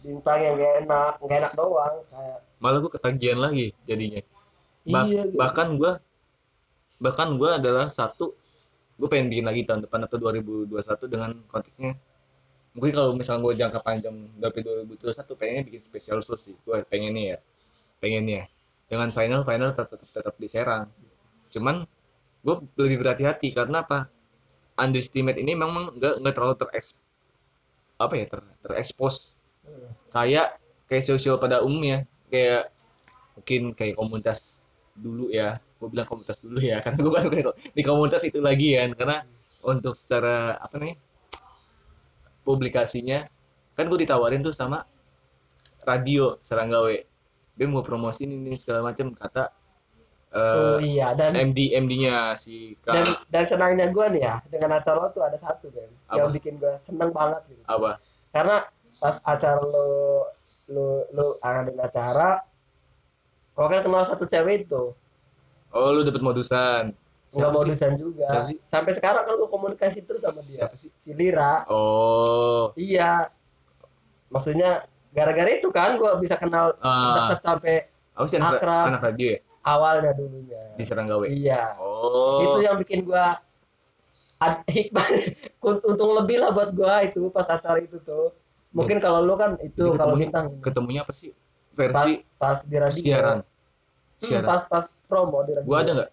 bintang 0.00 0.38
yang 0.40 0.54
gak 0.56 0.72
enak, 0.80 1.12
gak 1.20 1.38
enak 1.38 1.52
doang 1.54 1.94
kayak 2.04 2.38
malah 2.58 2.78
gue 2.78 2.90
ketagihan 2.90 3.38
lagi 3.38 3.66
jadinya 3.82 4.18
Ba- 4.88 5.06
iya 5.08 5.28
gitu. 5.28 5.36
bahkan 5.36 5.76
gue 5.76 5.92
bahkan 7.00 7.28
gue 7.36 7.50
adalah 7.50 7.86
satu 7.88 8.36
gue 9.00 9.08
pengen 9.08 9.32
bikin 9.32 9.46
lagi 9.48 9.62
tahun 9.64 9.80
depan 9.88 10.04
atau 10.04 10.16
2021 10.20 11.08
dengan 11.08 11.30
konteksnya. 11.48 11.96
Mungkin 12.76 12.92
kalau 12.94 13.10
misalnya 13.16 13.40
gue 13.48 13.54
jangka 13.56 13.80
panjang 13.82 14.16
dari 14.36 14.60
2021 14.60 15.34
pengennya 15.40 15.62
bikin 15.66 15.82
spesial 15.82 16.20
show 16.20 16.36
sih. 16.36 16.52
Gue 16.64 16.84
pengennya 16.84 17.36
ya 17.36 17.38
pengennya 18.00 18.44
dengan 18.88 19.08
final 19.12 19.42
final 19.44 19.72
tetap 19.72 19.88
tetap, 19.96 20.08
tetap 20.12 20.34
di 20.36 20.48
Serang. 20.48 20.84
Cuman 21.50 21.84
gue 22.44 22.54
lebih 22.76 23.00
berhati-hati 23.04 23.52
karena 23.52 23.80
apa? 23.84 24.08
Underestimate 24.76 25.36
ini 25.36 25.52
memang 25.56 25.96
nggak 25.96 26.20
nggak 26.24 26.34
terlalu 26.36 26.56
terekspos 26.56 27.04
apa 28.00 28.14
ya 28.16 28.26
ter, 28.28 28.40
terekspos 28.64 29.16
Hmm. 29.60 29.92
kayak 30.08 30.56
kayak 30.88 31.04
sosial 31.04 31.36
pada 31.36 31.60
umumnya. 31.60 32.08
Kayak 32.32 32.72
mungkin 33.36 33.76
kayak 33.76 33.92
komunitas 34.00 34.59
dulu 35.00 35.32
ya. 35.32 35.56
Gue 35.80 35.88
bilang 35.88 36.06
komunitas 36.06 36.44
dulu 36.44 36.60
ya 36.60 36.78
karena 36.84 36.98
gue 37.00 37.12
baru 37.12 37.50
di 37.72 37.82
komunitas 37.82 38.22
itu 38.28 38.38
lagi 38.44 38.76
kan 38.76 38.92
karena 38.92 39.18
untuk 39.64 39.96
secara 39.96 40.60
apa 40.60 40.76
nih 40.76 40.94
publikasinya 42.44 43.24
kan 43.72 43.88
gue 43.88 43.98
ditawarin 44.04 44.44
tuh 44.44 44.52
sama 44.52 44.84
radio 45.88 46.36
Seranggawe. 46.44 46.96
Dia 47.56 47.66
mau 47.68 47.84
promosiin 47.84 48.32
ini 48.32 48.56
segala 48.56 48.92
macam 48.92 49.12
kata 49.16 49.60
Oh 50.30 50.78
eh 50.78 50.94
iya 50.94 51.10
dan 51.10 51.34
MD 51.34 51.74
MD-nya 51.74 52.38
si 52.38 52.78
Kak. 52.86 52.94
dan 52.94 53.06
dan 53.34 53.42
senangnya 53.42 53.90
gue 53.90 54.06
nih 54.14 54.22
ya 54.22 54.38
dengan 54.46 54.78
acara 54.78 55.02
lo 55.02 55.10
tuh 55.10 55.26
ada 55.26 55.34
satu 55.34 55.74
kan 55.74 55.90
yang 56.14 56.30
bikin 56.30 56.54
gue 56.62 56.70
seneng 56.78 57.10
banget 57.10 57.42
gitu. 57.50 57.62
apa? 57.66 57.98
Karena 58.30 58.62
pas 59.02 59.18
acara 59.26 59.58
lo 59.58 60.30
lo 60.70 61.02
lo 61.10 61.26
ngadain 61.42 61.82
acara, 61.82 62.46
kok 63.60 63.68
kan 63.68 63.80
kenal 63.82 64.00
satu 64.02 64.24
cewek 64.24 64.64
itu 64.64 64.96
oh 65.70 65.88
lu 65.92 66.00
dapet 66.00 66.20
modusan 66.20 66.96
nggak 67.28 67.36
Siapa 67.36 67.52
sih? 67.52 67.60
modusan 67.62 67.92
juga. 67.94 68.26
Siapa 68.26 68.44
sih? 68.48 68.56
Sampai 68.64 68.92
sekarang 68.92 69.22
kan 69.22 69.34
gue 69.34 69.46
komunikasi 69.46 70.02
terus 70.02 70.24
sama 70.24 70.40
dia. 70.42 70.64
siapa 70.64 70.74
sih 70.74 70.90
Si 70.96 71.12
Lira. 71.12 71.62
oh 71.66 72.74
Iya. 72.74 73.30
Maksudnya 74.26 74.82
gara-gara 75.10 75.46
itu 75.48 75.68
kan 75.68 75.94
gue 75.94 76.10
bisa 76.18 76.34
kenal 76.34 76.74
ah 76.80 77.14
dekat 77.20 77.38
sampai 77.40 77.74
apa 78.12 78.26
sih 78.26 78.36
anak, 78.36 78.58
Akrab. 78.58 78.84
anak 78.88 79.02
radio 79.04 79.28
ya 79.28 79.40
awalnya 79.62 80.10
dulunya. 80.12 80.62
di 80.74 80.82
Seranggawe 80.82 81.22
Iya. 81.24 81.78
oh 81.78 82.40
Itu 82.40 82.58
yang 82.62 82.76
bikin 82.76 83.04
gua 83.04 83.38
hikmah 84.66 85.06
untung 85.60 86.10
lebih 86.16 86.40
lah 86.40 86.50
buat 86.50 86.72
gua 86.72 87.04
itu 87.04 87.28
pas 87.28 87.46
acara 87.46 87.78
itu 87.78 88.00
tuh. 88.00 88.32
Mungkin 88.70 88.98
kalau 88.98 89.20
lu 89.20 89.34
kan 89.34 89.54
itu 89.60 89.92
kalau 89.92 90.14
ketemunya- 90.14 90.22
bintang 90.26 90.46
ketemunya 90.58 91.00
apa 91.02 91.12
sih 91.12 91.30
pas 91.70 91.94
versi 91.94 92.14
pas 92.36 92.58
di 92.60 92.76
radio. 92.76 92.98
siaran 92.98 93.38
Hmm, 94.20 94.28
siaran 94.30 94.46
pas 94.46 94.62
pas 94.64 94.84
promo 95.04 95.40
di 95.42 95.52
radio. 95.52 95.64
gua 95.64 95.78
ada 95.78 95.92
nggak 95.94 96.10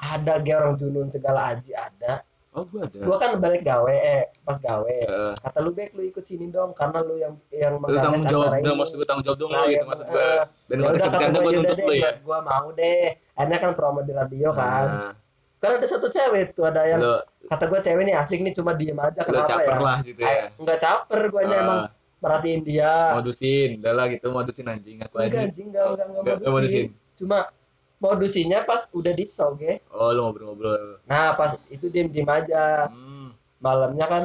Ada 0.00 0.32
ge 0.40 0.52
orang 0.52 0.74
junun 0.74 1.08
segala 1.08 1.40
aji 1.50 1.70
ada. 1.72 2.24
oh 2.50 2.64
gua 2.64 2.82
ada 2.82 2.98
Gua 3.00 3.16
kan 3.16 3.30
balik 3.36 3.62
gawe 3.62 3.92
eh 3.92 4.26
pas 4.40 4.58
gawe. 4.58 4.96
Eh, 5.00 5.32
Kata 5.36 5.58
lu 5.58 5.70
Bek 5.70 5.92
lu 5.92 6.02
ikut 6.02 6.20
sini 6.20 6.48
dong 6.48 6.72
karena 6.72 6.98
lu 6.98 7.14
yang 7.16 7.30
yang 7.50 7.76
lu 7.76 7.94
tanggung 7.94 8.24
jawab 8.24 8.50
dong 8.56 8.66
ini. 8.66 8.74
maksud 8.74 8.94
gua 8.96 9.06
tanggung 9.06 9.24
jawab 9.24 9.38
dong 9.38 9.50
Nah, 9.50 9.60
lo 9.60 9.68
gitu 9.68 9.86
maksud 9.86 10.04
eh, 10.04 10.10
gua 10.10 10.24
dan 10.66 10.76
ya 10.76 10.86
udah 10.88 11.00
kata 11.06 11.26
gua 11.30 11.40
yaudah 11.44 11.52
nuntut 11.54 11.78
lo 11.80 11.92
ya 11.94 12.10
gua 12.20 12.38
mau 12.40 12.66
deh. 12.72 13.04
Akhirnya 13.32 13.58
kan 13.58 13.70
promo 13.72 14.00
di 14.00 14.12
radio 14.12 14.50
kan. 14.50 14.84
Nah, 14.84 15.12
Kan 15.58 15.76
ada 15.76 15.84
satu 15.84 16.08
cewek 16.08 16.56
tuh 16.56 16.64
ada 16.64 16.82
yang 16.84 17.00
kata 17.44 17.64
gua 17.66 17.78
cewek 17.78 18.02
nih 18.02 18.16
asik 18.16 18.40
nih 18.40 18.50
cuma 18.50 18.72
diem 18.72 18.96
aja 18.96 19.20
kenapa 19.20 19.44
caper 19.46 19.70
ya? 19.70 19.78
lah 19.78 19.96
gitu 20.00 20.18
ya 20.18 20.32
Eh, 20.40 20.44
Enggak 20.56 20.78
caper 20.78 21.20
guanya 21.28 21.52
Ah, 21.52 21.60
emang 21.60 21.80
merhatiin 22.18 22.60
dia. 22.62 22.92
modusin 23.12 23.76
udah 23.76 23.92
lah 23.92 24.06
gitu 24.08 24.26
modusin 24.28 24.66
anjing 24.66 24.96
aku 24.98 25.14
Enggak 25.14 25.28
aja 25.30 25.38
anjing 25.42 25.66
enggak 25.68 25.84
enggak 25.86 26.06
enggak 26.06 26.22
Nggak- 26.22 26.38
nggak 26.40 26.50
modusin. 26.50 26.86
Cuma 27.20 27.52
modusinya 27.98 28.64
pas 28.64 28.88
udah 28.90 29.12
di 29.12 29.22
show 29.22 29.52
ge. 29.54 29.84
oh 29.92 30.08
lu 30.08 30.24
ngobrol-ngobrol 30.24 31.04
Nah, 31.04 31.36
pas 31.36 31.60
itu 31.68 31.86
diem-diem 31.86 32.24
aja. 32.24 32.88
hmm, 32.88 33.36
Malamnya 33.60 34.06
kan 34.06 34.22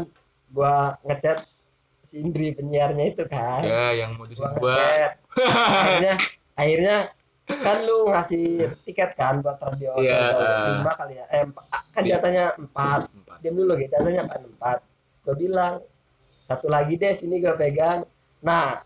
gua 0.48 0.74
ngechat 1.04 1.44
si 2.00 2.24
Indri 2.24 2.56
penyiarnya 2.56 3.12
itu 3.12 3.28
kan. 3.28 3.62
ya 3.62 3.92
yang 3.94 4.16
modusin 4.16 4.48
Gua 4.56 4.72
gua 4.72 4.80
akhirnya 5.76 6.14
akhirnya 6.56 6.96
kan 7.46 7.78
lu 7.84 8.08
ngasih 8.08 8.46
tiket 8.82 9.14
kan 9.14 9.38
buat 9.40 9.60
radio 9.60 9.92
Iya. 10.00 10.18
Solo. 10.32 10.48
lima 10.74 10.92
kali 10.96 11.14
ya. 11.14 11.26
Eh, 11.30 11.44
kan 11.92 12.02
Iya. 12.02 12.10
jatahnya 12.16 12.46
empat. 12.56 13.12
empat 13.12 13.38
Diam 13.44 13.54
dulu 13.54 13.76
gitu, 13.76 13.92
jatahnya 13.92 14.22
empat 14.24 14.42
empat. 14.48 14.78
Gue 15.22 15.36
bilang 15.38 15.84
satu 16.42 16.70
lagi 16.70 16.96
deh 16.96 17.12
sini 17.12 17.38
gue 17.38 17.52
pegang. 17.54 18.08
Nah, 18.40 18.80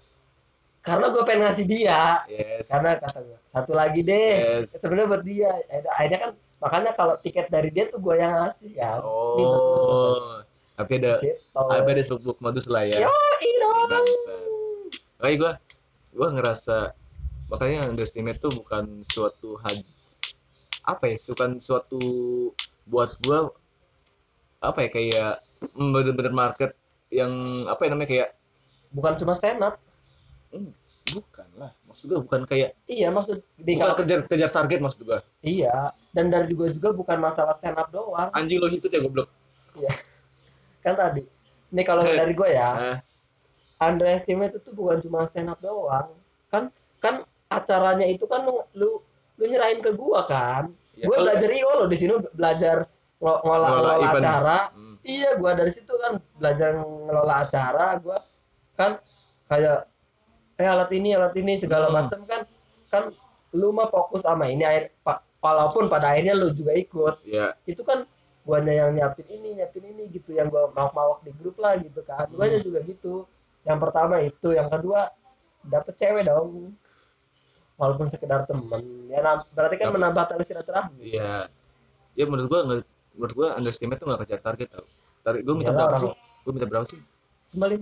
karena 0.90 1.06
gue 1.14 1.24
pengen 1.24 1.42
ngasih 1.46 1.66
dia, 1.70 2.02
yes 2.26 2.66
karena 2.68 2.98
kata 2.98 3.20
gue 3.22 3.38
satu 3.46 3.72
lagi 3.78 4.02
deh. 4.02 4.34
yes 4.66 4.74
Sebenarnya 4.76 5.08
buat 5.08 5.24
dia. 5.24 5.52
Akhirnya- 5.94 6.22
kan 6.22 6.32
makanya 6.60 6.92
kalau 6.92 7.16
tiket 7.22 7.48
dari 7.48 7.72
dia 7.72 7.88
tuh 7.88 8.04
gue 8.04 8.20
yang 8.20 8.36
ngasih 8.36 8.76
lu. 8.76 9.00
oh 9.00 10.44
tapi 10.76 11.00
ada 11.00 11.16
tapi 11.56 11.90
ada 11.92 12.04
seluk 12.04 12.36
modus 12.40 12.68
lah 12.68 12.84
ya 12.84 13.04
dong. 13.04 13.88
bangsa 13.88 14.36
Makanya 15.20 15.36
gue 15.40 15.52
gue 16.20 16.28
ngerasa 16.36 16.78
makanya 17.48 17.88
underestimate 17.88 18.40
tuh 18.40 18.52
bukan 18.52 19.00
suatu 19.02 19.56
hal 19.64 19.80
apa 20.84 21.04
ya 21.08 21.18
bukan 21.32 21.60
suatu 21.60 22.02
buat 22.86 23.16
gue 23.24 23.40
apa 24.60 24.80
ya 24.84 24.90
kayak 24.92 25.32
mm, 25.76 25.90
bener-bener 25.96 26.34
market 26.36 26.72
yang 27.08 27.32
apa 27.66 27.88
ya 27.88 27.90
namanya 27.96 28.10
kayak 28.10 28.30
Bukan 28.90 29.14
cuma 29.22 29.38
stand 29.38 29.62
up. 29.62 29.78
Hmm, 30.50 30.74
bukan 31.08 31.48
lah 31.56 31.70
maksud 31.84 32.06
gua 32.08 32.20
bukan 32.22 32.42
kayak 32.44 32.74
iya 32.86 33.08
maksud 33.08 33.38
di 33.54 33.78
bukan 33.78 33.94
kejar 33.96 34.20
kejar 34.26 34.50
target 34.50 34.80
maksud 34.80 35.02
gua. 35.04 35.22
Iya 35.40 35.94
dan 36.10 36.28
dari 36.28 36.50
gue 36.52 36.70
juga 36.72 36.90
bukan 36.92 37.18
masalah 37.18 37.54
stand 37.54 37.78
up 37.78 37.90
doang. 37.90 38.30
Anjing 38.32 38.58
lo 38.58 38.66
itu 38.66 38.86
ya 38.86 38.98
goblok. 39.00 39.30
Kan 40.80 40.96
tadi 40.96 41.22
ini 41.70 41.82
kalau 41.84 42.02
dari 42.02 42.34
gue 42.34 42.50
ya 42.50 42.70
Ah, 42.72 42.98
underestimate 43.84 44.56
itu 44.56 44.70
bukan 44.72 44.98
cuma 45.00 45.24
stand 45.24 45.48
up 45.48 45.60
doang. 45.60 46.10
Kan 46.48 46.74
kan 46.98 47.22
acaranya 47.48 48.04
itu 48.04 48.26
kan 48.26 48.42
lu 48.42 48.66
lu, 48.74 48.90
lu 49.36 49.46
nyerahin 49.46 49.80
ke 49.80 49.94
gua 49.94 50.26
kan. 50.26 50.74
Ya, 50.96 51.06
gue 51.06 51.16
belajar 51.16 51.46
io 51.48 51.70
loh 51.76 51.86
di 51.86 51.96
sini 51.96 52.14
belajar 52.32 52.90
ngo- 53.18 53.40
ngolah 53.40 53.70
Ngelola 53.70 53.94
ngelola 53.94 54.08
event. 54.10 54.18
acara. 54.20 54.60
Hmm. 54.74 54.96
iya 55.02 55.30
gua 55.36 55.52
dari 55.54 55.70
situ 55.70 55.94
kan 55.96 56.18
belajar 56.36 56.74
ngelola 56.76 57.34
acara 57.40 57.88
gua 58.00 58.18
kan 58.74 58.98
kayak 59.46 59.86
eh 60.60 60.68
alat 60.68 60.92
ini 60.92 61.16
alat 61.16 61.34
ini 61.34 61.56
segala 61.56 61.88
Hmm. 61.88 61.96
macam 61.98 62.20
kan 62.24 62.42
kan 62.90 63.04
lu 63.52 63.72
mah 63.72 63.88
fokus 63.88 64.22
sama 64.22 64.46
ini 64.46 64.62
air 64.62 64.92
pa- 65.00 65.24
walaupun 65.40 65.88
pada 65.88 66.12
akhirnya 66.12 66.36
lu 66.36 66.52
juga 66.52 66.76
ikut 66.76 67.16
ya 67.26 67.56
itu 67.64 67.80
kan 67.82 68.04
guanya 68.44 68.74
yang 68.78 68.90
nyiapin 68.94 69.26
ini 69.30 69.56
nyiapin 69.56 69.84
ini 69.86 70.04
gitu 70.10 70.34
yang 70.34 70.48
gua 70.48 70.68
mawak-mawak 70.70 71.22
di 71.22 71.32
grup 71.34 71.56
lah 71.58 71.78
gitu 71.78 72.04
kan 72.04 72.28
guanya 72.30 72.60
Hmm. 72.60 72.66
juga 72.66 72.80
gitu 72.84 73.14
yang 73.64 73.78
pertama 73.78 74.20
itu 74.20 74.50
yang 74.50 74.68
kedua 74.68 75.08
dapet 75.62 75.96
cewek 75.96 76.24
dong 76.24 76.76
walaupun 77.76 78.08
sekedar 78.08 78.44
temen 78.44 78.84
ya 79.08 79.24
berarti 79.50 79.76
kan 79.76 79.88
Dapet. 79.88 79.96
menambah 79.96 80.24
tali 80.26 80.44
silaturahmi 80.44 81.00
Iya. 81.02 81.48
Ya 82.14 82.26
menurut 82.26 82.48
gua 82.48 82.62
menurut 83.16 83.34
gua 83.34 83.48
underestimate 83.56 83.96
tuh 83.96 84.08
nggak 84.08 84.22
kejar 84.24 84.42
target 84.42 84.68
tau. 84.70 84.84
Target 85.22 85.42
gua 85.42 85.56
minta 85.56 85.72
Iyalah, 85.72 85.80
berapa 85.82 85.96
orang- 85.96 86.04
sih? 86.04 86.42
Gua 86.44 86.52
minta 86.52 86.68
berapa 86.68 86.86
sih? 86.86 87.00
Cuma 87.50 87.66
50 87.66 87.82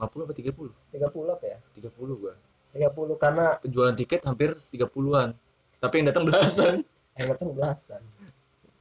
apa 0.00 0.32
30? 0.32 0.96
30 0.96 1.34
apa 1.34 1.44
ya 1.44 1.58
30 1.76 2.20
gua. 2.20 2.34
30 2.72 2.88
karena 3.16 3.46
Penjualan 3.60 3.94
tiket 3.94 4.20
hampir 4.24 4.56
30-an. 4.56 5.32
Tapi 5.78 5.94
yang 6.00 6.06
datang 6.08 6.24
belasan. 6.26 6.74
yang 7.14 7.28
datang 7.30 7.48
belasan 7.52 8.02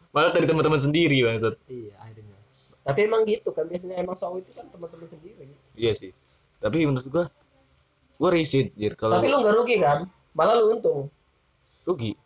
Malah 0.10 0.32
dari 0.32 0.46
teman-teman 0.46 0.80
sendiri 0.80 1.22
bangsat. 1.22 1.56
iya 1.68 1.94
akhirnya 2.00 2.36
tapi 2.82 3.04
emang 3.04 3.28
gitu 3.28 3.52
kan 3.52 3.68
biasanya 3.68 4.00
emang 4.00 4.16
show 4.16 4.32
itu 4.40 4.48
kan 4.56 4.64
teman-teman 4.72 5.06
sendiri 5.06 5.44
Iya 5.76 5.92
sih. 5.92 6.16
Tapi 6.58 6.88
menurut 6.88 7.04
gua 7.12 7.28
gua 8.16 8.30
risih 8.32 8.72
jir 8.74 8.96
kalau 8.96 9.20
tapi 9.20 9.28
lu 9.28 9.44
nggak 9.44 9.54
rugi 9.54 9.78
kan 9.78 10.08
malah 10.34 10.58
lu 10.58 10.74
untung 10.74 11.06
rugi. 11.84 12.18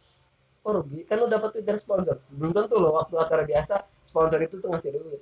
kok 0.62 0.72
rugi 0.72 1.04
kan 1.04 1.20
lu 1.20 1.28
dapat 1.28 1.60
dari 1.60 1.76
sponsor 1.76 2.16
belum 2.32 2.54
tentu 2.54 2.80
loh 2.80 2.96
waktu 2.96 3.18
acara 3.18 3.44
biasa 3.44 3.82
sponsor 4.06 4.40
itu 4.40 4.56
tuh 4.58 4.72
ngasih 4.72 4.96
duit 4.96 5.20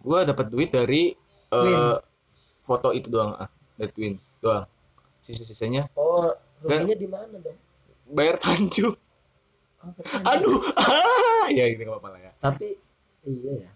Gua 0.00 0.24
dapat 0.24 0.48
duit 0.48 0.72
dari 0.72 1.12
eh, 1.50 1.58
Twin. 1.58 1.78
foto 2.64 2.88
itu 2.90 3.08
doang 3.08 3.34
ah, 3.36 3.48
dari 3.74 3.90
Twin 3.90 4.12
doang. 4.38 4.64
Sisa-sisanya 5.20 5.90
oh 5.94 6.32
ruginya 6.62 6.96
di 6.96 7.08
mana 7.08 7.36
dong 7.36 7.58
bayar 8.10 8.36
tanju. 8.36 8.90
Oh, 9.80 10.28
Aduh. 10.28 10.60
Ah, 10.76 11.48
ya 11.48 11.64
gitu 11.72 11.82
enggak 11.82 11.96
apa-apa 11.96 12.08
lah 12.12 12.20
ya. 12.20 12.32
tapi 12.36 12.76
iya 13.24 13.64
ya 13.64 13.70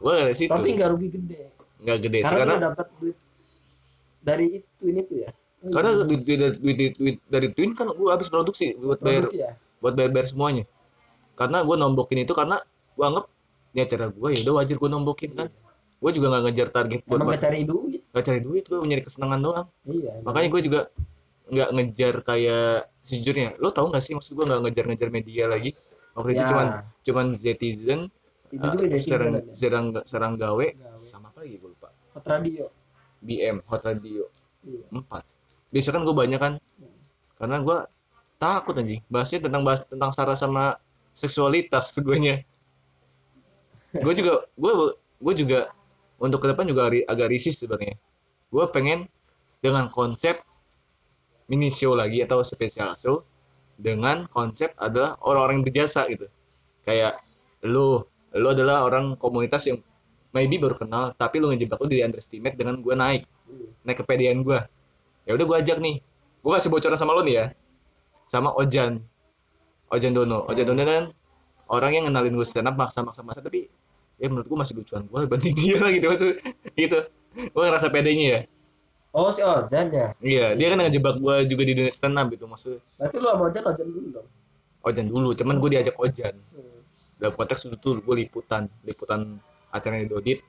Gua 0.00 0.24
dari 0.24 0.34
situ. 0.34 0.48
tapi 0.48 0.68
nggak 0.74 0.90
rugi 0.90 1.08
gede 1.12 1.38
nggak 1.82 1.98
gede 2.02 2.18
sih 2.18 2.26
karena, 2.26 2.54
karena 2.56 2.66
dapat 2.72 2.86
duit 2.98 3.16
dari 4.22 4.46
itu 4.58 4.84
ini 4.88 5.02
tuh 5.04 5.18
ya 5.22 5.30
Oh, 5.62 5.70
iya. 5.70 5.74
karena 5.78 5.90
duit, 6.02 6.20
duit, 6.26 6.40
duit, 6.58 6.74
duit, 6.74 6.92
duit 6.98 7.16
dari 7.30 7.48
Twin 7.54 7.70
kan 7.78 7.86
gue 7.86 8.10
habis 8.10 8.26
produksi 8.26 8.74
buat 8.74 8.98
bayar 8.98 9.22
produksi 9.30 9.46
ya 9.46 9.54
buat 9.78 9.94
bayar 9.94 10.10
bayar 10.10 10.26
semuanya 10.26 10.64
karena 11.38 11.62
gue 11.62 11.76
nombokin 11.78 12.18
itu 12.18 12.34
karena 12.34 12.58
gue 12.98 13.04
anggap 13.06 13.30
ini 13.70 13.80
acara 13.86 14.06
gue 14.10 14.28
ya 14.34 14.38
udah 14.42 14.54
wajar 14.58 14.76
gue 14.82 14.90
nombokin 14.90 15.30
kan 15.38 15.46
gue 16.02 16.10
juga 16.18 16.26
nggak 16.34 16.42
ngejar 16.50 16.68
target 16.74 17.00
buat 17.06 17.18
emang 17.22 17.28
nggak 17.30 17.42
cari 17.46 17.60
duit? 17.62 18.00
Nggak 18.10 18.24
cari 18.26 18.40
duit 18.42 18.64
gue 18.66 18.78
nyari 18.82 19.02
kesenangan 19.06 19.40
doang. 19.40 19.66
Iya 19.86 20.12
makanya 20.26 20.48
gue 20.50 20.62
juga 20.66 20.80
nggak 21.52 21.70
ngejar 21.78 22.14
kayak 22.26 22.90
sejujurnya 23.06 23.48
lo 23.62 23.70
tau 23.70 23.86
nggak 23.86 24.02
sih 24.02 24.18
maksud 24.18 24.34
gue 24.34 24.44
nggak 24.50 24.60
ngejar 24.66 24.84
ngejar 24.90 25.10
media 25.14 25.44
lagi? 25.46 25.70
Waktu 26.18 26.30
itu 26.34 26.42
Ya, 26.42 26.48
cuman 26.50 26.66
cuman 27.06 27.26
itu 28.52 28.66
juga 28.68 28.84
jadi 28.84 29.00
serang 29.00 29.34
serang 29.56 29.86
serang 30.04 30.34
gawe 30.36 30.66
Gawe. 30.76 31.00
sama 31.00 31.32
apa 31.32 31.40
lagi 31.40 31.56
gue 31.56 31.70
lupa. 31.72 31.88
Hot 32.12 32.26
radio. 32.28 32.68
BM 33.24 33.56
Hot 33.64 33.82
Radio. 33.86 34.28
Iya. 34.60 34.84
Empat. 34.92 35.24
Biasa 35.72 35.88
kan 35.88 36.02
gue 36.04 36.12
banyak 36.12 36.40
kan? 36.42 36.54
Karena 37.40 37.56
gue 37.64 37.78
takut 38.36 38.76
anjing. 38.76 39.00
Bahasnya 39.08 39.48
tentang 39.48 39.64
bahas 39.64 39.88
tentang 39.88 40.12
sara 40.12 40.36
sama 40.36 40.76
seksualitas 41.16 41.96
gue 42.04 42.16
gue 43.92 44.14
juga 44.16 44.48
gue 44.56 44.72
gue 45.20 45.34
juga 45.36 45.60
untuk 46.22 46.38
ke 46.38 46.54
depan 46.54 46.70
juga 46.70 46.86
agak 46.86 47.26
risih 47.26 47.50
sebenarnya. 47.50 47.98
Gue 48.54 48.64
pengen 48.70 49.10
dengan 49.58 49.90
konsep 49.90 50.38
mini 51.50 51.68
show 51.74 51.98
lagi 51.98 52.22
atau 52.22 52.46
special 52.46 52.94
show 52.94 53.26
dengan 53.74 54.30
konsep 54.30 54.70
adalah 54.78 55.18
orang-orang 55.26 55.60
yang 55.60 55.66
berjasa 55.66 56.06
gitu. 56.06 56.30
Kayak 56.86 57.18
lu 57.66 58.06
lu 58.32 58.48
adalah 58.48 58.86
orang 58.86 59.18
komunitas 59.18 59.66
yang 59.66 59.82
maybe 60.30 60.62
baru 60.62 60.78
kenal 60.78 61.10
tapi 61.18 61.42
lu 61.42 61.50
ngejebak 61.50 61.82
lu 61.82 61.90
di 61.90 62.06
underestimate 62.06 62.54
dengan 62.54 62.78
gue 62.78 62.94
naik. 62.94 63.26
Naik 63.82 64.06
kepedean 64.06 64.46
gue 64.46 64.62
ya 65.26 65.34
udah 65.34 65.44
gue 65.44 65.56
ajak 65.58 65.78
nih. 65.82 65.98
Gue 66.42 66.50
kasih 66.54 66.70
bocoran 66.70 66.98
sama 66.98 67.18
lo 67.18 67.26
nih 67.26 67.34
ya. 67.34 67.46
Sama 68.30 68.54
Ojan. 68.54 69.02
Ojan 69.90 70.14
Dono. 70.14 70.46
Ojan 70.46 70.64
Dono 70.70 70.82
kan 70.86 71.04
orang 71.66 71.90
yang 71.98 72.04
ngenalin 72.06 72.38
gue 72.38 72.46
stand 72.46 72.70
up 72.70 72.78
maksa 72.78 73.02
maksa 73.02 73.26
maksa 73.26 73.42
tapi 73.42 73.66
ya 74.20 74.26
menurut 74.28 74.46
gue 74.46 74.58
masih 74.58 74.74
lucuan 74.78 75.02
gue 75.06 75.20
banding 75.28 75.54
dia 75.56 75.76
lah 75.80 75.90
gitu 75.92 76.06
maksud 76.10 76.34
gitu. 76.76 76.98
Gue 77.32 77.62
ngerasa 77.64 77.88
pedenya 77.88 78.26
ya. 78.26 78.40
Oh 79.12 79.28
si 79.28 79.44
Ojan 79.44 79.92
ya? 79.92 80.16
Iya 80.24 80.56
dia 80.56 80.66
kan 80.72 80.80
ngejebak 80.80 81.20
gue 81.20 81.34
juga 81.52 81.62
di 81.68 81.72
dunia 81.76 81.92
stand 81.92 82.16
up 82.16 82.32
gitu 82.32 82.48
maksudnya. 82.48 82.80
Berarti 82.96 83.16
lu 83.20 83.28
sama 83.28 83.42
Ojan 83.52 83.64
Ojan 83.68 83.86
dulu 83.92 84.08
dong? 84.20 84.28
Ojan 84.88 85.06
dulu 85.08 85.28
cuman 85.36 85.54
gue 85.60 85.68
diajak 85.76 85.96
Ojan. 86.00 86.34
Hmm. 86.56 86.80
dalam 87.22 87.38
konteks 87.38 87.70
itu 87.70 87.78
tuh 87.78 88.02
gue 88.02 88.26
liputan 88.26 88.66
liputan 88.82 89.38
acaranya 89.70 90.10
Dodit 90.10 90.42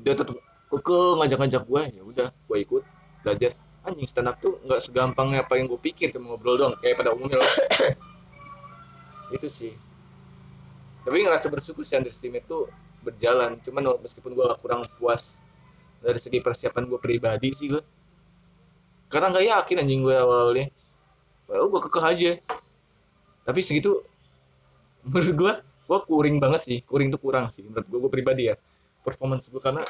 dia 0.00 0.16
tetap 0.16 0.40
keke 0.72 1.20
ngajak-ngajak 1.20 1.62
gue 1.68 1.82
ya 2.00 2.02
udah 2.06 2.28
gue 2.32 2.58
ikut 2.62 2.82
belajar. 3.26 3.52
Anjing 3.82 4.08
stand 4.08 4.28
up 4.28 4.36
tuh 4.38 4.56
nggak 4.62 4.80
segampang 4.84 5.32
apa 5.36 5.56
yang 5.56 5.66
gue 5.66 5.80
pikir 5.80 6.12
cuma 6.12 6.34
ngobrol 6.34 6.56
doang 6.56 6.74
kayak 6.80 6.96
pada 6.96 7.12
umumnya 7.12 7.40
lah. 7.40 7.52
Itu 9.36 9.48
sih. 9.48 9.74
Tapi 11.02 11.24
ngerasa 11.24 11.48
bersyukur 11.48 11.82
sih 11.82 11.96
underestimate 11.96 12.44
tuh 12.44 12.68
berjalan. 13.08 13.56
Cuman 13.64 13.96
meskipun 14.00 14.36
gue 14.36 14.46
kurang 14.60 14.84
puas 15.00 15.42
dari 15.98 16.20
segi 16.20 16.38
persiapan 16.38 16.86
gue 16.86 17.00
pribadi 17.02 17.50
sih 17.50 17.74
gue 17.74 17.82
karena 19.08 19.34
nggak 19.34 19.46
yakin 19.50 19.76
anjing 19.82 20.00
gue 20.04 20.16
awalnya. 20.16 20.66
Oh 21.56 21.68
gue 21.72 21.80
kekeh 21.88 22.04
aja. 22.04 22.32
Tapi 23.48 23.60
segitu 23.64 23.96
menurut 25.08 25.34
gue 25.34 25.52
gue 25.88 25.98
kuring 26.04 26.36
banget 26.38 26.60
sih. 26.68 26.78
Kuring 26.84 27.08
tuh 27.08 27.20
kurang 27.20 27.48
sih 27.48 27.64
menurut 27.64 27.88
gue 27.88 27.98
gue 27.98 28.12
pribadi 28.12 28.42
ya. 28.52 28.56
Performance 29.00 29.48
gue 29.48 29.62
karena 29.62 29.82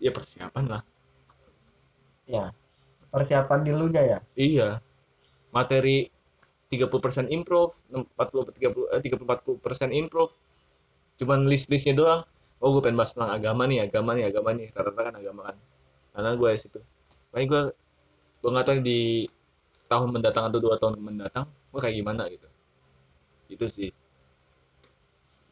ya 0.00 0.10
persiapan 0.10 0.64
lah. 0.64 0.82
Ya 2.26 2.50
persiapan 3.12 3.60
di 3.64 3.72
lu 3.72 3.86
ya? 3.92 4.20
Iya. 4.34 4.80
Materi 5.52 6.10
30% 6.68 7.30
improv 7.30 7.78
40 7.88 8.18
30 8.18 8.98
eh, 8.98 9.00
30 9.00 9.22
40% 9.22 9.94
improv 9.94 10.34
cuman 11.20 11.48
list-listnya 11.48 11.96
doang. 11.96 12.22
Oh 12.60 12.72
gue 12.72 12.80
pengen 12.80 12.96
bahas 12.96 13.12
tentang 13.12 13.32
agama 13.36 13.68
nih 13.68 13.84
agama 13.84 14.16
nih 14.16 14.24
agama 14.28 14.50
nih. 14.56 14.72
Rata-rata 14.72 15.00
kan 15.12 15.14
agama 15.20 15.40
kan. 15.52 15.56
Karena 16.16 16.30
gue 16.36 16.48
di 16.52 16.60
situ. 16.60 16.80
Makanya 17.32 17.46
gue 17.48 17.62
gue 18.36 18.50
nggak 18.52 18.66
tahu 18.66 18.76
di 18.84 19.00
tahun 19.86 20.08
mendatang 20.12 20.44
atau 20.50 20.58
dua 20.60 20.74
tahun 20.80 20.94
mendatang 21.00 21.44
gue 21.46 21.80
kayak 21.80 21.96
gimana 22.00 22.22
gitu. 22.32 22.48
Itu 23.52 23.66
sih. 23.68 23.90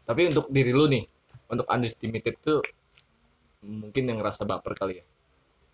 Tapi 0.05 0.33
untuk 0.33 0.49
diri 0.53 0.73
lu 0.73 0.89
nih 0.89 1.05
untuk 1.49 1.69
underestimated 1.69 2.37
tuh 2.41 2.61
mungkin 3.65 4.09
yang 4.09 4.21
ngerasa 4.21 4.45
baper 4.45 4.77
kali 4.77 5.01
ya. 5.01 5.05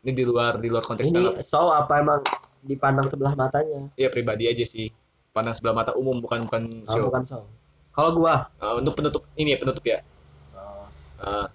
Ini 0.01 0.17
di 0.17 0.25
luar 0.25 0.59
di 0.59 0.73
luar 0.73 0.83
konteks 0.87 1.13
ini 1.13 1.45
show 1.45 1.69
apa 1.69 2.01
emang 2.01 2.21
dipandang 2.65 3.07
sebelah 3.07 3.35
matanya? 3.37 3.91
Ya 3.99 4.09
pribadi 4.09 4.49
aja 4.51 4.65
sih. 4.67 4.91
Pandang 5.31 5.55
sebelah 5.55 5.85
mata 5.85 5.93
umum 5.95 6.19
bukan 6.19 6.51
bukan 6.51 6.63
oh, 6.91 6.95
show. 6.95 7.07
bukan 7.07 7.23
show 7.23 7.43
kalau 7.91 8.11
gua 8.17 8.49
Uh, 8.61 8.79
untuk 8.79 8.95
penutup 8.97 9.23
ini 9.35 9.57
ya 9.57 9.59
penutup 9.59 9.85
ya. 9.85 10.05
Uh, 11.21 11.49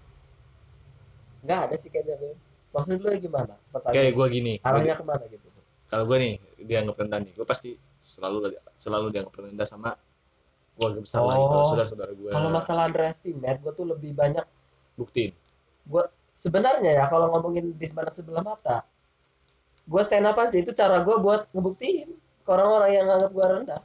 nggak 1.45 1.59
ada 1.69 1.75
sih 1.77 1.89
kayaknya 1.89 2.37
maksud 2.73 3.01
lu 3.01 3.09
gimana? 3.17 3.53
Kayak 3.53 3.71
pertanyaan 3.71 4.13
gue 4.13 4.25
gini 4.33 4.53
arahnya 4.61 4.95
ke 4.97 5.05
mana 5.05 5.23
gitu? 5.29 5.47
Kalau 5.85 6.03
gue 6.09 6.17
nih 6.17 6.33
dianggap 6.65 6.95
rendah 7.01 7.19
nih. 7.21 7.31
Gue 7.37 7.47
pasti 7.47 7.69
selalu 8.01 8.53
selalu 8.77 9.05
dianggap 9.13 9.33
rendah 9.37 9.67
sama 9.69 9.97
keluarga 10.75 10.99
besar 11.01 11.21
lah 11.23 11.35
itu 11.39 11.55
Oh. 11.55 11.67
saudara-saudara 11.71 12.11
gue 12.13 12.29
kalau 12.35 12.49
masalah 12.51 12.83
underestimate 12.91 13.57
gua 13.63 13.71
tuh 13.71 13.87
lebih 13.87 14.11
banyak 14.11 14.43
buktiin. 14.99 15.31
sebenarnya 16.35 16.99
ya 16.99 17.05
kalau 17.07 17.31
ngomongin 17.31 17.71
di 17.79 17.87
mana 17.95 18.11
sebelah 18.11 18.43
mata 18.43 18.83
gua 19.87 20.03
stand 20.03 20.27
up 20.27 20.35
aja 20.35 20.59
itu 20.59 20.75
cara 20.75 20.99
gua 21.01 21.15
buat 21.23 21.41
ngebuktiin 21.55 22.11
ke 22.43 22.49
orang-orang 22.51 22.91
yang 22.91 23.05
nganggap 23.07 23.31
gua 23.31 23.47
rendah. 23.55 23.81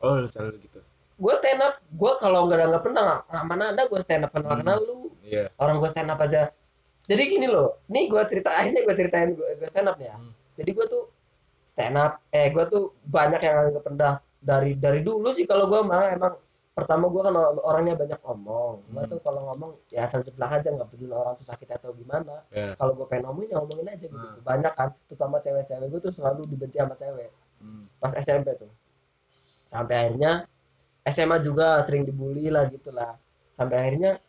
Oh 0.00 0.16
cara 0.32 0.48
gitu 0.56 0.80
gue 1.20 1.34
stand 1.36 1.60
up 1.60 1.74
gue 1.84 2.12
kalau 2.16 2.48
nggak 2.48 2.66
nggak 2.66 2.82
pernah 2.82 3.02
nggak 3.22 3.44
mana 3.44 3.64
ada 3.70 3.82
gue 3.84 4.00
stand 4.00 4.24
up 4.24 4.32
kenal 4.32 4.56
kenal 4.56 4.78
lu 4.80 5.12
iya 5.22 5.52
orang 5.54 5.76
gue 5.76 5.88
stand 5.88 6.08
up 6.08 6.18
aja 6.18 6.48
jadi 7.02 7.22
gini 7.26 7.46
loh 7.46 7.84
nih 7.86 8.08
gue 8.08 8.22
cerita 8.24 8.50
akhirnya 8.50 8.80
gue 8.82 8.94
ceritain 8.94 9.30
gue 9.30 9.68
stand 9.68 9.86
up 9.86 9.98
ya 9.98 10.16
Hmm. 10.16 10.32
jadi 10.56 10.70
gue 10.70 10.86
tuh 10.86 11.04
stand 11.62 11.94
up 11.94 12.24
eh 12.30 12.48
gue 12.48 12.64
tuh 12.66 12.96
banyak 13.02 13.38
yang 13.38 13.54
nggak 13.70 13.84
pernah 13.84 14.12
dari 14.40 14.72
dari 14.74 15.00
dulu 15.00 15.28
sih 15.30 15.44
kalau 15.44 15.68
gue 15.68 15.80
mah 15.82 16.08
emang 16.10 16.34
pertama 16.70 17.06
gue 17.06 17.20
kan 17.20 17.34
or- 17.34 17.60
orangnya 17.62 17.94
banyak 17.94 18.20
ngomong 18.20 18.74
gue 18.86 18.98
Hmm. 18.98 19.10
tuh 19.10 19.18
kalau 19.20 19.40
ngomong 19.46 19.70
ya 19.88 20.06
asal 20.06 20.20
jeblak 20.20 20.50
aja 20.50 20.68
nggak 20.70 20.88
peduli 20.88 21.12
orang 21.12 21.36
tuh 21.36 21.44
sakit 21.44 21.68
atau 21.70 21.92
gimana 21.92 22.40
Ya. 22.48 22.72
kalau 22.74 22.94
gue 22.94 23.04
pengen 23.04 23.28
ngomongin 23.28 23.52
ya 23.52 23.56
ngomongin 23.58 23.86
aja 23.86 24.00
gitu 24.00 24.16
Hmm. 24.16 24.40
banyak 24.40 24.72
kan 24.72 24.88
terutama 25.04 25.36
cewek-cewek 25.38 25.86
gue 25.86 26.00
tuh 26.00 26.12
selalu 26.14 26.48
dibenci 26.48 26.80
sama 26.80 26.94
cewek 26.94 27.28
Hmm. 27.60 27.84
pas 27.98 28.12
SMP 28.14 28.56
tuh 28.56 28.72
sampai 29.62 29.94
akhirnya 30.00 30.48
SMA 31.08 31.40
juga 31.40 31.80
sering 31.80 32.04
dibully 32.04 32.52
lah 32.52 32.68
gitulah. 32.68 33.16
Sampai 33.54 33.76
akhirnya 33.80 34.20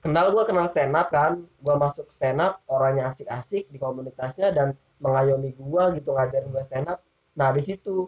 kenal 0.00 0.32
gue 0.32 0.44
kenal 0.44 0.66
stand 0.68 0.92
up 0.96 1.08
kan. 1.08 1.44
Gue 1.60 1.74
masuk 1.76 2.08
stand 2.12 2.40
up 2.40 2.60
orangnya 2.68 3.08
asik-asik 3.08 3.68
di 3.68 3.78
komunitasnya 3.80 4.52
dan 4.52 4.76
mengayomi 5.00 5.56
gue 5.56 5.82
gitu 5.96 6.12
ngajarin 6.12 6.52
gue 6.52 6.62
stand 6.62 6.88
up 6.92 7.00
nah 7.32 7.48
di 7.50 7.62
situ 7.64 8.04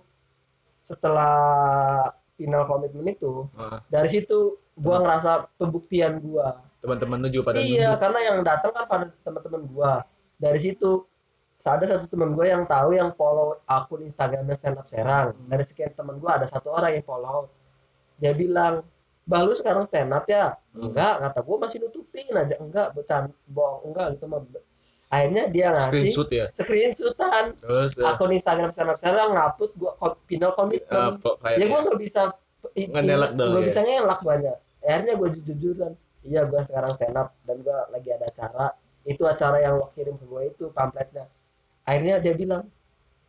setelah 0.77 2.05
final 2.37 2.69
komitmen 2.69 3.17
itu 3.17 3.49
Ah, 3.57 3.81
dari 3.89 4.13
situ 4.13 4.61
gue 4.77 4.97
ngerasa 5.01 5.49
pembuktian 5.57 6.21
gue 6.21 6.47
teman-teman 6.85 7.17
lu 7.25 7.29
juga 7.33 7.53
pada 7.53 7.59
iya 7.65 7.97
nunduk. 7.97 8.01
karena 8.05 8.19
yang 8.29 8.39
datang 8.45 8.73
kan 8.77 8.85
pada 8.85 9.05
teman-teman 9.25 9.63
gue 9.65 9.93
dari 10.37 10.61
situ 10.61 11.07
ada 11.71 11.87
satu 11.87 12.11
teman 12.11 12.35
gue 12.35 12.47
yang 12.51 12.67
tahu 12.67 12.99
yang 12.99 13.15
follow 13.15 13.63
akun 13.71 14.03
Instagramnya 14.03 14.59
stand 14.59 14.83
up 14.83 14.91
Serang. 14.91 15.31
Hmm. 15.31 15.47
dari 15.47 15.63
sekian 15.63 15.95
teman 15.95 16.19
gue 16.19 16.27
ada 16.27 16.43
satu 16.43 16.75
orang 16.75 16.99
yang 16.99 17.07
follow. 17.07 17.47
Dia 18.19 18.35
bilang 18.35 18.83
bah 19.23 19.47
lu 19.47 19.55
sekarang 19.55 19.87
stand 19.87 20.11
up 20.11 20.27
ya? 20.27 20.59
Hmm. 20.75 20.91
enggak 20.91 21.23
kata 21.23 21.39
gue 21.47 21.57
masih 21.63 21.79
nutupin 21.87 22.35
aja. 22.35 22.55
Enggak 22.59 22.99
bercanda 22.99 23.31
bohong. 23.55 23.95
Enggak 23.95 24.19
gitu 24.19 24.27
mah 24.27 24.43
akhirnya 25.13 25.45
dia 25.53 25.69
ngasih 25.77 26.09
screenshot 26.09 26.31
ya? 26.33 26.47
screenshotan. 26.51 27.45
Terus 27.61 27.95
eh, 28.01 28.11
akun 28.11 28.33
Instagram 28.35 28.71
stand 28.75 28.91
up 28.91 28.99
Serang 28.99 29.31
ngupload 29.39 29.73
gue 29.79 29.93
final 30.27 30.51
eh, 30.51 30.57
komitmen. 30.59 31.11
kayak 31.21 31.57
ya 31.63 31.65
gue 31.71 31.81
nggak 31.87 32.01
bisa 32.03 32.23
Ngenelak 32.73 33.35
dong, 33.35 33.59
nggak 33.59 33.63
ya. 33.63 33.69
bisa 33.69 33.81
ngelak 33.83 34.21
banyak. 34.23 34.57
Akhirnya 34.83 35.15
gue 35.19 35.29
jujur-jujuran 35.39 35.93
iya 36.27 36.47
gue 36.47 36.61
sekarang 36.63 36.91
stand 36.95 37.19
up 37.19 37.35
dan 37.47 37.63
gue 37.63 37.79
lagi 37.95 38.09
ada 38.11 38.27
acara. 38.27 38.67
Itu 39.07 39.27
acara 39.31 39.63
yang 39.63 39.79
lo 39.79 39.95
kirim 39.95 40.19
ke 40.19 40.27
gue 40.27 40.43
itu 40.51 40.65
pamfletnya 40.75 41.27
akhirnya 41.87 42.23
dia 42.23 42.35
bilang 42.39 42.65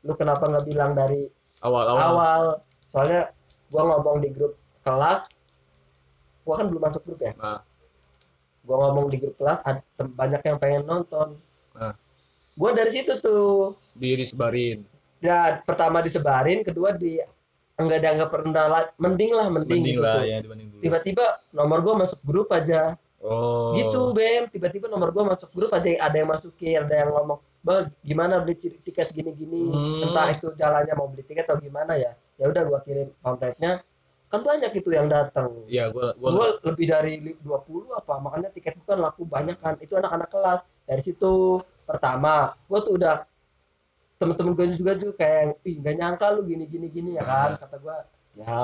lu 0.03 0.13
kenapa 0.19 0.45
nggak 0.45 0.65
bilang 0.67 0.91
dari 0.93 1.31
awal-awal 1.63 2.01
awal? 2.03 2.43
soalnya 2.85 3.31
gue 3.71 3.83
ngomong 3.83 4.21
di 4.21 4.29
grup 4.29 4.53
kelas 4.83 5.41
gue 6.43 6.53
kan 6.53 6.67
belum 6.67 6.83
masuk 6.83 7.01
grup 7.07 7.19
ya. 7.23 7.31
Ah. 7.39 7.63
gue 8.63 8.75
ngomong 8.75 9.07
di 9.11 9.17
grup 9.19 9.35
kelas 9.39 9.63
ada 9.63 9.81
banyak 10.15 10.41
yang 10.43 10.57
pengen 10.59 10.83
nonton. 10.87 11.35
Ah. 11.75 11.95
gue 12.53 12.69
dari 12.75 12.91
situ 12.93 13.17
tuh. 13.23 13.73
Di 13.97 14.13
disebarin. 14.19 14.83
Ya 15.23 15.63
pertama 15.63 16.03
disebarin 16.03 16.61
kedua 16.61 16.93
di 16.93 17.17
enggak 17.79 18.05
dianggap 18.05 18.29
rendah 18.29 18.67
lah 18.69 18.83
mending 19.01 19.31
lah 19.33 19.47
mending, 19.49 19.81
mending 19.81 19.95
gitu 19.97 20.03
lah 20.03 20.23
ya 20.27 20.37
dibanding 20.43 20.67
dulu. 20.69 20.81
Tiba-tiba 20.83 21.25
nomor 21.55 21.79
gue 21.81 21.93
masuk 22.05 22.19
grup 22.27 22.47
aja. 22.51 22.99
Oh. 23.23 23.71
Gitu 23.73 24.11
bem. 24.11 24.51
Tiba-tiba 24.51 24.91
nomor 24.91 25.15
gue 25.15 25.23
masuk 25.23 25.49
grup 25.55 25.71
aja 25.71 25.89
ada 25.97 26.15
yang 26.15 26.29
masukin 26.29 26.83
ada 26.83 26.93
yang 26.93 27.09
ngomong 27.15 27.39
bang 27.63 27.87
gimana 28.03 28.43
beli 28.43 28.55
tiket 28.59 29.09
gini-gini? 29.09 29.71
Hmm. 29.71 30.03
entah 30.05 30.27
itu 30.29 30.51
jalannya 30.53 30.93
mau 30.93 31.07
beli 31.07 31.23
tiket 31.23 31.47
atau 31.47 31.57
gimana 31.57 31.95
ya. 31.95 32.11
Ya 32.35 32.51
udah 32.51 32.63
gue 32.67 32.79
kirim 32.83 33.07
pamfletnya 33.19 33.79
kan 34.27 34.41
banyak 34.41 34.73
itu 34.73 34.89
yang 34.89 35.05
datang. 35.07 35.63
Iya 35.69 35.93
gua 35.93 36.11
gua 36.17 36.29
gue 36.33 36.47
lebih 36.67 36.85
dari 36.89 37.13
li- 37.21 37.37
20 37.39 37.93
apa 37.93 38.17
makanya 38.17 38.49
tiket 38.49 38.75
bukan 38.81 38.97
laku 38.99 39.23
banyak 39.23 39.55
kan. 39.55 39.77
Itu 39.77 39.95
anak-anak 39.95 40.27
kelas. 40.27 40.61
Dari 40.83 40.99
situ 40.99 41.61
pertama 41.85 42.51
gue 42.65 42.79
tuh 42.81 42.93
udah 42.97 43.23
temen-temen 44.17 44.55
gue 44.55 44.67
juga 44.73 44.93
juga 44.95 45.13
kayak 45.19 45.59
ih 45.67 45.75
gak 45.79 45.95
nyangka 45.99 46.25
lu 46.31 46.41
gini 46.43 46.65
gini 46.65 46.87
gini 46.89 47.09
ya 47.15 47.23
kan. 47.23 47.49
Nah. 47.55 47.59
kata 47.61 47.75
gue 47.77 47.97
ya 48.33 48.59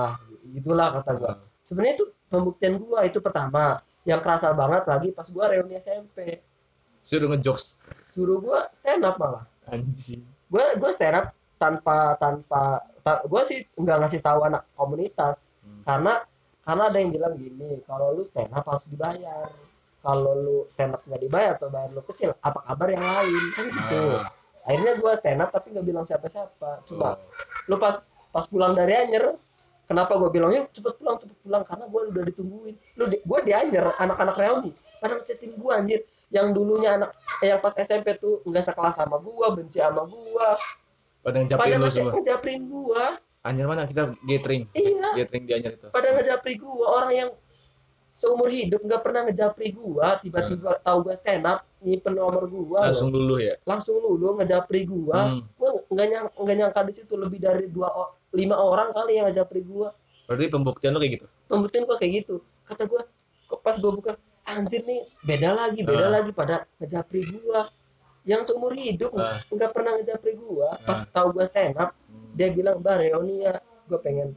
gitulah 0.58 0.90
kata 1.00 1.12
gue 1.16 1.30
Ah. 1.30 1.38
sebenarnya 1.62 1.94
itu 2.02 2.06
pembuktian 2.28 2.74
gue 2.76 3.00
itu 3.06 3.20
pertama. 3.22 3.80
Yang 4.04 4.20
kerasa 4.26 4.48
banget 4.52 4.84
lagi 4.90 5.10
pas 5.14 5.28
gue 5.30 5.46
reuni 5.46 5.78
SMP 5.78 6.42
suruh 7.10 7.28
ngejokes. 7.34 7.66
Suruh 8.06 8.38
gue 8.38 8.60
stand 8.70 9.02
up 9.02 9.18
malah. 9.18 9.50
Anjing. 9.66 10.22
Gue 10.54 10.62
gue 10.78 10.92
stand 10.94 11.18
up 11.18 11.26
tanpa 11.58 12.14
tanpa 12.22 12.86
ta, 13.02 13.26
gue 13.26 13.42
sih 13.50 13.66
nggak 13.74 13.98
ngasih 14.06 14.22
tahu 14.22 14.46
anak 14.46 14.70
komunitas. 14.78 15.50
Hmm. 15.66 15.82
karena 15.86 16.14
karena 16.62 16.84
ada 16.92 16.98
yang 17.02 17.10
bilang 17.10 17.34
gini 17.34 17.82
kalau 17.90 18.14
lu 18.14 18.22
stand 18.22 18.54
up 18.54 18.70
harus 18.70 18.86
dibayar. 18.86 19.50
Kalau 20.00 20.32
lu 20.38 20.58
stand 20.70 20.94
up 20.94 21.02
nggak 21.10 21.22
dibayar 21.26 21.58
atau 21.58 21.74
bayar 21.74 21.90
lu 21.98 22.06
kecil 22.06 22.38
apa 22.46 22.62
kabar 22.62 22.88
yang 22.94 23.02
lain? 23.04 23.44
Kan 23.58 23.66
gitu. 23.74 24.02
Ah. 24.22 24.30
akhirnya 24.70 24.94
gue 25.02 25.12
stand 25.18 25.42
up 25.42 25.50
tapi 25.50 25.74
nggak 25.74 25.86
bilang 25.90 26.06
siapa-siapa. 26.06 26.86
Cuma 26.86 27.18
Oh. 27.18 27.18
lu 27.66 27.76
pas 27.82 28.06
pas 28.30 28.46
pulang 28.46 28.78
dari 28.78 28.94
Anyer 28.94 29.34
kenapa 29.90 30.14
gue 30.22 30.30
bilang 30.30 30.54
yuk 30.54 30.70
cepet 30.70 31.02
pulang 31.02 31.18
cepet 31.18 31.38
pulang 31.42 31.66
karena 31.66 31.90
gue 31.90 32.02
udah 32.14 32.24
ditungguin. 32.30 32.76
Lu 33.02 33.10
di, 33.10 33.18
gue 33.18 33.40
di 33.42 33.52
Anyer 33.52 33.98
anak-anak 33.98 34.38
reuni 34.38 34.72
pada 35.02 35.18
ngechatin 35.18 35.58
gue 35.58 35.72
anjir 35.74 36.00
yang 36.30 36.54
dulunya 36.54 36.98
anak 36.98 37.12
yang 37.42 37.58
pas 37.58 37.74
SMP 37.74 38.14
tuh 38.18 38.42
nggak 38.46 38.62
sekelas 38.70 39.02
sama 39.02 39.18
gue 39.18 39.48
benci 39.58 39.82
sama 39.82 40.06
gue 40.06 40.48
pada 41.26 41.38
pada 41.42 41.76
ngejapin 41.76 41.78
lu 41.82 41.90
semua. 41.90 42.12
ngejaprin 42.16 42.62
gue 42.70 43.04
Anjir 43.40 43.66
mana 43.72 43.88
kita 43.88 44.12
gathering? 44.28 44.68
Iya. 44.76 45.24
Gathering 45.24 45.44
di 45.48 45.54
Anjir 45.56 45.72
itu. 45.80 45.88
Pada 45.96 46.12
ngejapri 46.12 46.60
gue 46.60 46.86
orang 46.86 47.14
yang 47.16 47.30
seumur 48.12 48.52
hidup 48.52 48.84
nggak 48.84 49.00
pernah 49.00 49.24
ngejapri 49.32 49.72
gue 49.72 50.08
tiba-tiba 50.20 50.76
tahu 50.84 51.08
gue 51.08 51.16
stand 51.16 51.48
up 51.48 51.64
nyimpen 51.80 52.20
nomor 52.20 52.44
gue 52.52 52.80
langsung 52.84 53.16
dulu 53.16 53.40
ya? 53.40 53.56
Langsung 53.64 53.96
lulu 54.04 54.44
ngejapri 54.44 54.84
gue 54.84 55.16
Hmm. 55.16 55.42
gue 55.56 55.70
nggak 55.88 56.08
nyang 56.12 56.28
nggak 56.36 56.56
nyangka 56.60 56.82
di 56.84 56.94
situ 56.94 57.16
lebih 57.16 57.40
dari 57.40 57.72
dua 57.72 57.88
lima 58.36 58.60
orang 58.60 58.92
kali 58.92 59.18
yang 59.18 59.32
ngejapri 59.32 59.64
gue 59.64 59.88
berarti 60.28 60.46
pembuktian 60.52 60.92
lu 60.94 61.00
kayak 61.02 61.14
gitu? 61.18 61.26
Pembuktian 61.50 61.84
gue 61.88 61.96
kayak 61.98 62.12
gitu. 62.22 62.36
Kata 62.68 62.86
gue 62.86 63.02
kok 63.50 63.60
pas 63.66 63.74
gue 63.80 63.92
buka 63.92 64.14
anjir 64.52 64.82
nih 64.84 65.02
beda 65.22 65.50
lagi 65.54 65.82
beda 65.84 66.06
Ah. 66.06 66.12
lagi 66.18 66.32
pada 66.32 66.56
ngejapri 66.78 67.22
gue 67.26 67.62
yang 68.26 68.42
seumur 68.42 68.74
hidup 68.74 69.12
Ah. 69.14 69.38
nggak 69.48 69.72
pernah 69.72 69.92
ngejapri 69.96 70.34
gue 70.34 70.70
pas 70.84 71.00
Ah. 71.00 71.08
tahu 71.10 71.36
gue 71.36 71.46
stand 71.46 71.76
up 71.76 71.92
Hmm. 72.10 72.34
dia 72.34 72.50
bilang 72.50 72.80
mbak 72.80 72.96
reuni 73.00 73.44
ya 73.44 73.58
gue 73.86 74.00
pengen 74.00 74.34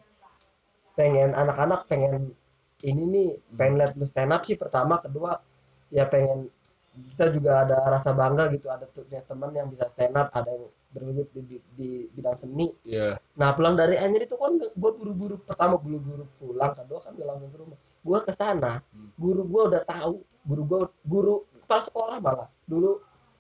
pengen 0.93 1.33
anak-anak 1.33 1.89
pengen 1.89 2.37
ini 2.83 3.03
nih 3.07 3.29
pengen 3.55 3.81
lihat 3.81 3.93
lu 3.95 4.05
stand 4.05 4.31
up 4.31 4.43
sih 4.43 4.59
pertama 4.59 4.99
kedua 4.99 5.41
ya 5.89 6.05
pengen 6.05 6.51
kita 6.93 7.33
juga 7.33 7.65
ada 7.65 7.89
rasa 7.89 8.13
bangga 8.13 8.53
gitu 8.53 8.69
ada 8.69 8.85
tuh 8.85 9.09
ya, 9.09 9.25
teman 9.25 9.49
yang 9.51 9.65
bisa 9.67 9.89
stand 9.89 10.13
up 10.13 10.29
ada 10.31 10.53
yang 10.53 10.69
bergelut 10.93 11.25
di, 11.33 11.41
di, 11.41 11.57
di 11.73 11.89
bidang 12.13 12.37
seni 12.37 12.69
Iya. 12.85 13.17
nah 13.33 13.57
pulang 13.57 13.73
dari 13.73 13.97
Anyer 13.97 14.29
itu 14.29 14.37
kan 14.37 14.61
gue 14.61 14.69
buru-buru 14.93 15.41
pertama 15.41 15.81
buru-buru 15.81 16.29
pulang 16.37 16.77
kedua 16.77 17.01
kan 17.01 17.17
gue 17.17 17.25
langsung 17.25 17.49
ke 17.49 17.57
rumah 17.57 17.79
gue 18.03 18.19
ke 18.21 18.33
sana 18.33 18.83
Hmm. 18.85 19.09
guru 19.15 19.43
gue 19.45 19.63
udah 19.69 19.83
tahu 19.85 20.15
guru 20.43 20.63
gue 20.65 20.81
guru 21.03 21.35
kepala 21.63 21.83
sekolah 21.83 22.17
malah. 22.19 22.49
Dulu 22.65 22.99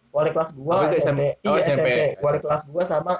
wali 0.08 0.30
kelas 0.30 0.50
gue 0.52 0.62
Oh, 0.64 0.82
itu 0.84 0.96
SMP, 0.96 1.34
SMP. 1.34 1.44
Oh, 1.44 1.56
iya 1.56 1.62
SMP. 1.64 1.78
SMP 1.82 1.90
wali 2.20 2.38
kelas 2.38 2.62
gue 2.64 2.84
sama 2.84 3.12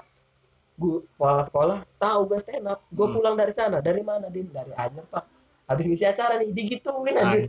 guru 0.73 1.03
kepala 1.09 1.43
sekolah 1.43 1.79
tahu 1.97 2.21
gue 2.27 2.39
stand 2.39 2.65
up. 2.65 2.81
Gue 2.89 3.07
Hmm. 3.07 3.15
pulang 3.15 3.35
dari 3.35 3.51
sana. 3.51 3.79
Dari 3.79 4.01
mana 4.01 4.27
din? 4.27 4.47
Dari 4.49 4.71
Anyer 4.73 5.03
pak. 5.05 5.25
Habis 5.65 5.85
ngisi 5.87 6.05
acara 6.05 6.37
nih 6.37 6.51
digituin 6.51 7.17
Anjir. 7.17 7.49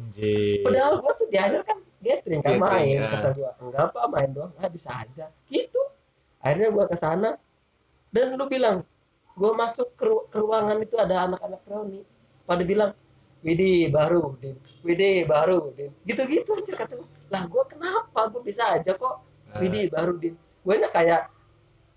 padahal 0.61 0.97
gue 0.97 1.11
tuh 1.15 1.27
di 1.27 1.37
Anyer 1.37 1.61
kan 1.61 1.77
gathering 1.99 2.41
kan 2.41 2.55
main 2.57 2.97
ya. 2.97 3.09
kata 3.09 3.29
gue 3.31 3.51
enggak 3.61 3.83
apa 3.87 3.99
main 4.07 4.29
doang. 4.31 4.51
Ah 4.55 4.67
bisa 4.67 4.91
aja. 4.95 5.29
Gitu. 5.45 5.81
Akhirnya 6.39 6.69
gue 6.69 6.85
ke 6.85 6.95
sana. 6.95 7.37
Dan 8.09 8.37
lu 8.37 8.45
bilang 8.45 8.81
gue 9.33 9.51
masuk 9.51 9.93
ke, 9.93 10.03
ru- 10.03 10.27
ke 10.27 10.37
ruangan 10.37 10.77
itu 10.77 10.93
ada 10.95 11.25
anak-anak 11.25 11.61
reuni. 11.63 12.05
Pada 12.43 12.61
bilang 12.61 12.91
Widi 13.43 13.91
baru 13.91 14.39
din. 14.39 14.55
Widi 14.81 15.27
baru 15.27 15.75
din. 15.75 15.91
Gitu-gitu 16.07 16.55
anjir 16.55 16.75
kata 16.79 16.95
gue 16.95 17.07
lah 17.27 17.43
gue 17.45 17.63
kenapa? 17.67 18.31
Gue 18.31 18.41
bisa 18.41 18.71
aja 18.71 18.95
kok 18.95 19.19
Ah, 19.53 19.61
Widi 19.61 19.91
baru 19.91 20.17
din. 20.17 20.33
Gue 20.63 20.79
kayak 20.89 21.29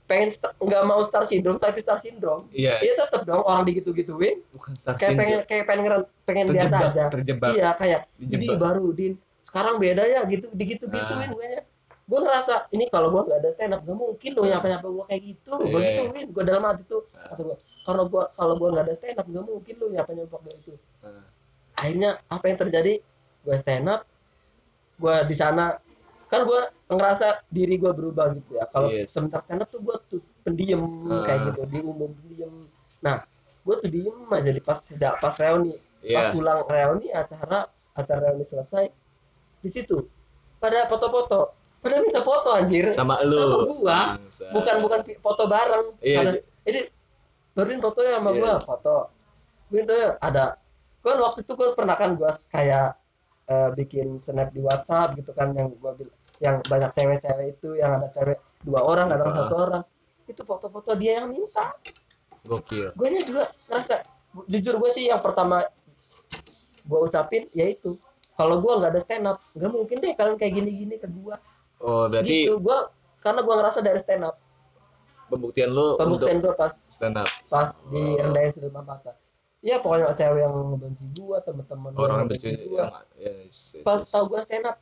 pengen 0.07 0.31
nggak 0.61 0.83
mau 0.87 1.01
star 1.03 1.23
syndrome 1.23 1.59
tapi 1.59 1.79
star 1.83 1.99
syndrome. 1.99 2.47
Iya, 2.51 2.79
iya 2.83 2.95
tetep 2.95 3.23
dong 3.25 3.43
orang 3.43 3.63
digitu-gituin. 3.65 4.43
Bukan 4.53 4.75
star 4.75 4.99
kayak 4.99 5.15
pengen 5.15 5.31
syndrome. 5.41 5.49
kayak 5.49 5.65
pengen 5.67 5.83
ngeren- 5.87 6.09
pengen 6.27 6.47
biasa 6.51 6.77
terjebak, 6.77 6.91
aja. 6.93 7.05
terjebak, 7.11 7.51
iya 7.55 7.69
kayak 7.75 8.01
Widi 8.19 8.49
baru 8.59 8.87
din. 8.93 9.13
Sekarang 9.43 9.79
beda 9.79 10.03
ya 10.03 10.21
gitu 10.27 10.51
digitu 10.53 10.91
gituin 10.91 11.31
gue 11.31 11.47
nya 11.47 11.63
gue 12.07 12.21
ngerasa 12.23 12.71
ini 12.71 12.87
kalau 12.87 13.11
gue 13.11 13.23
nggak 13.27 13.41
ada 13.43 13.51
stand 13.51 13.75
up 13.75 13.83
gak 13.83 13.99
mungkin 13.99 14.31
dong 14.31 14.47
nyapa 14.47 14.67
nyapa 14.71 14.87
gue 14.87 15.05
kayak 15.11 15.23
gitu 15.27 15.51
gue 15.59 15.67
Iya. 15.75 15.91
gituin 16.07 16.27
gue 16.31 16.45
dalam 16.47 16.63
hati 16.63 16.83
tuh 16.87 17.03
Ah. 17.13 17.35
kata 17.35 17.43
gue 17.43 17.57
kalau 17.83 18.05
gue 18.07 18.23
kalau 18.33 18.55
gue 18.55 18.69
nggak 18.71 18.85
ada 18.87 18.95
stand 18.95 19.19
up 19.19 19.27
gak 19.27 19.43
mungkin 19.45 19.75
lu 19.77 19.87
nyapa 19.91 20.11
nyapa 20.15 20.37
kayak 20.39 20.57
gitu 20.63 20.73
Ah. 21.03 21.27
akhirnya 21.77 22.11
apa 22.27 22.45
yang 22.47 22.59
terjadi 22.61 22.95
gue 23.43 23.57
stand 23.59 23.87
up 23.87 24.07
gue 24.97 25.17
di 25.27 25.35
sana 25.35 25.83
kan 26.27 26.41
gue 26.43 26.61
ngerasa 26.89 27.43
diri 27.47 27.75
gue 27.75 27.91
berubah 27.91 28.31
gitu 28.33 28.55
ya 28.55 28.71
kalau 28.71 28.87
Yes. 28.87 29.11
sementar 29.11 29.43
stand 29.43 29.61
up 29.61 29.69
tuh 29.69 29.83
gue 29.83 29.97
tuh 30.07 30.23
pendiam 30.43 30.87
Ah. 31.11 31.27
kayak 31.27 31.41
gitu 31.51 31.61
di 31.67 31.79
umum 31.83 32.15
pendiam 32.15 32.55
nah 33.03 33.19
gue 33.67 33.75
tuh 33.77 33.91
diem 33.91 34.15
aja 34.31 34.51
di 34.51 34.63
pas 34.63 34.79
sejak 34.79 35.19
pas 35.19 35.35
reuni 35.35 35.75
pas 36.07 36.23
Iya. 36.23 36.31
pulang 36.31 36.63
reuni 36.65 37.11
acara 37.11 37.67
acara 37.93 38.31
reuni 38.31 38.47
selesai 38.47 38.87
di 39.59 39.67
situ 39.67 40.07
pada 40.57 40.87
foto-foto 40.87 41.56
pada 41.87 42.03
minta 42.03 42.20
foto 42.20 42.49
anjir. 42.51 42.91
Sama 42.91 43.22
lu. 43.22 43.39
Sama 43.39 43.57
gua. 43.70 43.99
Bangsat. 44.18 44.51
bukan 44.51 44.76
bukan 44.82 45.01
foto 45.22 45.43
bareng. 45.47 45.87
Iya, 46.03 46.16
Karena- 46.18 46.34
di- 46.34 46.45
ini 46.66 46.80
Nurdin 47.55 47.80
fotonya 47.80 48.12
sama 48.18 48.30
Iya. 48.30 48.41
gua 48.43 48.53
foto. 48.59 48.97
Itu 49.70 49.95
ada 50.18 50.45
kan 51.01 51.16
waktu 51.22 51.47
itu 51.47 51.53
gue 51.55 51.70
pernah 51.72 51.95
kan 51.95 52.18
gua 52.18 52.34
kayak 52.51 52.99
eh, 53.47 53.70
bikin 53.72 54.18
snap 54.18 54.51
di 54.51 54.59
WhatsApp 54.59 55.14
gitu 55.14 55.30
kan 55.30 55.55
yang 55.55 55.70
gua 55.78 55.95
yang 56.43 56.59
banyak 56.66 56.91
cewek-cewek 56.91 57.55
itu 57.55 57.78
yang 57.78 57.95
ada 57.95 58.11
cewek 58.11 58.37
dua 58.61 58.82
orang 58.82 59.07
ada 59.09 59.22
Ah. 59.22 59.47
satu 59.47 59.55
orang. 59.57 59.82
Itu 60.26 60.43
foto-foto 60.43 60.99
dia 60.99 61.22
yang 61.22 61.30
minta. 61.30 61.78
Gokil. 62.43 62.91
Gue 62.93 63.14
juga 63.22 63.47
ngerasa 63.70 64.03
jujur 64.51 64.76
gue 64.76 64.91
sih 64.91 65.07
yang 65.07 65.22
pertama 65.22 65.62
gue 66.82 66.99
ucapin 67.01 67.47
yaitu 67.51 67.95
kalau 68.37 68.61
gue 68.61 68.68
nggak 68.68 68.93
ada 68.93 69.01
stand 69.01 69.26
up 69.26 69.41
nggak 69.55 69.70
mungkin 69.70 69.97
deh 69.99 70.12
kalian 70.12 70.37
kayak 70.37 70.55
gini-gini 70.55 70.95
ke 70.99 71.09
gue 71.09 71.34
oh 71.83 72.09
berarti 72.09 72.49
gitu 72.49 72.61
gue 72.61 72.79
karena 73.20 73.41
gue 73.43 73.55
ngerasa 73.59 73.79
dari 73.83 73.99
stand 74.01 74.24
up. 74.24 74.37
Pembuktian 75.27 75.74
lu 75.74 75.99
pembuktian 75.99 76.39
untuk 76.39 76.55
gue 76.55 76.61
pas 76.61 76.70
stand 76.70 77.18
up. 77.18 77.27
pas 77.51 77.70
di 77.91 78.03
rendahin 78.14 78.51
sedemikian 78.55 78.87
mata 78.87 79.12
ya 79.64 79.83
pokoknya 79.83 80.14
cewek 80.14 80.41
yang 80.47 80.55
temen-temen 81.43 81.91
gua 81.99 82.03
orang 82.07 82.16
yang 82.22 82.29
benci 82.31 82.51
gue 82.55 82.79
yang- 82.79 82.95
yes, 83.18 83.74
yes, 83.74 83.83
pas 83.83 83.99
yes. 84.07 84.14
tau 84.14 84.31
gue 84.31 84.41
stand 84.47 84.70
up 84.70 84.79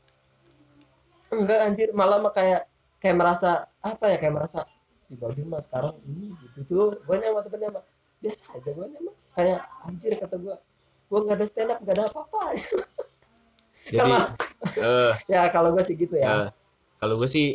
enggak 1.32 1.58
anjir 1.64 1.88
malah 1.96 2.20
mah 2.20 2.34
kayak 2.36 2.68
kayak 3.00 3.16
merasa 3.16 3.64
apa 3.80 4.04
ya 4.12 4.16
kayak 4.20 4.34
merasa 4.36 4.68
di 5.08 5.16
Baudin 5.16 5.48
mah 5.48 5.60
sekarang 5.60 6.00
ini 6.08 6.32
gitu 6.56 6.60
tuh. 6.64 6.88
Gue 7.04 7.16
nyama 7.20 7.40
sebenarnya 7.44 7.80
mah 7.80 7.84
biasa 8.24 8.56
aja 8.56 8.70
gue 8.72 8.86
nyama 8.88 9.12
kayak 9.36 9.60
anjir 9.84 10.12
kata 10.16 10.36
gue 10.40 10.56
gue 11.08 11.18
nggak 11.20 11.36
ada 11.36 11.46
stand 11.48 11.70
up 11.72 11.78
nggak 11.84 11.94
ada 11.96 12.04
apa-apa. 12.08 12.40
Jadi 13.88 13.96
Karena- 14.00 14.28
eh. 14.80 15.12
Ya 15.32 15.40
kalau 15.52 15.72
gue 15.76 15.84
sih 15.84 15.96
gitu 15.96 16.16
ya. 16.16 16.24
Ya, 16.24 16.36
kalau 16.98 17.20
gue 17.20 17.28
sih 17.30 17.54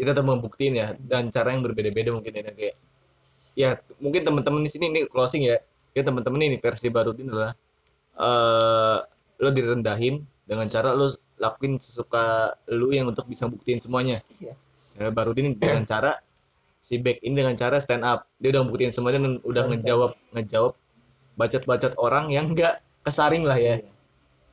itu 0.00 0.08
tetap 0.08 0.24
membuktiin 0.24 0.74
ya 0.74 0.96
dan 0.96 1.28
cara 1.28 1.52
yang 1.52 1.60
berbeda-beda 1.60 2.16
mungkin 2.16 2.32
ya 2.32 2.42
kayak 2.56 2.76
ya 3.58 3.70
mungkin 4.00 4.24
teman-teman 4.24 4.64
di 4.64 4.70
sini 4.72 4.88
ini 4.88 5.00
closing 5.10 5.44
ya. 5.44 5.60
Ya 5.90 6.02
teman-teman 6.06 6.40
ini 6.40 6.56
versi 6.62 6.88
baru 6.88 7.12
ini 7.18 7.28
adalah 7.28 7.52
eh 8.20 8.98
lo 9.40 9.50
direndahin 9.50 10.22
dengan 10.46 10.66
cara 10.70 10.94
lo 10.94 11.12
lakuin 11.40 11.80
sesuka 11.80 12.52
lu 12.72 12.92
yang 12.92 13.08
untuk 13.10 13.26
bisa 13.26 13.48
buktiin 13.48 13.80
semuanya. 13.80 14.20
Iya. 14.38 14.54
ya, 15.00 15.08
baru 15.08 15.32
ini 15.36 15.56
dengan 15.56 15.88
cara 15.88 16.20
si 16.80 17.00
back 17.00 17.20
ini 17.24 17.34
dengan 17.44 17.56
cara 17.56 17.80
stand 17.80 18.04
up. 18.04 18.28
Dia 18.40 18.56
udah 18.56 18.62
buktiin 18.68 18.92
semuanya 18.92 19.20
dan 19.24 19.34
udah 19.44 19.62
Harus 19.66 19.80
ngejawab 19.80 20.12
ngejawab 20.36 20.72
bacot-bacot 21.36 21.92
orang 21.96 22.28
yang 22.28 22.52
enggak 22.52 22.84
kesaring 23.04 23.44
lah 23.48 23.56
ya. 23.56 23.80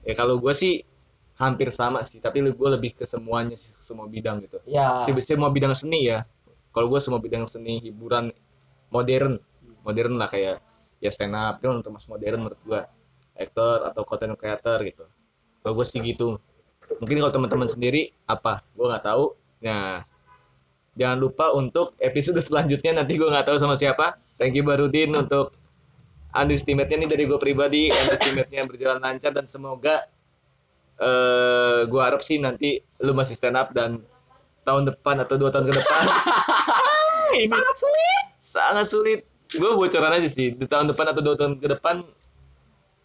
Ya 0.08 0.14
kalau 0.16 0.40
gue 0.40 0.54
sih 0.56 0.88
hampir 1.38 1.70
sama 1.70 2.02
sih 2.02 2.18
tapi 2.18 2.42
gue 2.42 2.70
lebih 2.70 2.98
ke 2.98 3.06
semuanya 3.06 3.54
sih 3.54 3.70
ke 3.70 3.82
semua 3.86 4.10
bidang 4.10 4.42
gitu. 4.44 4.58
Ya. 4.66 5.06
Si- 5.06 5.14
semua 5.22 5.54
bidang 5.54 5.78
seni 5.78 6.10
ya. 6.10 6.26
Kalau 6.74 6.90
gue 6.90 7.00
semua 7.02 7.22
bidang 7.22 7.46
seni 7.46 7.78
hiburan 7.82 8.34
modern. 8.90 9.38
Modern 9.86 10.20
lah 10.20 10.28
kayak 10.28 10.60
ya 11.00 11.10
stand 11.14 11.38
up 11.38 11.62
itu 11.62 11.70
termasuk 11.86 12.10
modern 12.18 12.44
menurut 12.44 12.60
gue 12.66 12.82
aktor 13.38 13.86
atau 13.86 14.02
content 14.04 14.34
creator 14.34 14.82
gitu. 14.82 15.06
Kalau 15.62 15.74
gue 15.78 15.86
sih 15.86 16.02
gitu. 16.02 16.42
Mungkin 17.00 17.22
kalau 17.22 17.32
teman-teman 17.32 17.70
sendiri 17.70 18.12
apa? 18.26 18.66
Gue 18.74 18.90
nggak 18.90 19.06
tahu. 19.06 19.38
Nah 19.62 20.04
jangan 20.98 21.18
lupa 21.22 21.54
untuk 21.54 21.94
episode 22.02 22.42
selanjutnya 22.42 22.98
nanti 22.98 23.14
gue 23.14 23.30
nggak 23.30 23.54
tahu 23.54 23.58
sama 23.62 23.78
siapa. 23.78 24.18
Thank 24.42 24.58
you 24.58 24.66
Barudin 24.66 25.14
untuk 25.14 25.54
underestimate-nya 26.34 27.06
nih 27.06 27.10
dari 27.14 27.24
gue 27.30 27.40
pribadi. 27.40 27.94
Underestimate-nya 27.94 28.66
berjalan 28.66 29.00
lancar 29.00 29.32
dan 29.38 29.46
semoga 29.46 30.04
eh 30.98 31.80
gue 31.86 32.02
harap 32.02 32.26
sih 32.26 32.42
nanti 32.42 32.82
lu 33.06 33.14
masih 33.14 33.38
stand 33.38 33.58
up 33.58 33.70
dan 33.74 34.02
tahun 34.66 34.90
depan 34.90 35.22
atau 35.24 35.36
dua 35.38 35.50
tahun 35.54 35.70
ke 35.72 35.76
depan. 35.80 36.04
Ini 37.38 37.48
sangat 37.48 37.76
sulit. 37.78 38.24
Sangat 38.42 38.86
sulit. 38.90 39.20
Gue 39.54 39.72
bocoran 39.78 40.12
aja 40.18 40.28
sih. 40.28 40.52
Di 40.58 40.66
tahun 40.66 40.92
depan 40.92 41.14
atau 41.14 41.22
dua 41.24 41.36
tahun 41.38 41.62
ke 41.62 41.68
depan 41.78 42.04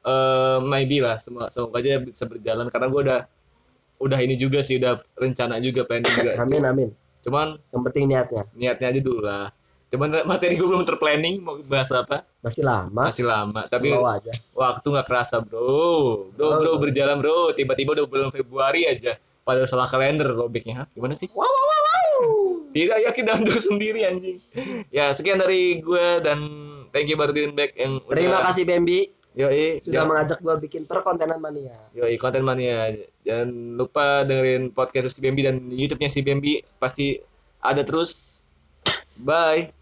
eh 0.02 0.58
maybe 0.66 0.98
lah 0.98 1.14
semoga 1.14 1.46
semoga 1.52 1.78
aja 1.78 2.02
bisa 2.02 2.24
berjalan. 2.26 2.66
Karena 2.72 2.86
gue 2.90 3.00
udah 3.06 3.20
udah 4.02 4.18
ini 4.18 4.34
juga 4.34 4.64
sih 4.66 4.82
udah 4.82 4.98
rencana 5.14 5.62
juga 5.62 5.86
planning 5.86 6.10
juga. 6.10 6.32
Amin 6.42 6.66
amin. 6.66 6.90
Cuman 7.22 7.54
yang 7.70 7.82
penting 7.86 8.04
niatnya. 8.10 8.42
niatnya 8.58 8.86
aja 8.90 9.00
dulu 9.00 9.22
lah 9.22 9.54
cuman 9.92 10.24
materi 10.24 10.56
gue 10.56 10.64
belum 10.64 10.88
terplanning 10.88 11.38
mau 11.38 11.60
bahas 11.62 11.92
apa? 11.92 12.24
Masih 12.40 12.64
lama. 12.64 13.12
Masih 13.12 13.28
lama 13.28 13.68
tapi 13.68 13.92
slow 13.92 14.08
aja. 14.08 14.32
waktu 14.56 14.86
nggak 14.88 15.04
kerasa 15.06 15.44
bro. 15.44 16.32
Bro 16.32 16.48
bro 16.58 16.70
Oh. 16.72 16.80
berjalan 16.80 17.20
bro. 17.20 17.52
Tiba-tiba 17.52 17.92
udah 17.92 18.06
bulan 18.08 18.30
Februari 18.30 18.88
aja. 18.88 19.20
Pada 19.42 19.66
salah 19.66 19.86
kalender 19.86 20.30
robeknya 20.30 20.82
Hah, 20.82 20.86
gimana 20.90 21.12
sih? 21.12 21.28
Wow 21.30 21.42
wow 21.42 21.64
wow, 21.68 21.80
wow. 21.82 22.18
tidak 22.70 22.98
yakin 23.04 23.22
dan 23.22 23.36
untuk 23.42 23.60
sendiri 23.60 24.00
anjing. 24.02 24.38
Ya 24.88 25.12
sekian 25.12 25.36
dari 25.36 25.78
gue 25.78 26.06
dan 26.20 26.38
thank 26.88 27.06
you 27.06 27.14
Bardin 27.14 27.52
Back 27.52 27.76
yang 27.76 28.00
terima 28.08 28.40
udah 28.40 28.48
kasih 28.48 28.64
Bambi. 28.64 29.10
Yoi 29.32 29.76
sudah 29.76 30.04
jangan- 30.04 30.08
mengajak 30.08 30.38
gua 30.40 30.54
bikin 30.56 30.84
perkontenan 30.84 31.36
mania. 31.36 31.72
Yoi 31.92 32.16
konten 32.16 32.44
mania. 32.44 32.92
Jangan 33.24 33.48
lupa 33.74 34.22
dengerin 34.22 34.70
podcast 34.70 35.08
si 35.10 35.20
Bambi 35.20 35.42
dan 35.42 35.60
YouTube-nya 35.60 36.08
si 36.08 36.20
Bambi. 36.20 36.60
Pasti 36.76 37.16
ada 37.58 37.80
terus. 37.82 38.44
Bye 39.14 39.81